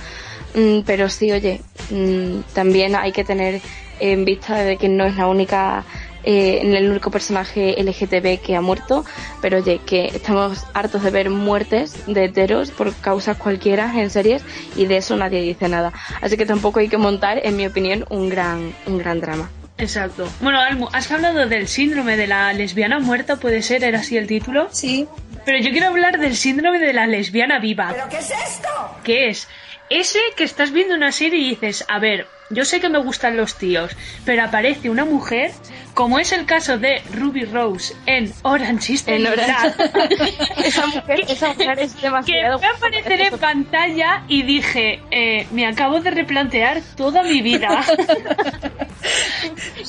mm, 0.55 0.79
pero 0.85 1.09
sí, 1.09 1.31
oye, 1.31 1.61
mm, 1.91 2.39
también 2.53 2.95
hay 2.95 3.11
que 3.11 3.23
tener 3.23 3.61
en 3.99 4.25
vista 4.25 4.55
de 4.55 4.77
que 4.77 4.89
no 4.89 5.05
es 5.05 5.15
la 5.15 5.27
única, 5.27 5.83
eh, 6.29 6.59
el 6.61 6.91
único 6.91 7.09
personaje 7.09 7.81
LGTB 7.81 8.41
que 8.41 8.57
ha 8.57 8.61
muerto, 8.61 9.05
pero 9.41 9.59
oye, 9.59 9.79
que 9.85 10.07
estamos 10.07 10.65
hartos 10.73 11.01
de 11.01 11.09
ver 11.09 11.29
muertes 11.29 12.05
de 12.05 12.25
heteros 12.25 12.69
por 12.69 12.93
causas 12.95 13.37
cualquiera 13.37 13.93
en 13.95 14.09
series 14.09 14.43
y 14.75 14.87
de 14.87 14.97
eso 14.97 15.15
nadie 15.15 15.41
dice 15.41 15.69
nada. 15.69 15.93
Así 16.21 16.35
que 16.35 16.45
tampoco 16.45 16.81
hay 16.81 16.89
que 16.89 16.97
montar, 16.97 17.39
en 17.45 17.55
mi 17.55 17.65
opinión, 17.65 18.03
un 18.09 18.27
gran, 18.27 18.73
un 18.87 18.97
gran 18.97 19.21
drama. 19.21 19.49
Exacto. 19.77 20.27
Bueno, 20.41 20.59
Almu, 20.59 20.89
has 20.91 21.09
hablado 21.13 21.47
del 21.47 21.69
síndrome 21.69 22.17
de 22.17 22.27
la 22.27 22.51
lesbiana 22.51 22.99
muerta, 22.99 23.37
¿puede 23.37 23.61
ser? 23.61 23.85
¿Era 23.85 23.99
así 23.99 24.17
el 24.17 24.27
título? 24.27 24.67
Sí. 24.69 25.07
Pero 25.45 25.59
yo 25.59 25.71
quiero 25.71 25.87
hablar 25.87 26.19
del 26.19 26.35
síndrome 26.35 26.79
de 26.79 26.91
la 26.91 27.07
lesbiana 27.07 27.59
viva. 27.59 27.87
¿Pero 27.93 28.09
qué 28.09 28.17
es 28.17 28.31
esto? 28.31 28.67
¿Qué 29.05 29.29
es? 29.29 29.47
Ese 29.89 30.19
que 30.35 30.43
estás 30.43 30.71
viendo 30.71 30.93
una 30.93 31.13
serie 31.13 31.39
y 31.39 31.49
dices, 31.51 31.85
a 31.87 31.99
ver, 31.99 32.27
yo 32.49 32.65
sé 32.65 32.79
que 32.79 32.89
me 32.89 32.99
gustan 32.99 33.37
los 33.37 33.55
tíos, 33.55 33.91
pero 34.25 34.43
aparece 34.43 34.89
una 34.89 35.05
mujer, 35.05 35.51
como 35.93 36.19
es 36.19 36.31
el 36.31 36.45
caso 36.45 36.77
de 36.77 37.01
Ruby 37.13 37.45
Rose 37.45 37.93
en 38.05 38.31
Orange 38.43 38.93
is 38.93 39.03
the 39.03 39.19
New 39.19 39.33
esa, 40.63 40.87
mujer, 40.87 41.21
esa 41.27 41.53
mujer 41.53 41.79
es 41.79 41.93
que 41.93 42.01
demasiado... 42.01 42.59
fue 42.59 42.67
a 42.67 42.71
aparecer 42.71 43.21
en 43.21 43.37
pantalla 43.37 44.23
y 44.27 44.43
dije, 44.43 45.01
eh, 45.11 45.47
me 45.51 45.67
acabo 45.67 45.99
de 45.99 46.11
replantear 46.11 46.81
toda 46.95 47.23
mi 47.23 47.41
vida. 47.41 47.83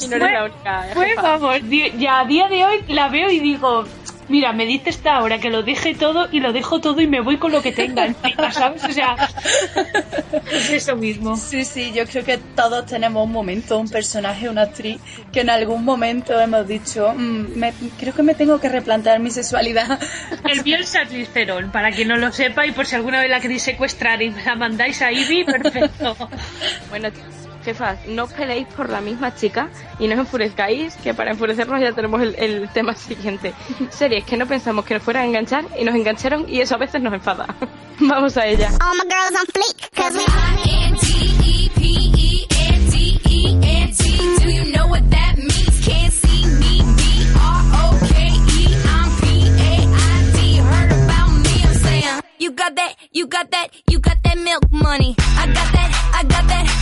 Y 0.01 0.07
no 0.07 0.17
eres 0.17 0.33
la 0.33 0.45
única, 0.45 0.83
jefa. 0.95 1.23
vamos, 1.23 1.57
ya 1.99 2.21
a 2.21 2.25
día 2.25 2.49
de 2.49 2.65
hoy 2.65 2.85
la 2.89 3.09
veo 3.09 3.31
y 3.31 3.41
digo, 3.41 3.85
mira, 4.29 4.53
me 4.53 4.67
dice 4.67 4.91
esta 4.91 5.21
hora 5.23 5.39
que 5.39 5.51
lo 5.51 5.63
deje 5.63 5.95
todo 5.95 6.29
y 6.31 6.41
lo 6.41 6.53
dejo 6.53 6.81
todo 6.81 7.01
y 7.01 7.07
me 7.07 7.21
voy 7.21 7.39
con 7.39 7.53
lo 7.53 7.63
que 7.63 7.73
tenga 7.73 8.07
encima, 8.07 8.53
¿sabes? 8.53 8.85
O 8.85 8.93
sea, 8.93 9.17
es 10.51 10.71
eso 10.71 10.97
mismo. 10.97 11.37
Sí, 11.37 11.65
sí, 11.65 11.93
yo 11.95 12.05
creo 12.07 12.25
que 12.25 12.39
todos 12.39 12.87
tenemos 12.87 13.25
un 13.25 13.33
momento, 13.33 13.79
un 13.79 13.89
personaje, 13.89 14.49
una 14.49 14.63
actriz, 14.63 15.01
que 15.33 15.41
en 15.41 15.51
algún 15.51 15.85
momento 15.85 16.39
hemos 16.41 16.67
dicho, 16.67 17.13
"Mm, 17.15 17.59
me- 17.59 17.75
creo 17.99 18.15
que 18.15 18.23
me 18.23 18.35
tengo 18.35 18.59
que 18.61 18.69
replantear 18.69 19.21
mi 19.21 19.31
sexualidad. 19.31 19.99
El 20.45 20.65
mío 20.65 20.77
es 20.81 20.97
para 21.73 21.91
quien 21.91 22.09
no 22.09 22.17
lo 22.17 22.33
sepa 22.33 22.67
y 22.67 22.73
por 22.73 22.87
si 22.87 22.95
alguna 22.97 23.21
vez 23.21 23.31
la 23.31 23.41
queréis 23.41 23.63
secuestrar 23.63 24.21
y 24.23 24.31
la 24.31 24.55
mandáis 24.57 25.01
a 25.03 25.13
Ivy, 25.13 25.45
perfecto. 25.45 26.17
Bueno, 26.89 27.09
jefas, 27.69 27.99
no 28.07 28.25
os 28.25 28.33
peleéis 28.33 28.67
por 28.69 28.89
la 28.89 29.03
misma 29.03 29.35
chica 29.35 29.69
y 29.99 30.07
no 30.09 30.15
os 30.15 30.21
enfurezcáis, 30.21 30.97
que 30.97 31.13
para 31.13 31.33
enfurecernos 31.33 31.79
ya 31.81 31.93
tenemos 31.93 32.23
el, 32.23 32.35
el 32.39 32.69
tema 32.71 32.95
siguiente. 32.95 33.53
Series 33.91 34.25
que 34.25 34.39
no 34.39 34.47
pensamos 34.47 34.87
que 34.87 34.95
nos 34.95 35.03
fueran 35.03 35.25
a 35.25 35.27
enganchar 35.27 35.67
y 35.79 35.85
nos 35.85 35.95
engancharon 35.95 36.47
y 36.49 36.61
eso 36.63 36.77
a 36.77 36.79
veces 36.79 37.03
nos 37.03 37.13
enfada. 37.13 37.47
Vamos 38.01 38.39
a 38.39 38.47
ella. 38.47 38.71
All 38.81 38.97
my 38.97 39.05
girls 39.05 39.35
on 39.39 39.47
fleek, 39.53 39.91
cause 39.95 40.15
we 40.17 40.25
I-N-T-E-P-E-N-T-E-N-T. 42.89 44.45
Do 44.45 44.51
you 44.51 44.73
know 44.73 44.87
what 44.87 45.11
that 45.11 45.37
means? 45.37 45.87
Can't 45.87 46.13
see 46.13 46.47
me, 46.47 46.81
B-R-O-K-E. 46.97 48.77
I'm 48.87 49.11
P-A-I-D. 49.21 50.57
Heard 50.57 50.93
about 51.05 51.31
me, 51.45 51.55
I'm 51.65 51.75
saying. 51.75 52.21
You 52.39 52.53
got 52.53 52.75
that, 52.77 52.95
you 53.13 53.27
got 53.27 53.51
that, 53.51 53.69
you 53.91 53.99
got 53.99 54.23
that 54.23 54.39
milk 54.39 54.63
money. 54.73 55.17
I 55.19 55.47
got 55.49 55.73
that, 55.73 55.91
I 56.15 56.23
got 56.23 56.49
that 56.49 56.78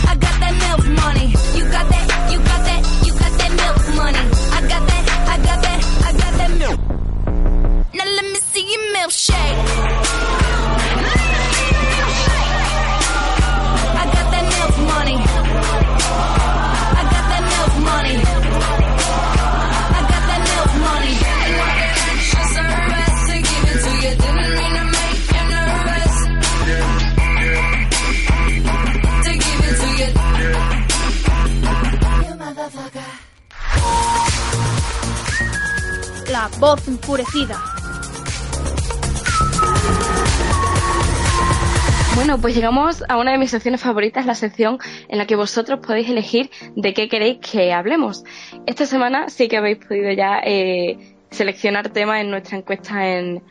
Bueno, 42.15 42.39
pues 42.41 42.55
llegamos 42.55 43.05
a 43.09 43.19
una 43.19 43.33
de 43.33 43.39
mis 43.39 43.51
secciones 43.51 43.83
favoritas, 43.83 44.25
la 44.25 44.35
sección 44.35 44.79
en 45.09 45.19
la 45.19 45.27
que 45.27 45.37
vosotros 45.37 45.81
podéis 45.81 46.09
elegir 46.09 46.51
de 46.77 46.95
qué 46.95 47.11
queréis 47.11 47.39
que 47.39 47.75
hablemos. 47.75 48.25
Esta 48.65 48.87
semana 48.87 49.29
sí 49.29 49.49
que 49.49 49.59
habéis 49.59 49.77
podido 49.85 50.11
ya 50.13 50.41
eh, 50.43 51.15
seleccionar 51.31 51.91
temas 51.91 52.23
en 52.23 52.31
nuestra 52.31 52.57
encuesta 52.57 53.07
en, 53.07 53.43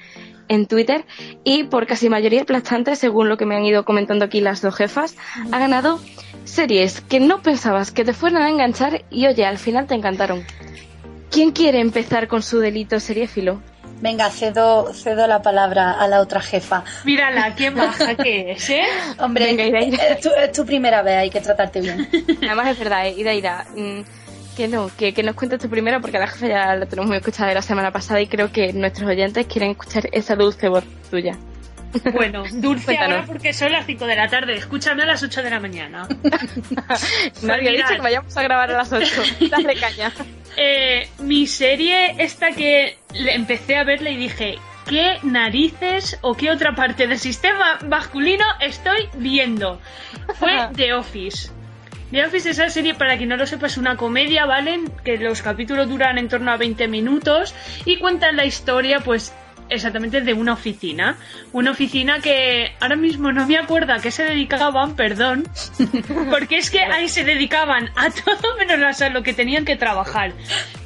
en 0.47 0.65
Twitter 0.65 1.05
y 1.43 1.65
por 1.65 1.86
casi 1.86 2.09
mayoría 2.09 2.41
aplastante, 2.41 2.95
según 2.95 3.29
lo 3.29 3.38
que 3.38 3.45
me 3.45 3.55
han 3.55 3.65
ido 3.65 3.86
comentando 3.86 4.25
aquí 4.25 4.41
las 4.41 4.63
dos 4.63 4.75
jefas, 4.75 5.15
ha 5.51 5.59
ganado 5.59 5.99
series 6.43 7.01
que 7.01 7.19
no 7.19 7.43
pensabas 7.43 7.91
que 7.91 8.03
te 8.03 8.13
fueran 8.13 8.41
a 8.41 8.49
enganchar 8.49 9.05
y 9.11 9.27
oye, 9.27 9.45
al 9.45 9.59
final 9.59 9.86
te 9.86 9.93
encantaron. 9.93 10.43
¿Quién 11.29 11.51
quiere 11.51 11.81
empezar 11.81 12.27
con 12.27 12.41
su 12.41 12.59
delito 12.59 12.99
seriéfilo? 12.99 13.61
Venga, 14.01 14.29
cedo, 14.29 14.93
cedo 14.93 15.25
la 15.25 15.41
palabra 15.41 15.91
a 15.93 16.07
la 16.07 16.19
otra 16.19 16.41
jefa. 16.41 16.83
Mírala, 17.05 17.55
qué 17.55 17.69
baja 17.69 18.15
que 18.15 18.51
es, 18.51 18.69
¿eh? 18.69 18.83
Hombre, 19.19 19.45
Venga, 19.45 19.65
Ira, 19.65 19.83
Ira. 19.83 20.07
es 20.09 20.19
tu, 20.21 20.29
es 20.29 20.51
tu 20.51 20.65
primera 20.65 21.01
vez, 21.01 21.15
hay 21.17 21.29
que 21.29 21.41
tratarte 21.41 21.81
bien. 21.81 22.07
Además 22.43 22.67
es 22.69 22.79
verdad, 22.79 23.07
eh, 23.07 23.15
Ida, 23.17 23.33
Ira, 23.33 23.65
mm, 23.75 24.01
que 24.57 24.67
no, 24.67 24.89
que, 24.97 25.13
que 25.13 25.23
nos 25.23 25.35
cuentes 25.35 25.59
tú 25.59 25.69
primero 25.69 26.01
porque 26.01 26.17
a 26.17 26.19
la 26.21 26.27
jefa 26.27 26.47
ya 26.47 26.75
la 26.75 26.85
tenemos 26.85 27.07
muy 27.07 27.17
escuchada 27.17 27.49
de 27.49 27.55
la 27.55 27.61
semana 27.61 27.91
pasada 27.91 28.21
y 28.21 28.27
creo 28.27 28.51
que 28.51 28.73
nuestros 28.73 29.09
oyentes 29.09 29.47
quieren 29.47 29.71
escuchar 29.71 30.09
esa 30.11 30.35
dulce 30.35 30.67
voz 30.69 30.83
tuya. 31.09 31.37
Bueno, 32.13 32.43
dulce 32.53 32.85
Cuéntanos. 32.85 33.15
ahora 33.15 33.27
porque 33.27 33.53
son 33.53 33.71
las 33.71 33.85
5 33.85 34.05
de 34.05 34.15
la 34.15 34.29
tarde. 34.29 34.55
Escúchame 34.55 35.03
a 35.03 35.05
las 35.05 35.23
8 35.23 35.43
de 35.43 35.49
la 35.49 35.59
mañana. 35.59 36.07
Nadie 37.41 37.69
ha 37.69 37.71
dicho 37.71 37.95
que 37.95 38.01
vayamos 38.01 38.35
a 38.35 38.43
grabar 38.43 38.71
a 38.71 38.77
las 38.77 38.91
8. 38.91 39.07
Dale 39.49 39.75
caña. 39.75 40.11
Eh, 40.57 41.09
mi 41.19 41.47
serie, 41.47 42.15
esta 42.23 42.51
que 42.51 42.97
empecé 43.13 43.77
a 43.77 43.83
verla 43.83 44.09
y 44.09 44.17
dije, 44.17 44.57
¿qué 44.87 45.17
narices 45.23 46.17
o 46.21 46.35
qué 46.35 46.51
otra 46.51 46.75
parte 46.75 47.07
del 47.07 47.19
sistema 47.19 47.79
masculino 47.87 48.45
estoy 48.61 49.09
viendo? 49.15 49.81
Fue 50.35 50.51
The 50.75 50.93
Office. 50.93 51.51
The 52.11 52.23
Office 52.23 52.49
es 52.51 52.59
esa 52.59 52.69
serie, 52.69 52.93
para 52.93 53.17
quien 53.17 53.29
no 53.29 53.35
lo 53.35 53.45
sepa, 53.47 53.65
es 53.67 53.77
una 53.77 53.97
comedia, 53.97 54.45
¿vale? 54.45 54.79
Que 55.03 55.17
los 55.17 55.41
capítulos 55.41 55.89
duran 55.89 56.17
en 56.17 56.29
torno 56.29 56.51
a 56.51 56.57
20 56.57 56.87
minutos 56.87 57.53
y 57.83 57.97
cuentan 57.97 58.37
la 58.37 58.45
historia, 58.45 58.99
pues, 58.99 59.33
exactamente 59.70 60.22
de 60.22 60.34
una 60.34 60.53
oficina. 60.53 61.18
Una 61.53 61.72
oficina 61.72 62.20
que 62.20 62.74
ahora 62.80 62.95
mismo 62.95 63.32
no 63.32 63.47
me 63.47 63.57
acuerdo 63.57 63.93
a 63.93 63.99
qué 63.99 64.11
se 64.11 64.24
dedicaban, 64.24 64.95
perdón, 64.95 65.47
porque 66.30 66.57
es 66.57 66.70
que 66.70 66.82
ahí 66.82 67.09
se 67.09 67.24
dedicaban 67.24 67.89
a 67.95 68.09
todo 68.11 68.57
menos 68.57 69.01
a 69.01 69.09
lo 69.09 69.24
que 69.24 69.34
tenían 69.34 69.66
que 69.66 69.76
trabajar. 69.76 70.34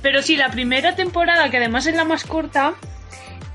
Pero 0.02 0.22
sí, 0.22 0.36
la 0.36 0.50
primera 0.50 0.96
temporada, 0.96 1.50
que 1.50 1.58
además 1.58 1.86
es 1.88 1.96
la 1.96 2.06
más 2.06 2.24
corta, 2.24 2.74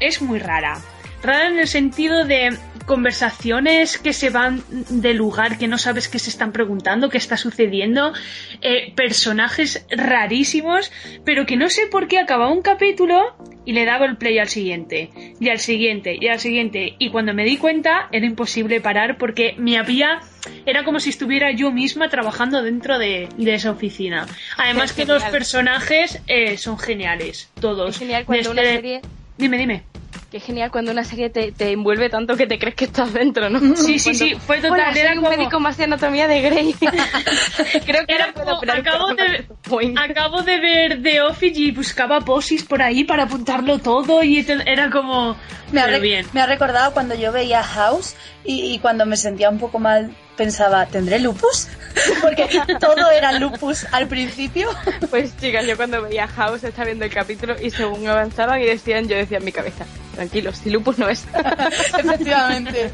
es 0.01 0.23
muy 0.23 0.39
rara. 0.39 0.81
Rara 1.23 1.49
en 1.49 1.59
el 1.59 1.69
sentido 1.69 2.25
de 2.25 2.57
conversaciones 2.87 3.99
que 3.99 4.13
se 4.13 4.31
van 4.31 4.63
de 4.69 5.15
lugar 5.15 5.59
que 5.59 5.69
no 5.69 5.79
sabes 5.79 6.09
qué 6.09 6.19
se 6.19 6.31
están 6.31 6.53
preguntando, 6.53 7.09
qué 7.09 7.19
está 7.19 7.37
sucediendo, 7.37 8.13
eh, 8.61 8.93
personajes 8.95 9.87
rarísimos, 9.91 10.93
pero 11.25 11.47
que 11.47 11.57
no 11.57 11.69
sé 11.69 11.87
por 11.87 12.09
qué 12.09 12.19
acababa 12.19 12.53
un 12.53 12.63
capítulo 12.63 13.37
y 13.65 13.73
le 13.73 13.85
daba 13.85 14.05
el 14.05 14.17
play 14.17 14.39
al 14.39 14.49
siguiente, 14.49 15.11
y 15.41 15.49
al 15.49 15.59
siguiente, 15.59 16.17
y 16.21 16.29
al 16.29 16.39
siguiente, 16.39 16.95
y 16.99 17.11
cuando 17.11 17.33
me 17.33 17.45
di 17.45 17.57
cuenta 17.57 18.09
era 18.13 18.27
imposible 18.27 18.81
parar 18.81 19.17
porque 19.19 19.55
me 19.59 19.79
había... 19.79 20.21
Era 20.67 20.85
como 20.85 21.01
si 21.01 21.09
estuviera 21.09 21.53
yo 21.53 21.73
misma 21.73 22.11
trabajando 22.11 22.63
dentro 22.63 22.99
de, 22.99 23.29
de 23.39 23.55
esa 23.55 23.71
oficina. 23.71 24.27
Además 24.59 24.93
que 24.93 25.07
los 25.07 25.25
personajes 25.25 26.21
eh, 26.27 26.59
son 26.59 26.79
geniales, 26.79 27.51
todos. 27.59 27.91
Es 27.91 27.99
genial 27.99 28.27
cuando 28.27 28.51
una 28.51 28.63
serie... 28.63 29.01
Dime, 29.39 29.57
dime. 29.57 29.94
Es 30.35 30.43
genial 30.43 30.73
cuando 30.73 30.91
una 30.91 31.05
serie 31.05 31.31
te, 31.31 31.53
te 31.53 31.71
envuelve 31.71 32.11
tanto 32.11 32.37
que 32.37 32.49
te 32.49 32.59
crees 32.59 32.75
que 32.75 32.87
estás 32.87 33.13
dentro, 33.13 33.49
¿no? 33.51 33.61
Sí, 33.77 34.01
sí, 34.01 34.11
Cuando- 34.11 34.25
sí, 34.25 34.35
fue 34.35 34.57
total, 34.57 34.73
Hola, 34.73 34.91
soy 34.93 35.01
era 35.01 35.13
un 35.13 35.17
como- 35.19 35.31
médico 35.31 35.61
más 35.61 35.77
de 35.77 35.85
anatomía 35.85 36.27
de 36.27 36.41
Grey. 36.43 36.75
Creo 37.87 38.05
que 38.05 38.15
Era 38.17 38.33
puedo 38.33 38.59
como, 38.59 38.73
acabo 38.73 39.15
de, 39.15 39.47
point. 39.63 39.97
acabo 39.97 40.43
de 40.43 40.59
ver 40.59 41.03
The 41.05 41.23
Office 41.23 41.61
y 41.61 41.71
buscaba 41.71 42.21
posis 42.23 42.65
por 42.65 42.83
ahí 42.83 43.05
para 43.05 43.23
apuntarlo 43.23 43.79
todo 43.79 44.25
y 44.25 44.43
te- 44.43 44.69
era 44.69 44.91
como... 44.91 45.37
Me 45.71 45.81
ha, 45.81 45.99
bien. 45.99 46.27
me 46.33 46.41
ha 46.41 46.47
recordado 46.47 46.93
cuando 46.93 47.15
yo 47.15 47.31
veía 47.31 47.63
House 47.63 48.17
y, 48.45 48.75
y 48.75 48.81
cuando 48.81 49.07
me 49.07 49.17
sentía 49.17 49.49
un 49.51 49.61
poco 49.61 49.79
mal 49.79 50.17
pensaba, 50.37 50.87
¿tendré 50.87 51.19
lupus? 51.19 51.69
Porque 52.23 52.49
todo 52.81 53.11
era 53.11 53.33
lupus 53.33 53.87
al 53.93 54.09
principio. 54.09 54.69
Pues 55.11 55.37
chicas, 55.39 55.67
yo 55.67 55.77
cuando 55.77 56.03
veía 56.03 56.27
House 56.27 56.65
estaba 56.65 56.87
viendo 56.87 57.05
el 57.05 57.13
capítulo 57.13 57.55
y 57.61 57.71
según 57.71 58.07
avanzaban 58.07 58.61
y 58.61 58.65
decían, 58.65 59.09
yo 59.09 59.17
decía 59.17 59.39
en 59.39 59.45
mi 59.45 59.53
cabeza, 59.53 59.85
tranquilo, 60.15 60.53
si 60.53 60.71
lupus 60.71 60.99
no 60.99 61.09
es. 61.09 61.25
Efectivamente. 61.99 62.91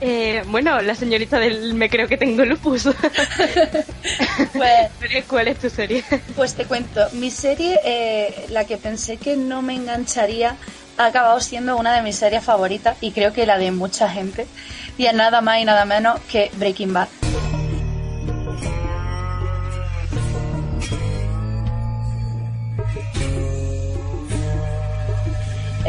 Eh, 0.00 0.44
bueno, 0.46 0.80
la 0.80 0.94
señorita 0.94 1.38
del 1.40 1.74
me 1.74 1.90
creo 1.90 2.06
que 2.06 2.16
tengo 2.16 2.44
lupus. 2.44 2.88
Pues, 4.52 5.24
¿Cuál 5.28 5.48
es 5.48 5.58
tu 5.58 5.68
serie? 5.68 6.02
pues 6.34 6.54
te 6.54 6.64
cuento, 6.64 7.06
mi 7.12 7.30
serie, 7.30 7.78
eh, 7.84 8.46
la 8.48 8.64
que 8.64 8.76
pensé 8.76 9.16
que 9.16 9.36
no 9.36 9.62
me 9.62 9.74
engancharía, 9.74 10.56
ha 10.98 11.06
acabado 11.06 11.40
siendo 11.40 11.76
una 11.76 11.94
de 11.94 12.02
mis 12.02 12.16
series 12.16 12.44
favoritas 12.44 12.96
y 13.00 13.12
creo 13.12 13.32
que 13.32 13.46
la 13.46 13.56
de 13.56 13.70
mucha 13.70 14.08
gente. 14.08 14.46
Y 14.98 15.06
es 15.06 15.14
nada 15.14 15.40
más 15.40 15.60
y 15.60 15.64
nada 15.64 15.84
menos 15.84 16.20
que 16.30 16.50
Breaking 16.56 16.92
Bad. 16.92 17.08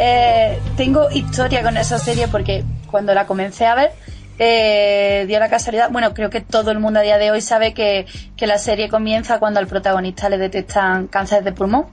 Eh, 0.01 0.57
tengo 0.77 1.09
historia 1.11 1.61
con 1.61 1.75
esa 1.75 1.99
serie 1.99 2.29
porque 2.29 2.63
cuando 2.89 3.13
la 3.13 3.27
comencé 3.27 3.65
a 3.65 3.75
ver 3.75 3.91
eh, 4.37 5.25
dio 5.27 5.37
la 5.39 5.49
casualidad, 5.49 5.89
bueno, 5.91 6.13
creo 6.13 6.29
que 6.29 6.39
todo 6.39 6.71
el 6.71 6.79
mundo 6.79 7.01
a 7.01 7.03
día 7.03 7.17
de 7.17 7.31
hoy 7.31 7.41
sabe 7.41 7.73
que, 7.73 8.05
que 8.37 8.47
la 8.47 8.57
serie 8.57 8.87
comienza 8.87 9.39
cuando 9.39 9.59
al 9.59 9.67
protagonista 9.67 10.29
le 10.29 10.37
detectan 10.37 11.07
cáncer 11.07 11.43
de 11.43 11.51
pulmón. 11.51 11.87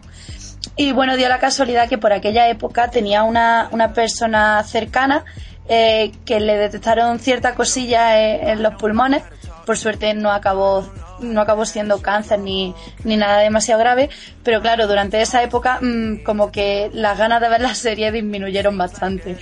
Y 0.76 0.92
bueno, 0.92 1.16
dio 1.16 1.28
la 1.28 1.38
casualidad 1.38 1.88
que 1.88 1.96
por 1.96 2.12
aquella 2.12 2.48
época 2.48 2.90
tenía 2.90 3.22
una, 3.22 3.68
una 3.72 3.94
persona 3.94 4.62
cercana 4.62 5.24
eh, 5.68 6.12
que 6.26 6.38
le 6.38 6.56
detectaron 6.56 7.18
cierta 7.18 7.54
cosilla 7.54 8.20
en, 8.20 8.48
en 8.48 8.62
los 8.62 8.74
pulmones. 8.74 9.22
Por 9.64 9.78
suerte 9.78 10.12
no 10.12 10.30
acabó, 10.30 10.86
no 11.20 11.40
acabó 11.40 11.64
siendo 11.64 12.02
cáncer 12.02 12.40
ni, 12.40 12.74
ni 13.04 13.16
nada 13.16 13.38
demasiado 13.38 13.80
grave. 13.80 14.10
Pero 14.44 14.60
claro, 14.60 14.86
durante 14.86 15.20
esa 15.22 15.42
época 15.42 15.80
mm, 15.80 16.22
como 16.24 16.52
que 16.52 16.90
las 16.92 17.16
ganas 17.18 17.40
de 17.40 17.48
ver 17.48 17.62
la 17.62 17.74
serie 17.74 18.12
disminuyeron 18.12 18.76
bastante. 18.76 19.38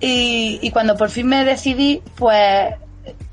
Y, 0.00 0.58
y 0.62 0.70
cuando 0.70 0.96
por 0.96 1.10
fin 1.10 1.26
me 1.26 1.44
decidí, 1.44 2.02
pues 2.16 2.74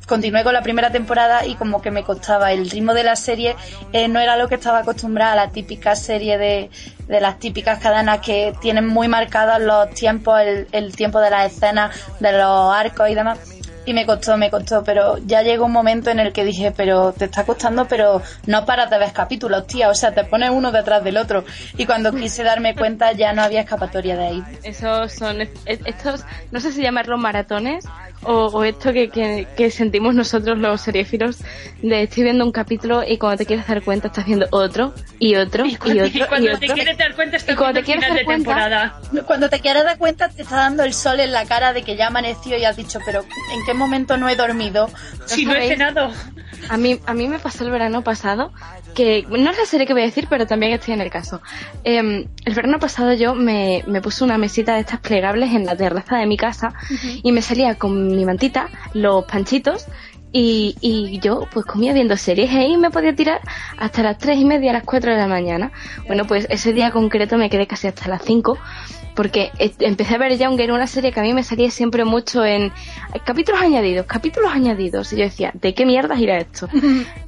continué 0.07 0.43
con 0.43 0.53
la 0.53 0.61
primera 0.61 0.89
temporada 0.91 1.45
y 1.45 1.55
como 1.55 1.81
que 1.81 1.91
me 1.91 2.03
costaba 2.03 2.51
el 2.53 2.69
ritmo 2.69 2.93
de 2.93 3.03
la 3.03 3.15
serie 3.15 3.55
eh, 3.93 4.07
no 4.07 4.19
era 4.19 4.37
lo 4.37 4.47
que 4.47 4.55
estaba 4.55 4.79
acostumbrada 4.79 5.33
a 5.33 5.35
la 5.35 5.49
típica 5.51 5.95
serie 5.95 6.37
de, 6.37 6.69
de 7.07 7.21
las 7.21 7.39
típicas 7.39 7.79
cadenas 7.79 8.19
que 8.21 8.53
tienen 8.61 8.87
muy 8.87 9.07
marcados 9.07 9.61
los 9.61 9.89
tiempos 9.91 10.39
el, 10.41 10.67
el 10.71 10.95
tiempo 10.95 11.19
de 11.19 11.29
las 11.29 11.51
escenas 11.53 11.91
de 12.19 12.31
los 12.31 12.73
arcos 12.73 13.09
y 13.09 13.15
demás 13.15 13.39
y 13.85 13.93
me 13.93 14.05
costó, 14.05 14.35
me 14.37 14.49
costó, 14.49 14.83
pero 14.83 15.17
ya 15.19 15.43
llegó 15.43 15.63
un 15.63 15.71
momento 15.71 16.09
en 16.09 16.19
el 16.19 16.33
que 16.33 16.43
dije, 16.43 16.73
pero 16.75 17.13
te 17.13 17.23
está 17.23 17.45
costando, 17.45 17.87
pero 17.87 18.21
no 18.45 18.65
paras 18.65 18.89
de 18.89 18.97
ver 18.97 19.13
capítulos, 19.13 19.65
tía, 19.65 19.87
o 19.89 19.95
sea, 19.95 20.13
te 20.13 20.25
pones 20.25 20.49
uno 20.49 20.73
detrás 20.73 21.05
del 21.05 21.15
otro. 21.15 21.45
Y 21.77 21.85
cuando 21.85 22.11
quise 22.11 22.43
darme 22.43 22.75
cuenta 22.75 23.13
ya 23.13 23.31
no 23.31 23.43
había 23.43 23.61
escapatoria 23.61 24.17
de 24.17 24.25
ahí. 24.27 24.43
Esos 24.63 25.13
son 25.13 25.39
es- 25.39 25.49
estos, 25.65 26.25
no 26.51 26.59
sé 26.59 26.73
si 26.73 26.81
llamarlos 26.81 27.17
maratones 27.17 27.85
o, 28.23 28.47
o 28.47 28.63
esto 28.63 28.91
que, 28.93 29.09
que, 29.09 29.47
que 29.55 29.71
sentimos 29.71 30.13
nosotros 30.15 30.57
los 30.57 30.81
seriéfilos 30.81 31.37
de 31.81 32.03
estoy 32.03 32.23
viendo 32.23 32.43
un 32.45 32.51
capítulo 32.51 33.03
y 33.07 33.17
cuando 33.17 33.37
te 33.37 33.45
quieres 33.45 33.67
dar 33.67 33.81
cuenta 33.83 34.07
estás 34.07 34.25
viendo 34.25 34.47
otro 34.51 34.93
y 35.19 35.35
otro 35.35 35.65
y, 35.65 35.75
Cuando, 35.75 36.03
otro 36.03 36.17
y 36.23 36.27
cuando 36.27 36.47
y 36.47 36.57
te 36.57 36.65
otro. 36.65 36.75
quieres 36.75 36.97
dar 36.97 37.15
cuenta 37.15 37.37
estás 37.37 37.55
cuando 37.55 37.79
te 37.79 37.85
quieres 37.85 38.03
final 38.03 38.17
de 38.17 38.25
cuenta- 38.25 38.49
temporada. 38.53 39.01
Cuando 39.25 39.49
te 39.49 39.59
quieres 39.59 39.83
dar 39.83 39.97
cuenta 39.97 40.29
te 40.29 40.41
está 40.41 40.55
dando 40.57 40.83
el 40.83 40.93
sol 40.93 41.19
en 41.19 41.31
la 41.31 41.45
cara 41.45 41.73
de 41.73 41.83
que 41.83 41.95
ya 41.95 42.07
amaneció 42.07 42.57
y 42.57 42.65
has 42.65 42.75
dicho, 42.77 42.99
pero 43.05 43.21
¿en 43.21 43.65
qué 43.65 43.73
momento 43.73 44.17
no 44.17 44.27
he 44.29 44.35
dormido? 44.35 44.89
Si 45.25 45.45
no 45.45 45.53
he 45.55 45.67
cenado. 45.67 46.11
A 46.69 46.77
mí, 46.77 46.99
a 47.05 47.13
mí 47.13 47.27
me 47.27 47.39
pasó 47.39 47.63
el 47.63 47.71
verano 47.71 48.03
pasado 48.03 48.51
que 48.97 49.27
no 49.29 49.51
es 49.51 49.57
la 49.59 49.65
serie 49.65 49.85
que 49.85 49.93
voy 49.93 50.01
a 50.01 50.05
decir, 50.05 50.25
pero 50.27 50.47
también 50.47 50.73
estoy 50.73 50.95
en 50.95 51.01
el 51.01 51.11
caso. 51.11 51.39
Em, 51.83 52.25
el 52.45 52.53
verano 52.55 52.79
pasado 52.79 53.13
yo 53.13 53.35
me, 53.35 53.83
me 53.85 54.01
puse 54.01 54.23
una 54.23 54.39
mesita 54.39 54.73
de 54.73 54.79
estas 54.79 55.01
plegables 55.01 55.53
en 55.53 55.67
la 55.67 55.77
terraza 55.77 56.17
de 56.17 56.25
mi 56.25 56.35
casa 56.35 56.73
y 57.21 57.31
me 57.31 57.43
salía 57.43 57.75
con 57.75 58.07
mi 58.07 58.25
mantita, 58.25 58.69
los 58.95 59.25
panchitos 59.25 59.85
y, 60.31 60.75
y 60.81 61.19
yo 61.19 61.47
pues 61.53 61.67
comía 61.67 61.93
viendo 61.93 62.17
series 62.17 62.51
y 62.51 62.57
ahí 62.57 62.77
me 62.77 62.89
podía 62.89 63.13
tirar 63.13 63.39
hasta 63.77 64.01
las 64.01 64.17
tres 64.17 64.39
y 64.39 64.45
media, 64.45 64.73
las 64.73 64.83
cuatro 64.83 65.11
de 65.11 65.17
la 65.17 65.27
mañana. 65.27 65.71
Bueno, 66.07 66.25
pues 66.25 66.47
ese 66.49 66.73
día 66.73 66.89
concreto 66.89 67.37
me 67.37 67.51
quedé 67.51 67.67
casi 67.67 67.85
hasta 67.85 68.09
las 68.09 68.23
cinco 68.23 68.57
porque 69.13 69.51
empecé 69.77 70.15
a 70.15 70.17
ver 70.17 70.35
Younger, 70.39 70.71
una 70.71 70.87
serie 70.87 71.11
que 71.11 71.19
a 71.19 71.23
mí 71.23 71.35
me 71.35 71.43
salía 71.43 71.69
siempre 71.69 72.03
mucho 72.03 72.43
en 72.43 72.71
capítulos 73.25 73.61
añadidos, 73.61 74.07
capítulos 74.07 74.51
añadidos. 74.51 75.13
Y 75.13 75.17
yo 75.17 75.23
decía, 75.23 75.51
¿de 75.53 75.75
qué 75.75 75.85
mierdas 75.85 76.19
irá 76.19 76.39
esto? 76.39 76.67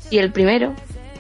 y 0.10 0.18
el 0.18 0.32
primero, 0.32 0.74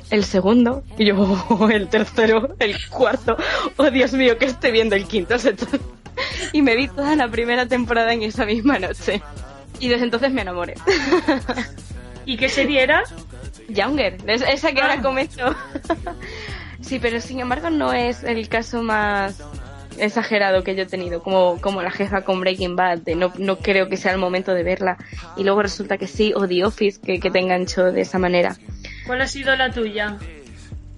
el 0.10 0.24
segundo, 0.26 0.84
y 0.98 1.06
yo, 1.06 1.70
el 1.72 1.88
tercero, 1.88 2.56
el 2.60 2.76
cuarto, 2.90 3.38
oh 3.78 3.90
Dios 3.92 4.14
mío, 4.14 4.38
que 4.38 4.46
estoy 4.46 4.72
viendo 4.72 4.96
el 4.96 5.06
quinto, 5.06 5.36
y 6.54 6.62
me 6.62 6.76
vi 6.76 6.88
toda 6.88 7.16
la 7.16 7.28
primera 7.30 7.66
temporada 7.68 8.14
en 8.14 8.24
esa 8.24 8.46
misma 8.46 8.80
noche. 8.80 9.22
Y 9.80 9.88
desde 9.88 10.04
entonces 10.06 10.32
me 10.32 10.42
enamoré. 10.42 10.74
¿Y 12.26 12.38
qué 12.38 12.50
serie 12.50 12.84
era? 12.84 13.04
Younger, 13.70 14.18
es- 14.28 14.42
esa 14.42 14.72
que 14.74 14.82
ahora 14.82 15.02
comento. 15.02 15.56
sí, 16.82 17.00
pero 17.00 17.22
sin 17.22 17.40
embargo 17.40 17.70
no 17.70 17.94
es 17.94 18.24
el 18.24 18.50
caso 18.50 18.82
más 18.84 19.38
exagerado 20.06 20.64
que 20.64 20.76
yo 20.76 20.84
he 20.84 20.86
tenido, 20.86 21.22
como, 21.24 21.60
como 21.62 21.82
la 21.82 21.92
jefa 21.92 22.22
con 22.22 22.40
Breaking 22.42 22.76
Bad, 22.76 23.00
de 23.00 23.16
no, 23.16 23.32
no 23.38 23.58
creo 23.58 23.90
que 23.90 23.98
sea 23.98 24.12
el 24.12 24.18
momento 24.18 24.54
de 24.54 24.64
verla. 24.64 24.98
Y 25.38 25.44
luego 25.44 25.62
resulta 25.62 25.98
que 25.98 26.08
sí, 26.08 26.34
o 26.36 26.48
The 26.48 26.66
Office, 26.66 27.00
que, 27.02 27.20
que 27.20 27.30
te 27.32 27.40
enganchó 27.40 27.92
de 27.92 28.02
esa 28.02 28.20
manera. 28.20 28.56
¿Cuál 29.06 29.22
ha 29.22 29.28
sido 29.28 29.56
la 29.56 29.72
tuya? 29.72 30.18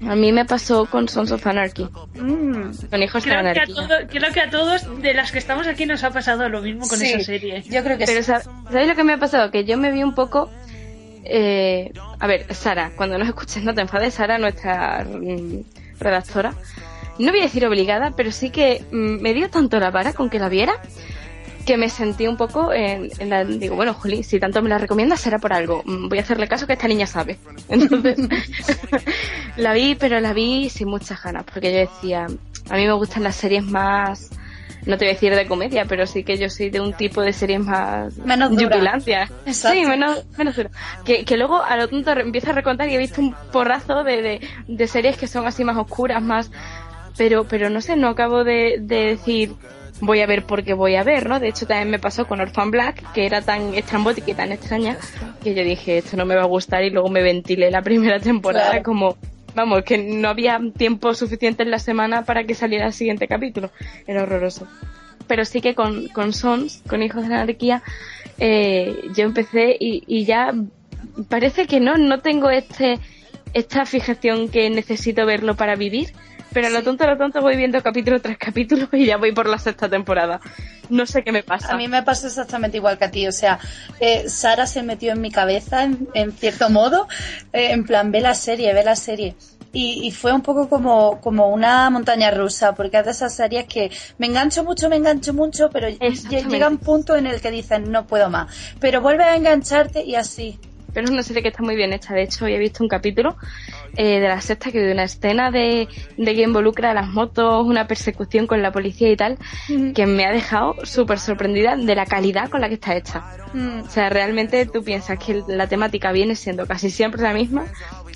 A 0.08 0.16
mí 0.16 0.32
me 0.32 0.46
pasó 0.46 0.88
con 0.88 1.08
Sons 1.08 1.32
of 1.32 1.46
Anarchy, 1.46 1.84
Mm. 2.16 2.72
con 2.90 3.04
Hijos 3.04 3.24
de 3.24 3.30
que, 3.30 3.36
a 3.36 3.40
Anarquía. 3.40 3.66
todo- 3.76 4.08
creo 4.10 4.32
que 4.34 4.42
a 4.42 4.50
todos 4.50 5.02
de 5.02 5.14
las 5.14 5.32
que 5.32 5.38
estamos 5.38 5.68
aquí 5.68 5.86
nos 5.86 6.04
ha 6.04 6.10
pasado 6.10 6.50
lo 6.50 6.62
mismo 6.62 6.88
con 6.88 6.98
Sí, 6.98 7.06
esa 7.14 7.20
serie. 7.24 7.62
Yo 7.70 7.84
creo 7.84 8.00
que 8.00 8.06
Pero 8.06 8.22
¿sab- 8.22 8.44
¿sabéis 8.70 8.88
lo 8.90 8.96
que 8.96 9.04
me 9.04 9.14
ha 9.14 9.18
pasado? 9.20 9.52
Que 9.52 9.64
yo 9.64 9.78
me 9.78 9.92
vi 9.92 10.02
un 10.04 10.16
poco... 10.16 10.50
eh, 11.24 11.92
a 12.20 12.26
ver, 12.28 12.52
Sara, 12.54 12.92
cuando 12.96 13.18
nos 13.20 13.28
escuches 13.28 13.64
no 13.64 13.76
te 13.76 13.82
enfades, 13.82 14.16
Sara, 14.16 14.40
nuestra 14.40 15.06
mm, 15.06 15.62
redactora. 16.00 16.54
No 17.20 17.32
voy 17.32 17.40
a 17.42 17.44
decir 17.44 17.66
obligada, 17.66 18.12
pero 18.16 18.32
sí 18.32 18.50
que 18.50 18.84
mm, 18.92 19.22
me 19.22 19.34
dio 19.34 19.50
tanto 19.50 19.80
la 19.80 19.92
vara 19.92 20.14
con 20.14 20.30
que 20.30 20.40
la 20.40 20.50
viera 20.50 20.74
que 21.66 21.78
me 21.78 21.90
sentí 21.90 22.26
un 22.28 22.38
poco 22.38 22.74
en, 22.74 23.10
en 23.20 23.30
la... 23.30 23.44
Digo, 23.46 23.76
bueno, 23.76 23.94
Juli, 23.94 24.24
si 24.24 24.40
tanto 24.40 24.64
me 24.64 24.70
la 24.70 24.80
recomiendas 24.80 25.22
será 25.22 25.38
por 25.38 25.54
algo. 25.54 25.84
Mm, 25.86 26.10
Voy 26.10 26.18
a 26.18 26.22
hacerle 26.22 26.48
caso 26.48 26.66
que 26.66 26.74
esta 26.74 26.88
niña 26.88 27.06
sabe. 27.06 27.38
Entonces, 27.70 28.18
la 29.58 29.74
vi, 29.74 29.96
pero 29.96 30.20
la 30.20 30.34
vi 30.34 30.70
sin 30.70 30.88
muchas 30.88 31.22
ganas, 31.22 31.44
porque 31.44 31.72
yo 31.72 31.80
decía, 31.80 32.26
a 32.70 32.76
mí 32.76 32.86
me 32.86 32.94
gustan 32.94 33.24
las 33.24 33.36
series 33.36 33.64
más... 33.64 34.30
No 34.84 34.98
te 34.98 35.06
voy 35.06 35.12
a 35.12 35.14
decir 35.14 35.36
de 35.36 35.46
comedia, 35.48 35.86
pero 35.88 36.08
sí 36.08 36.24
que 36.24 36.40
yo 36.40 36.50
soy 36.50 36.72
de 36.72 36.82
un 36.82 36.94
tipo 36.94 37.22
de 37.22 37.34
series 37.34 37.60
más 37.60 38.18
Menos 38.18 38.50
dura. 38.50 38.64
yupilancia. 38.64 39.30
Exacto. 39.46 39.78
Sí, 39.80 39.86
menos, 39.86 40.26
menos 40.40 40.56
dura. 40.56 40.72
Que, 41.06 41.24
que 41.24 41.38
luego 41.38 41.62
a 41.62 41.78
lo 41.78 41.88
tonto 41.88 42.10
empiezo 42.14 42.50
a 42.50 42.54
recontar 42.54 42.90
y 42.90 42.96
he 42.96 42.98
visto 42.98 43.22
un 43.22 43.36
porrazo 43.52 44.04
de, 44.04 44.24
de, 44.24 44.42
de 44.68 44.88
series 44.88 45.18
que 45.18 45.28
son 45.28 45.46
así 45.46 45.64
más 45.64 45.78
oscuras, 45.78 46.24
más... 46.24 46.50
Pero, 47.18 47.46
pero 47.46 47.70
no 47.70 47.82
sé, 47.82 47.96
no 47.96 48.08
acabo 48.10 48.44
de, 48.44 48.78
de 48.80 49.06
decir 49.08 49.52
voy 50.02 50.22
a 50.22 50.26
ver 50.26 50.44
porque 50.46 50.74
voy 50.74 50.96
a 50.96 51.04
ver, 51.04 51.30
¿no? 51.30 51.40
De 51.40 51.48
hecho 51.50 51.68
también 51.68 51.90
me 51.92 52.00
pasó 52.00 52.26
con 52.26 52.42
Orphan 52.42 52.72
Black, 52.72 53.12
que 53.14 53.26
era 53.26 53.42
tan 53.42 53.74
estrambótica 53.76 54.32
y 54.32 54.34
tan 54.34 54.52
extraña, 54.52 54.98
que 55.44 55.54
yo 55.54 55.64
dije, 55.64 56.00
esto 56.00 56.18
no 56.18 56.26
me 56.26 56.36
va 56.36 56.42
a 56.42 56.48
gustar 56.48 56.84
y 56.84 56.90
luego 56.90 57.10
me 57.10 57.22
ventilé 57.22 57.70
la 57.70 57.82
primera 57.84 58.20
temporada 58.20 58.70
Claro. 58.72 58.84
como, 58.84 59.18
vamos, 59.54 59.84
que 59.84 59.98
no 60.00 60.30
había 60.30 60.60
tiempo 60.76 61.14
suficiente 61.14 61.64
en 61.64 61.72
la 61.72 61.80
semana 61.80 62.26
para 62.26 62.46
que 62.46 62.56
saliera 62.56 62.88
el 62.88 62.94
siguiente 62.94 63.28
capítulo. 63.28 63.70
Era 64.08 64.24
horroroso. 64.24 64.68
Pero 65.28 65.46
sí 65.46 65.62
que 65.62 65.76
con, 65.76 66.08
con 66.10 66.34
Sons, 66.34 66.82
con 66.88 67.04
Hijos 67.04 67.22
de 67.24 67.30
la 67.30 67.42
Anarquía, 67.42 67.84
eh, 68.40 69.04
yo 69.16 69.24
empecé 69.24 69.78
y, 69.80 70.04
y 70.08 70.26
ya 70.26 70.52
parece 71.30 71.68
que 71.68 71.80
no, 71.80 71.98
no 71.98 72.22
tengo 72.22 72.50
este, 72.50 72.98
esta 73.54 73.86
fijación 73.86 74.50
que 74.50 74.68
necesito 74.72 75.26
verlo 75.28 75.56
para 75.56 75.76
vivir. 75.76 76.10
Pero 76.54 76.70
lo 76.70 76.84
tonto, 76.84 77.04
a 77.06 77.08
lo 77.08 77.18
tonto 77.18 77.42
voy 77.42 77.56
viendo 77.56 77.82
capítulo 77.82 78.20
tras 78.22 78.38
capítulo 78.38 78.90
y 78.92 79.06
ya 79.06 79.18
voy 79.18 79.32
por 79.32 79.48
la 79.48 79.58
sexta 79.58 79.88
temporada. 79.90 80.40
No 80.90 81.06
sé 81.06 81.24
qué 81.24 81.32
me 81.32 81.44
pasa. 81.44 81.74
A 81.74 81.78
mí 81.78 81.88
me 81.88 82.04
pasa 82.04 82.28
exactamente 82.28 82.78
igual 82.78 82.98
que 82.98 83.06
a 83.06 83.12
ti. 83.12 83.26
O 83.28 83.32
sea, 83.32 83.60
eh, 84.00 84.28
Sara 84.28 84.68
se 84.68 84.84
metió 84.84 85.14
en 85.14 85.22
mi 85.22 85.32
cabeza, 85.32 85.84
en, 85.84 86.10
en 86.14 86.34
cierto 86.34 86.70
modo, 86.70 87.08
eh, 87.54 87.72
en 87.72 87.86
plan, 87.86 88.12
ve 88.12 88.20
la 88.20 88.34
serie, 88.36 88.74
ve 88.74 88.84
la 88.84 88.96
serie. 88.98 89.36
Y, 89.74 90.06
y 90.06 90.12
fue 90.12 90.34
un 90.34 90.42
poco 90.42 90.68
como, 90.68 91.22
como 91.22 91.48
una 91.48 91.90
montaña 91.90 92.30
rusa, 92.32 92.76
porque 92.76 92.98
es 92.98 93.06
de 93.06 93.12
esas 93.12 93.34
series 93.34 93.68
que 93.68 93.90
me 94.18 94.28
engancho 94.28 94.66
mucho, 94.66 94.90
me 94.90 94.98
engancho 94.98 95.34
mucho, 95.34 95.70
pero 95.70 95.88
lle- 95.88 95.98
llega 96.50 96.68
un 96.68 96.78
punto 96.80 97.16
en 97.16 97.26
el 97.26 97.40
que 97.40 97.52
dices, 97.52 97.80
no 97.80 98.06
puedo 98.06 98.30
más. 98.30 98.54
Pero 98.82 99.00
vuelves 99.00 99.28
a 99.28 99.36
engancharte 99.38 100.04
y 100.04 100.16
así. 100.16 100.60
Pero 100.94 101.06
es 101.06 101.12
una 101.12 101.24
serie 101.24 101.42
que 101.42 101.50
está 101.50 101.64
muy 101.64 101.76
bien 101.76 101.94
hecha. 101.94 102.14
De 102.14 102.24
hecho, 102.24 102.46
hoy 102.46 102.54
he 102.54 102.60
visto 102.60 102.84
un 102.84 102.90
capítulo 102.90 103.36
eh, 103.96 104.20
de 104.20 104.28
la 104.28 104.42
sexta 104.42 104.72
que 104.72 104.80
de 104.80 104.94
una 104.94 105.04
escena 105.04 105.52
de, 105.52 105.88
de 106.18 106.36
que 106.36 106.42
involucra 106.42 106.92
a 106.92 106.94
las 106.94 107.10
motos, 107.10 107.66
una 107.66 107.88
persecución 107.88 108.48
con 108.48 108.62
la 108.62 108.72
policía 108.72 109.12
y 109.12 109.16
tal, 109.16 109.38
que 109.96 110.06
me 110.06 110.26
ha 110.26 110.32
dejado 110.32 110.76
súper 110.84 111.20
sorprendida 111.20 111.76
de 111.76 111.96
la 111.96 112.06
calidad 112.06 112.50
con 112.50 112.62
la 112.62 112.68
que 112.68 112.76
está 112.76 112.96
hecha. 112.96 113.24
Mm. 113.54 113.82
O 113.82 113.90
sea, 113.90 114.10
realmente 114.10 114.66
tú 114.66 114.84
piensas 114.84 115.20
que 115.20 115.44
la 115.48 115.68
temática 115.68 116.12
viene 116.12 116.36
siendo 116.36 116.66
casi 116.66 116.90
siempre 116.90 117.22
la 117.22 117.34
misma, 117.34 117.66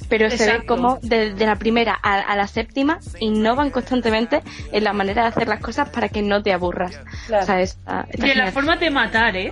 pero 0.09 0.29
se 0.29 0.45
ve 0.45 0.65
como 0.65 0.99
de, 1.01 1.33
de 1.33 1.45
la 1.45 1.55
primera 1.55 1.97
a, 2.01 2.19
a 2.19 2.35
la 2.35 2.47
séptima 2.47 2.99
innovan 3.19 3.69
constantemente 3.71 4.41
en 4.71 4.83
la 4.83 4.93
manera 4.93 5.23
de 5.23 5.27
hacer 5.29 5.47
las 5.47 5.59
cosas 5.59 5.89
para 5.89 6.09
que 6.09 6.21
no 6.21 6.41
te 6.43 6.53
aburras. 6.53 6.99
Claro. 7.27 7.43
O 7.43 7.45
sea, 7.45 7.61
está- 7.61 8.07
está 8.09 8.27
Y 8.27 8.31
en 8.31 8.37
la 8.37 8.51
forma 8.51 8.75
de 8.77 8.89
matar, 8.89 9.35
¿eh? 9.35 9.51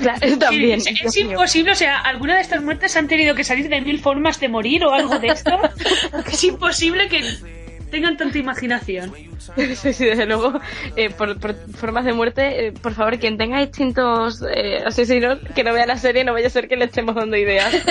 Claro, 0.00 0.20
también. 0.38 0.80
Es, 0.80 1.16
imposible, 1.16 1.72
o 1.72 1.74
sea, 1.74 2.00
alguna 2.00 2.36
de 2.36 2.40
estas 2.42 2.62
muertes 2.62 2.96
han 2.96 3.08
tenido 3.08 3.34
que 3.34 3.44
salir 3.44 3.68
de 3.68 3.80
mil 3.80 4.00
formas 4.00 4.40
de 4.40 4.48
morir 4.48 4.84
o 4.84 4.92
algo 4.92 5.18
de 5.18 5.28
esto. 5.28 5.58
es 6.26 6.44
imposible 6.44 7.08
que 7.08 7.63
tengan 7.94 8.16
tanta 8.16 8.38
imaginación. 8.38 9.12
Sí, 9.74 9.92
sí, 9.92 10.04
desde 10.06 10.26
luego, 10.26 10.58
eh, 10.96 11.10
por, 11.10 11.38
por 11.38 11.54
formas 11.72 12.04
de 12.04 12.12
muerte, 12.12 12.66
eh, 12.66 12.72
por 12.72 12.94
favor, 12.94 13.18
quien 13.18 13.36
tenga 13.36 13.60
instintos 13.60 14.42
eh, 14.42 14.82
asesinos, 14.84 15.38
que 15.54 15.62
no 15.62 15.72
vea 15.74 15.86
la 15.86 15.98
serie, 15.98 16.24
no 16.24 16.32
vaya 16.32 16.46
a 16.46 16.50
ser 16.50 16.66
que 16.66 16.76
le 16.76 16.86
estemos 16.86 17.14
dando 17.14 17.36
ideas. 17.36 17.72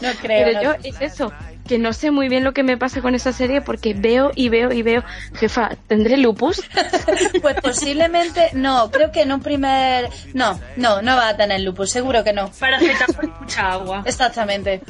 No 0.00 0.10
creo. 0.20 0.46
Pero 0.46 0.52
no 0.52 0.62
yo, 0.62 0.74
es 0.84 1.00
eso, 1.00 1.32
que 1.66 1.78
no 1.78 1.92
sé 1.92 2.10
muy 2.10 2.28
bien 2.28 2.44
lo 2.44 2.52
que 2.52 2.62
me 2.62 2.76
pasa 2.76 3.00
con 3.00 3.14
esa 3.14 3.32
serie 3.32 3.60
porque 3.60 3.94
veo 3.94 4.30
y 4.34 4.50
veo 4.50 4.72
y 4.72 4.82
veo, 4.82 5.02
jefa, 5.34 5.70
¿tendré 5.88 6.16
lupus? 6.16 6.62
Pues 7.40 7.56
posiblemente 7.60 8.50
no, 8.52 8.90
creo 8.90 9.10
que 9.10 9.22
en 9.22 9.32
un 9.32 9.40
primer. 9.40 10.08
No, 10.34 10.60
no, 10.76 11.02
no 11.02 11.16
va 11.16 11.28
a 11.30 11.36
tener 11.36 11.60
lupus, 11.60 11.90
seguro 11.90 12.22
que 12.24 12.32
no. 12.32 12.50
Para 12.60 12.76
aceptar 12.76 13.40
mucha 13.40 13.72
agua. 13.72 14.02
Exactamente. 14.06 14.80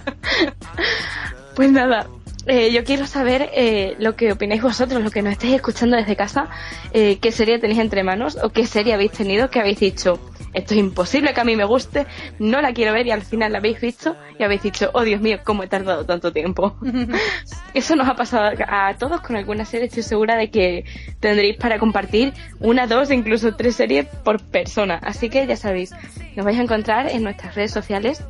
Pues 1.54 1.70
nada, 1.70 2.06
eh, 2.46 2.72
yo 2.72 2.84
quiero 2.84 3.06
saber 3.06 3.50
eh, 3.54 3.96
lo 3.98 4.16
que 4.16 4.32
opináis 4.32 4.62
vosotros, 4.62 5.02
lo 5.02 5.10
que 5.10 5.22
nos 5.22 5.32
estáis 5.32 5.54
escuchando 5.54 5.96
desde 5.96 6.16
casa, 6.16 6.48
eh, 6.92 7.18
qué 7.20 7.32
serie 7.32 7.58
tenéis 7.58 7.80
entre 7.80 8.02
manos 8.02 8.38
o 8.42 8.50
qué 8.50 8.66
serie 8.66 8.94
habéis 8.94 9.12
tenido 9.12 9.50
que 9.50 9.60
habéis 9.60 9.80
dicho, 9.80 10.20
esto 10.52 10.74
es 10.74 10.80
imposible 10.80 11.34
que 11.34 11.40
a 11.40 11.44
mí 11.44 11.56
me 11.56 11.64
guste, 11.64 12.06
no 12.38 12.60
la 12.60 12.72
quiero 12.72 12.92
ver 12.92 13.06
y 13.06 13.10
al 13.10 13.22
final 13.22 13.52
la 13.52 13.58
habéis 13.58 13.80
visto 13.80 14.16
y 14.38 14.44
habéis 14.44 14.62
dicho, 14.62 14.90
oh 14.92 15.02
Dios 15.02 15.20
mío, 15.20 15.38
cómo 15.42 15.62
he 15.62 15.66
tardado 15.66 16.04
tanto 16.04 16.32
tiempo. 16.32 16.76
Eso 17.74 17.96
nos 17.96 18.08
ha 18.08 18.14
pasado 18.14 18.56
a 18.68 18.94
todos 18.96 19.20
con 19.20 19.36
alguna 19.36 19.64
serie, 19.64 19.86
estoy 19.86 20.02
segura 20.02 20.36
de 20.36 20.50
que 20.50 20.84
tendréis 21.20 21.56
para 21.56 21.78
compartir 21.78 22.32
una, 22.60 22.86
dos, 22.86 23.10
incluso 23.10 23.56
tres 23.56 23.74
series 23.76 24.06
por 24.06 24.40
persona. 24.40 25.00
Así 25.02 25.28
que 25.28 25.46
ya 25.46 25.56
sabéis, 25.56 25.92
nos 26.36 26.44
vais 26.44 26.58
a 26.58 26.62
encontrar 26.62 27.10
en 27.10 27.24
nuestras 27.24 27.54
redes 27.54 27.72
sociales 27.72 28.22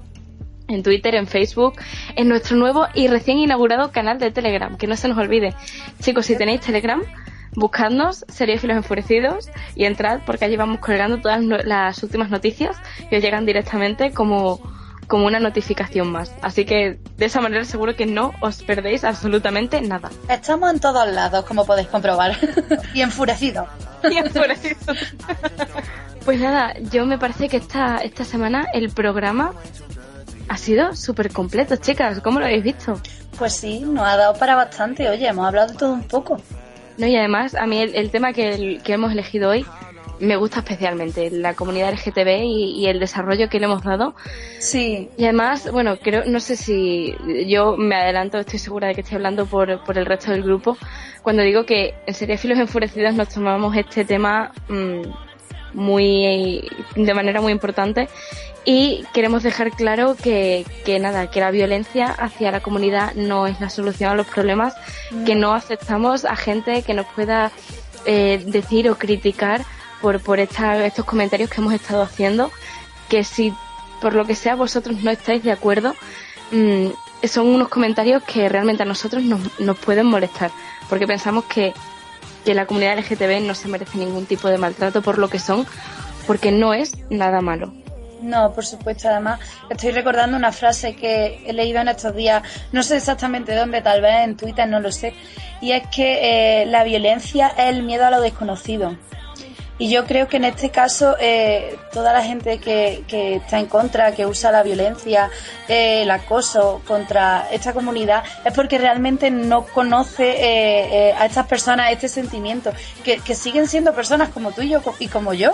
en 0.69 0.83
Twitter, 0.83 1.15
en 1.15 1.27
Facebook, 1.27 1.75
en 2.17 2.29
nuestro 2.29 2.57
nuevo 2.57 2.87
y 2.95 3.09
recién 3.09 3.39
inaugurado 3.39 3.93
canal 3.93 4.19
de 4.19 4.31
Telegram, 4.31 4.77
que 4.77 4.87
no 4.87 4.97
se 4.97 5.09
nos 5.09 5.19
olvide. 5.19 5.55
Chicos, 6.01 6.27
si 6.27 6.37
tenéis 6.37 6.61
Telegram, 6.61 7.03
buscadnos, 7.55 8.25
Seriéfilos 8.29 8.77
Enfurecidos, 8.77 9.49
y 9.75 9.85
entrad 9.85 10.21
porque 10.27 10.45
allí 10.45 10.57
vamos 10.57 10.81
colgando 10.81 11.21
todas 11.21 11.43
las 11.43 12.03
últimas 12.03 12.31
noticias 12.31 12.77
que 13.11 13.17
os 13.17 13.23
llegan 13.23 13.47
directamente 13.47 14.13
como, 14.13 14.61
como 15.07 15.27
una 15.27 15.41
notificación 15.41 16.11
más. 16.11 16.35
Así 16.43 16.65
que 16.65 16.99
de 17.17 17.27
esa 17.27 17.41
manera 17.41 17.65
seguro 17.65 17.97
que 17.97 18.07
no 18.07 18.33
os 18.41 18.63
perdéis 18.63 19.05
absolutamente 19.05 19.81
nada. 19.81 20.11
Estamos 20.29 20.73
en 20.73 20.81
todos 20.81 21.07
lados, 21.09 21.45
como 21.45 21.65
podéis 21.65 21.89
comprobar. 21.89 22.37
y 22.95 23.01
enfurecidos. 23.01 23.69
Y 24.11 24.19
enfurecidos. 24.19 24.99
Pues 26.25 26.41
nada, 26.41 26.75
yo 26.91 27.05
me 27.05 27.19
parece 27.19 27.51
que 27.51 27.59
esta, 27.59 27.99
esta 27.99 28.25
semana 28.25 28.67
el 28.73 28.89
programa 28.89 29.53
ha 30.49 30.57
sido 30.57 30.95
súper 30.95 31.33
completo, 31.33 31.77
chicas. 31.77 32.21
¿Cómo 32.21 32.39
lo 32.41 32.47
habéis 32.47 32.65
visto? 32.65 33.01
Pues 33.39 33.55
sí, 33.57 33.81
nos 33.81 34.07
ha 34.07 34.17
dado 34.17 34.35
para 34.39 34.55
bastante. 34.55 35.09
Oye, 35.09 35.27
hemos 35.27 35.47
hablado 35.47 35.73
de 35.73 35.79
todo 35.79 35.93
un 35.93 36.05
poco. 36.05 36.41
No, 36.99 37.07
y 37.07 37.17
además, 37.17 37.55
a 37.55 37.67
mí 37.67 37.81
el, 37.81 37.95
el 37.95 38.11
tema 38.11 38.33
que, 38.33 38.51
el- 38.55 38.83
que 38.83 38.93
hemos 38.93 39.11
elegido 39.13 39.51
hoy 39.51 39.67
me 40.21 40.37
gusta 40.37 40.61
especialmente, 40.61 41.29
la 41.33 41.55
comunidad 41.55 41.93
LGTB 41.93 42.45
y, 42.45 42.81
y 42.81 42.87
el 42.87 43.01
desarrollo 43.01 43.49
que 43.49 43.59
le 43.59 43.65
hemos 43.65 43.83
dado. 43.83 44.15
Sí. 44.61 45.11
Y 45.19 45.25
además, 45.25 45.69
bueno, 45.73 45.97
creo, 46.01 46.25
no 46.27 46.39
sé 46.39 46.55
si 46.57 47.17
yo 47.49 47.77
me 47.77 47.97
adelanto, 47.97 48.39
estoy 48.39 48.61
segura 48.61 48.87
de 48.89 48.95
que 48.95 49.01
estoy 49.01 49.17
hablando 49.17 49.45
por, 49.47 49.83
por 49.83 49.99
el 49.99 50.07
resto 50.07 50.31
del 50.31 50.45
grupo, 50.45 50.77
cuando 51.23 51.43
digo 51.43 51.67
que 51.67 51.95
en 52.07 52.15
Seriéfilos 52.15 52.59
Enfurecidos 52.61 53.13
nos 53.15 53.29
tomamos 53.29 53.77
este 53.77 54.05
tema 54.05 54.53
mm, 54.69 55.03
muy, 55.75 56.63
de 56.95 57.15
manera 57.15 57.41
muy 57.41 57.51
importante 57.53 58.09
y 58.65 59.05
queremos 59.13 59.43
dejar 59.43 59.71
claro 59.73 60.17
que, 60.21 60.65
que 60.85 60.99
nada, 60.99 61.31
que 61.31 61.41
la 61.41 61.51
violencia 61.51 62.07
hacia 62.07 62.51
la 62.51 62.61
comunidad 62.61 63.15
no 63.15 63.47
es 63.47 63.61
la 63.61 63.69
solución 63.71 64.11
a 64.11 64.15
los 64.15 64.27
problemas, 64.27 64.75
que 65.27 65.35
no 65.35 65.53
aceptamos 65.53 66.25
a 66.25 66.35
gente 66.37 66.83
que 66.83 66.95
nos 66.95 67.07
pueda 67.07 67.53
eh, 68.07 68.43
decir 68.47 68.89
o 68.91 68.97
criticar 68.97 69.63
por, 70.01 70.21
por 70.21 70.39
esta- 70.39 70.85
estos 70.87 71.05
comentarios 71.05 71.51
que 71.51 71.61
hemos 71.61 71.75
estado 71.75 72.03
haciendo, 72.03 72.51
que 73.09 73.23
si 73.25 73.53
por 74.01 74.15
lo 74.15 74.25
que 74.27 74.35
sea 74.35 74.55
vosotros 74.55 75.03
no 75.03 75.11
estáis 75.11 75.43
de 75.43 75.53
acuerdo, 75.53 75.95
mm, 76.53 76.89
son 77.27 77.47
unos 77.49 77.69
comentarios 77.69 78.23
que 78.23 78.49
realmente 78.49 78.83
a 78.83 78.87
nosotros 78.87 79.23
nos, 79.23 79.41
nos 79.61 79.79
pueden 79.79 80.07
molestar, 80.07 80.51
porque 80.91 81.07
pensamos 81.07 81.45
que, 81.45 81.73
que 82.45 82.55
la 82.55 82.67
comunidad 82.67 82.99
LGTB 82.99 83.41
no 83.47 83.55
se 83.55 83.69
merece 83.69 83.97
ningún 83.99 84.27
tipo 84.27 84.49
de 84.49 84.59
maltrato 84.59 85.01
por 85.03 85.19
lo 85.19 85.29
que 85.29 85.39
son, 85.39 85.67
porque 86.27 86.51
no 86.53 86.75
es 86.75 86.93
nada 87.11 87.41
malo. 87.41 87.73
No, 88.25 88.53
por 88.53 88.65
supuesto. 88.65 89.09
Además, 89.09 89.39
estoy 89.69 89.91
recordando 89.93 90.37
una 90.37 90.51
frase 90.51 90.97
que 90.97 91.43
he 91.47 91.53
leído 91.53 91.81
en 91.81 91.89
estos 91.89 92.17
días, 92.17 92.43
no 92.73 92.83
sé 92.83 92.97
exactamente 92.97 93.55
dónde, 93.55 93.83
tal 93.83 94.01
vez 94.01 94.25
en 94.25 94.37
Twitter, 94.37 94.67
no 94.67 94.81
lo 94.81 94.91
sé, 94.91 95.15
y 95.61 95.73
es 95.73 95.83
que 95.95 96.63
eh, 96.63 96.67
la 96.67 96.85
violencia 96.85 97.49
es 97.49 97.67
el 97.67 97.83
miedo 97.83 98.07
a 98.07 98.11
lo 98.11 98.23
desconocido. 98.23 98.97
Y 99.77 99.91
yo 99.91 100.07
creo 100.07 100.29
que 100.29 100.37
en 100.37 100.45
este 100.45 100.71
caso 100.71 101.17
eh, 101.21 101.77
toda 101.93 102.13
la 102.13 102.23
gente 102.23 102.59
que, 102.59 103.05
que 103.09 103.37
está 103.37 103.59
en 103.59 103.67
contra, 103.67 104.13
que 104.13 104.25
usa 104.25 104.53
la 104.53 104.63
violencia, 104.63 105.31
eh, 105.69 106.03
el 106.03 106.11
acoso 106.11 106.81
contra 106.87 107.49
esta 107.51 107.73
comunidad, 107.73 108.25
es 108.45 108.55
porque 108.55 108.79
realmente 108.79 109.31
no 109.31 109.67
conoce 109.67 110.31
eh, 110.31 111.11
eh, 111.11 111.15
a 111.19 111.27
estas 111.27 111.47
personas 111.47 111.91
este 111.91 112.09
sentimiento, 112.09 112.73
que, 113.05 113.19
que 113.19 113.35
siguen 113.35 113.67
siendo 113.67 113.93
personas 113.95 114.29
como 114.31 114.53
tú 114.53 114.63
y 114.63 114.71
yo 114.71 114.81
y 114.99 115.09
como 115.09 115.35
yo. 115.35 115.53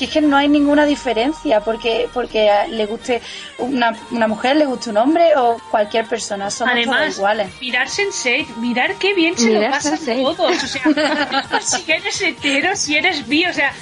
Que 0.00 0.06
es 0.06 0.12
que 0.12 0.22
no 0.22 0.34
hay 0.38 0.48
ninguna 0.48 0.86
diferencia 0.86 1.60
porque 1.60 2.08
porque 2.14 2.50
le 2.70 2.86
guste 2.86 3.20
una, 3.58 3.94
una 4.10 4.26
mujer, 4.28 4.56
le 4.56 4.64
guste 4.64 4.88
un 4.88 4.96
hombre 4.96 5.36
o 5.36 5.58
cualquier 5.70 6.06
persona. 6.06 6.50
Somos 6.50 6.72
todos 6.72 6.86
Además, 6.88 7.16
iguales. 7.18 7.48
mirar 7.60 7.86
Sense8, 7.88 8.56
mirar 8.56 8.94
qué 8.94 9.12
bien 9.12 9.36
se 9.36 9.48
Mirar 9.48 9.64
lo 9.64 9.70
pasan 9.72 9.98
Sense8. 9.98 10.36
todos. 10.36 10.64
O 10.64 10.66
sea, 10.66 11.60
si 11.60 11.92
eres 11.92 12.22
hetero, 12.22 12.74
si 12.76 12.96
eres 12.96 13.28
bi, 13.28 13.44
o 13.44 13.52
sea, 13.52 13.74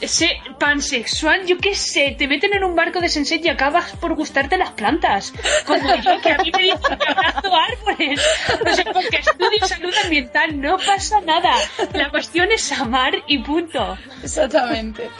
ese 0.00 0.30
pansexual, 0.58 1.46
yo 1.46 1.58
qué 1.58 1.74
sé, 1.74 2.14
te 2.18 2.26
meten 2.26 2.54
en 2.54 2.64
un 2.64 2.74
barco 2.74 3.00
de 3.00 3.08
Sense8 3.08 3.44
y 3.44 3.48
acabas 3.48 3.92
por 3.96 4.14
gustarte 4.14 4.56
las 4.56 4.70
plantas. 4.70 5.32
Como 5.66 5.94
yo, 5.96 6.20
que 6.20 6.32
a 6.32 6.38
mí 6.38 6.50
me 6.56 6.62
dicen 6.62 6.98
que 6.98 7.08
abrazo 7.08 7.50
árboles. 7.54 8.20
O 8.60 8.74
sea, 8.74 8.92
porque 8.92 9.16
estudio 9.18 9.66
salud 9.66 9.94
ambiental, 10.04 10.60
no 10.60 10.76
pasa 10.78 11.20
nada. 11.20 11.54
La 11.92 12.10
cuestión 12.10 12.50
es 12.52 12.72
amar 12.72 13.12
y 13.26 13.38
punto. 13.38 13.96
Exactamente. 14.22 15.10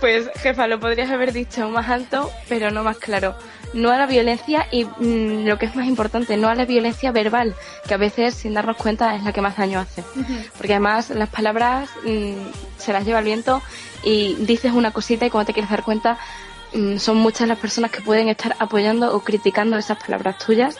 Pues, 0.00 0.28
jefa, 0.42 0.66
lo 0.66 0.80
podrías 0.80 1.10
haber 1.10 1.32
dicho 1.32 1.68
más 1.68 1.88
alto, 1.88 2.30
pero 2.48 2.70
no 2.70 2.82
más 2.82 2.98
claro. 2.98 3.36
No 3.76 3.92
a 3.92 3.98
la 3.98 4.06
violencia 4.06 4.66
y 4.72 4.84
mm, 4.84 5.46
lo 5.46 5.58
que 5.58 5.66
es 5.66 5.76
más 5.76 5.86
importante, 5.86 6.36
no 6.36 6.48
a 6.48 6.54
la 6.54 6.64
violencia 6.64 7.12
verbal, 7.12 7.54
que 7.86 7.94
a 7.94 7.96
veces, 7.96 8.34
sin 8.34 8.54
darnos 8.54 8.76
cuenta, 8.76 9.14
es 9.14 9.22
la 9.22 9.32
que 9.32 9.40
más 9.40 9.56
daño 9.56 9.78
hace. 9.78 10.02
Porque 10.56 10.72
además 10.72 11.10
las 11.10 11.28
palabras 11.28 11.90
mm, 12.04 12.78
se 12.78 12.92
las 12.92 13.04
lleva 13.04 13.20
el 13.20 13.24
viento 13.24 13.62
y 14.02 14.34
dices 14.40 14.72
una 14.72 14.92
cosita 14.92 15.26
y 15.26 15.30
cuando 15.30 15.46
te 15.46 15.52
quieres 15.52 15.70
dar 15.70 15.82
cuenta 15.82 16.18
mm, 16.74 16.96
son 16.96 17.18
muchas 17.18 17.48
las 17.48 17.58
personas 17.58 17.90
que 17.90 18.00
pueden 18.00 18.28
estar 18.28 18.56
apoyando 18.58 19.14
o 19.14 19.20
criticando 19.20 19.76
esas 19.76 19.98
palabras 19.98 20.38
tuyas. 20.38 20.76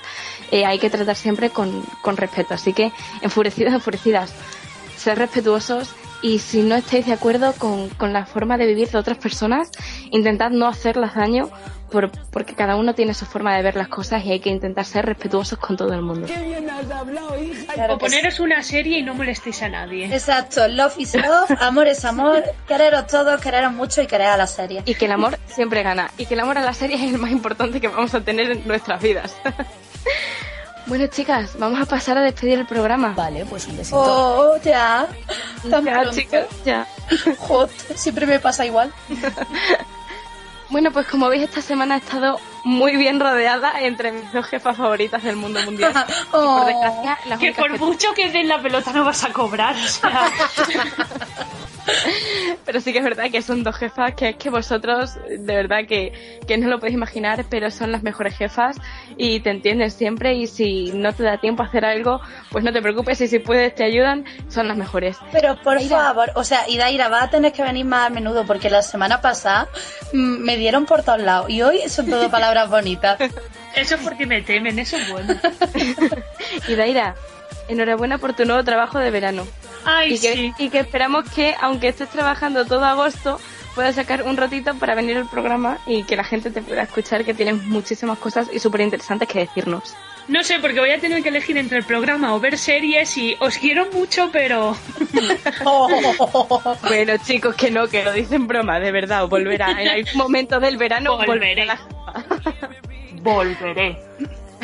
Eh, 0.51 0.65
hay 0.65 0.79
que 0.79 0.91
tratar 0.91 1.17
siempre 1.17 1.51
con, 1.51 1.83
con 2.03 2.17
respeto. 2.17 2.55
Así 2.55 2.73
que, 2.73 2.93
enfurecidos, 3.21 3.75
enfurecidas, 3.75 4.33
ser 4.97 5.19
respetuosos 5.19 5.95
y 6.27 6.41
si 6.41 6.63
no 6.63 6.75
estáis 6.75 7.07
de 7.07 7.13
acuerdo 7.13 7.53
con, 7.53 7.89
con 7.91 8.13
la 8.13 8.27
forma 8.27 8.59
de 8.59 8.67
vivir 8.67 8.89
de 8.91 8.99
otras 8.99 9.17
personas, 9.17 9.71
intentad 10.11 10.51
no 10.51 10.67
hacerlas 10.67 11.15
daño 11.15 11.51
por, 11.89 12.11
porque 12.33 12.57
cada 12.57 12.75
uno 12.75 12.97
tiene 12.97 13.15
su 13.15 13.27
forma 13.27 13.57
de 13.57 13.63
ver 13.63 13.77
las 13.77 13.87
cosas 13.87 14.25
y 14.25 14.33
hay 14.33 14.41
que 14.41 14.51
intentar 14.51 14.85
ser 14.85 15.07
respetuosos 15.07 15.57
con 15.57 15.77
todo 15.77 15.95
el 15.95 16.03
mundo. 16.03 16.27
o 17.89 17.99
poneros 17.99 18.41
una 18.41 18.61
serie 18.65 18.99
y 18.99 19.03
no 19.05 19.15
molestéis 19.15 19.63
a 19.63 19.69
nadie. 19.69 20.07
Exacto, 20.07 20.67
love 20.67 20.99
is 20.99 21.15
love, 21.15 21.49
amor 21.61 21.87
es 21.87 22.05
amor, 22.05 22.43
quereros 22.67 23.07
todos, 23.07 23.41
quereros 23.41 23.73
mucho 23.73 24.03
y 24.03 24.09
querer 24.09 24.27
a 24.27 24.37
la 24.37 24.49
serie. 24.49 24.83
Y 24.85 24.97
que 24.97 25.05
el 25.05 25.13
amor 25.13 25.39
siempre 25.47 25.85
gana. 25.85 26.11
Y 26.19 26.27
que 26.27 26.35
el 26.35 26.41
amor 26.41 26.59
a 26.59 26.63
la 26.63 26.75
serie 26.75 26.97
es 26.97 27.03
el 27.03 27.19
más 27.19 27.31
importante 27.31 27.81
que 27.81 27.87
vamos 27.87 28.13
a 28.15 28.21
tener 28.21 28.51
en 28.51 28.67
nuestras 28.67 29.01
vidas. 29.01 29.37
bueno, 30.87 31.07
chicas, 31.09 31.59
vamos 31.59 31.81
a 31.81 31.87
pasar 31.87 32.17
a 32.19 32.23
despedir 32.23 32.59
el 32.59 32.67
programa. 32.67 33.13
Vale, 33.17 33.45
pues 33.47 33.67
un 33.67 33.79
Oh, 33.93 34.57
ya. 34.65 35.07
Tan 35.71 35.85
Ya, 35.85 35.93
pronto. 35.93 36.13
chicas, 36.13 36.47
ya. 36.65 36.87
Jot, 37.39 37.71
siempre 37.95 38.27
me 38.27 38.39
pasa 38.39 38.65
igual. 38.67 38.93
Bueno, 40.69 40.91
pues 40.91 41.07
como 41.07 41.29
veis, 41.29 41.45
esta 41.45 41.63
semana 41.63 41.95
he 41.95 41.99
estado 41.99 42.41
muy 42.67 42.97
bien 42.97 43.21
rodeada 43.21 43.81
entre 43.81 44.11
mis 44.11 44.33
dos 44.33 44.45
jefas 44.45 44.77
favoritas 44.77 45.23
del 45.23 45.37
mundo 45.37 45.63
mundial. 45.63 45.93
Y 46.29 46.31
por 46.33 46.67
desgracia, 46.67 47.19
las 47.27 47.39
Que 47.39 47.53
por 47.53 47.79
mucho 47.79 48.13
que 48.13 48.29
den 48.31 48.49
la 48.49 48.61
pelota 48.61 48.93
no 48.93 49.05
vas 49.05 49.23
a 49.23 49.33
cobrar. 49.33 49.77
O 49.77 49.87
sea, 49.87 50.29
Pero 52.65 52.81
sí 52.81 52.93
que 52.93 52.99
es 52.99 53.05
verdad 53.05 53.31
que 53.31 53.43
son 53.43 53.63
dos 53.63 53.77
jefas 53.77 54.15
que 54.15 54.31
es 54.31 54.37
que 54.37 54.51
vosotros, 54.51 55.15
de 55.29 55.55
verdad 55.55 55.87
que, 55.89 56.41
que 56.47 56.59
no 56.59 56.69
lo 56.69 56.79
podéis 56.79 56.97
imaginar, 56.97 57.45
pero 57.49 57.71
son 57.71 57.93
las 57.93 58.03
mejores 58.03 58.37
jefas 58.37 58.77
y 59.17 59.41
te 59.41 59.51
entienden 59.51 59.91
siempre 59.91 60.35
y 60.35 60.47
si 60.47 60.91
no 60.93 61.13
te 61.13 61.23
da 61.23 61.39
tiempo 61.39 61.63
a 61.63 61.67
hacer 61.67 61.85
algo, 61.85 62.21
pues 62.51 62.65
no 62.65 62.73
te 62.73 62.83
preocupes 62.83 63.21
y 63.21 63.29
si 63.29 63.39
puedes 63.39 63.75
te 63.75 63.85
ayudan, 63.85 64.25
son 64.49 64.69
las 64.69 64.77
mejores. 64.77 65.17
Pero 65.33 65.57
por 65.63 65.81
favor, 65.81 66.33
o 66.35 66.45
sea, 66.45 66.69
Idaira, 66.69 67.09
va 67.09 67.23
a 67.23 67.31
tener 67.31 67.53
que 67.53 67.63
venir 67.63 67.85
más 67.85 68.09
a 68.09 68.11
menudo 68.11 68.45
porque 68.45 68.69
la 68.69 68.83
semana 68.83 69.21
pasada 69.21 69.69
mm, 70.13 70.39
me 70.39 70.57
dieron 70.57 70.87
por 70.87 71.03
todos 71.03 71.21
lados 71.21 71.49
y 71.51 71.63
hoy 71.63 71.89
son 71.89 72.11
todo 72.11 72.31
palabras 72.31 72.56
bonitas. 72.65 73.19
eso 73.77 73.95
es 73.95 74.01
porque 74.03 74.27
me 74.27 74.43
temen, 74.43 74.79
eso 74.79 74.97
es 74.97 75.09
bueno. 75.11 75.35
Y 76.69 76.75
Daira, 76.75 77.15
enhorabuena 77.69 78.19
por 78.19 78.35
tu 78.35 78.45
nuevo 78.45 78.65
trabajo 78.65 78.99
de 78.99 79.11
verano. 79.11 79.47
Ay, 79.85 80.15
y 80.15 80.19
que, 80.19 80.33
sí. 80.33 80.53
y 80.59 80.71
que 80.71 80.81
esperamos 80.81 81.29
que, 81.31 81.55
aunque 81.61 81.89
estés 81.89 82.09
trabajando 82.09 82.65
todo 82.65 82.85
agosto, 82.85 83.41
puedas 83.77 83.95
sacar 83.95 84.23
un 84.23 84.39
ratito 84.39 84.75
para 84.75 84.95
venir 84.95 85.19
al 85.19 85.29
programa 85.29 85.79
y 85.87 86.03
que 86.05 86.17
la 86.17 86.25
gente 86.25 86.51
te 86.51 86.63
pueda 86.63 86.83
escuchar, 86.83 87.25
que 87.27 87.35
tienes 87.35 87.63
muchísimas 87.63 88.19
cosas 88.19 88.49
y 88.51 88.59
súper 88.59 88.81
interesantes 88.81 89.29
que 89.29 89.41
decirnos. 89.41 89.95
No 90.29 90.43
sé, 90.43 90.59
porque 90.59 90.81
voy 90.81 90.91
a 90.91 90.99
tener 90.99 91.23
que 91.23 91.29
elegir 91.29 91.57
entre 91.59 91.79
el 91.79 91.85
programa 91.85 92.35
o 92.35 92.41
ver 92.41 92.57
series 92.59 93.17
y 93.19 93.37
os 93.39 93.59
quiero 93.59 93.87
mucho, 93.93 94.31
pero... 94.33 94.77
Bueno, 96.89 97.13
chicos, 97.25 97.55
que 97.55 97.71
no, 97.71 97.87
que 97.87 98.03
lo 98.03 98.13
dicen 98.13 98.47
broma, 98.47 98.81
de 98.81 98.91
verdad, 98.91 99.25
os 99.25 99.31
volverá. 99.31 99.71
En 99.81 99.89
algún 99.89 100.17
momento 100.17 100.59
del 100.59 100.79
verano 100.79 101.17
Volveré. 101.19 101.67
volverá. 101.67 101.79
Volveré. 103.23 103.99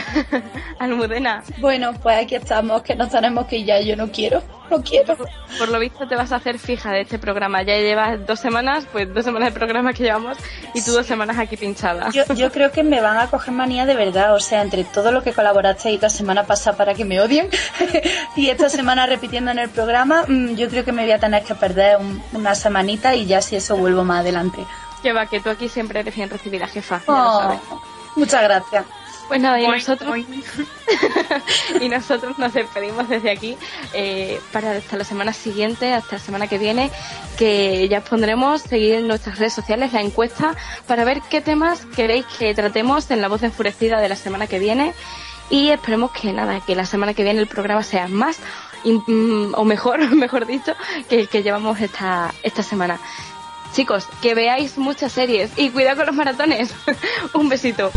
Almudena, 0.79 1.43
Bueno, 1.59 1.93
pues 2.03 2.25
aquí 2.25 2.35
estamos, 2.35 2.83
que 2.83 2.95
nos 2.95 3.11
tenemos 3.11 3.47
que 3.47 3.59
ir 3.59 3.67
ya, 3.67 3.81
yo 3.81 3.97
no 3.97 4.11
quiero, 4.11 4.43
no 4.71 4.83
quiero. 4.83 5.17
por 5.59 5.69
lo 5.69 5.79
visto 5.79 6.07
te 6.09 6.17
vas 6.17 6.33
a 6.33 6.37
hacer 6.37 6.59
fija 6.59 6.91
de 6.93 7.03
este 7.03 7.19
programa. 7.19 7.63
Ya 7.63 7.77
llevas 7.77 8.25
dos 8.27 8.41
semanas, 8.41 8.87
pues 8.91 9.13
dos 9.13 9.25
semanas 9.25 9.53
de 9.53 9.59
programa 9.59 9.93
que 9.93 10.03
llevamos 10.03 10.37
y 10.75 10.83
tú 10.83 10.93
dos 10.93 11.07
semanas 11.07 11.39
aquí 11.39 11.57
pinchada. 11.57 12.11
Yo, 12.11 12.25
yo 12.35 12.51
creo 12.53 12.73
que 12.73 12.83
me 12.83 13.01
van 13.01 13.19
a 13.19 13.29
coger 13.29 13.53
manía 13.55 13.87
de 13.87 13.95
verdad, 13.95 14.35
o 14.35 14.41
sea, 14.41 14.63
entre 14.63 14.85
todo 14.85 15.13
lo 15.13 15.23
que 15.23 15.33
colaborasteis 15.33 16.01
la 16.03 16.11
semana 16.11 16.45
pasada 16.45 16.77
para 16.77 16.95
que 16.95 17.05
me 17.05 17.21
odien 17.21 17.49
y 18.37 18.49
esta 18.51 18.69
semana 18.69 19.07
repitiendo 19.07 19.51
en 19.51 19.59
el 19.59 19.69
programa, 19.71 20.25
mm, 20.27 20.55
yo 20.57 20.69
creo 20.69 20.85
que 20.85 20.93
me 20.93 21.03
voy 21.03 21.13
a 21.13 21.19
tener 21.19 21.43
que 21.45 21.55
perder 21.55 21.99
un- 21.99 22.23
una 22.33 22.55
semanita 22.55 23.15
y 23.15 23.27
ya 23.27 23.41
si 23.41 23.57
eso 23.57 23.77
vuelvo 23.77 24.05
más 24.05 24.21
adelante. 24.21 24.65
Que 25.03 25.13
va, 25.13 25.27
que 25.27 25.41
tú 25.41 25.51
aquí 25.51 25.69
siempre 25.69 26.01
eres 26.01 26.15
bien 26.15 26.31
recibida, 26.31 26.67
jefa. 26.67 27.01
ya 27.07 27.13
lo 27.13 27.19
Oh, 27.37 27.41
sabes. 27.41 27.59
muchas 28.17 28.43
gracias. 28.43 28.85
Pues 29.33 29.41
nada, 29.41 29.59
y 29.59 29.65
Boing, 29.65 29.79
nosotros, 29.79 30.11
boing. 30.11 30.45
y 31.81 31.89
nosotros 31.89 32.39
nos 32.39 32.53
despedimos 32.53 33.09
desde 33.09 33.31
aquí 33.31 33.57
eh, 33.95 34.39
para 34.53 34.73
hasta 34.73 34.99
la 34.99 35.05
semana 35.05 35.33
siguiente, 35.33 35.95
hasta 35.95 36.17
la 36.17 36.19
semana 36.19 36.47
que 36.49 36.59
viene, 36.59 36.91
que 37.39 37.89
ya 37.89 38.03
pondremos, 38.03 38.61
seguir 38.61 38.97
en 38.97 39.09
nuestras 39.09 39.39
redes 39.39 39.55
sociales 39.55 39.95
la 39.95 40.03
encuesta 40.03 40.55
para 40.87 41.05
ver 41.05 41.23
qué 41.31 41.41
temas 41.41 41.87
queréis 41.97 42.27
que 42.39 42.55
tratemos 42.55 43.11
en 43.11 43.23
la 43.23 43.29
voz 43.29 43.43
enfurecida 43.43 44.01
de 44.03 44.11
la 44.11 44.17
semana 44.17 44.47
que 44.49 44.59
viene 44.59 44.93
y 45.49 45.71
esperemos 45.71 46.13
que 46.13 46.31
nada, 46.35 46.61
que 46.61 46.75
la 46.75 46.85
semana 46.85 47.15
que 47.15 47.25
viene 47.25 47.41
el 47.41 47.47
programa 47.47 47.83
sea 47.83 48.09
más 48.09 48.39
mm, 48.85 49.55
o 49.55 49.65
mejor, 49.65 50.15
mejor 50.15 50.45
dicho, 50.45 50.75
que 51.09 51.21
el 51.21 51.29
que 51.31 51.43
llevamos 51.43 51.81
esta, 51.81 52.35
esta 52.43 52.63
semana. 52.63 53.01
Chicos, 53.73 54.07
que 54.21 54.35
veáis 54.35 54.79
muchas 54.79 55.13
series 55.13 55.51
y 55.57 55.71
cuidado 55.71 55.99
con 55.99 56.07
los 56.07 56.15
maratones. 56.15 56.75
Un 57.35 57.49
besito. 57.49 57.91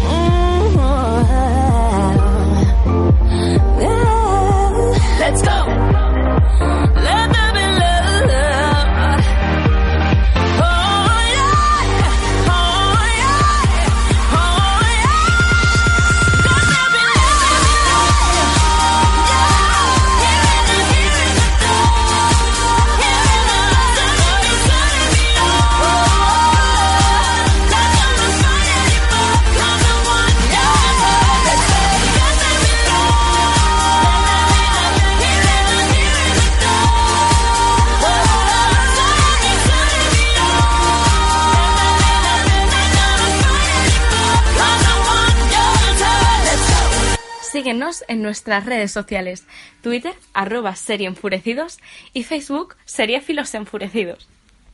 Síguenos 47.65 48.05
en 48.07 48.21
nuestras 48.21 48.63
redes 48.67 48.91
sociales, 48.91 49.43
Twitter, 49.81 50.13
arroba 50.35 50.75
Serie 50.75 51.07
Enfurecidos 51.07 51.79
y 52.13 52.21
Facebook, 52.21 52.75
Serie 52.85 53.21
Filos 53.21 53.55
Enfurecidos. 53.55 54.29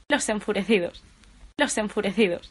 Los 0.10 0.28
Enfurecidos. 0.28 1.02
Los 1.56 1.78
Enfurecidos. 1.78 2.50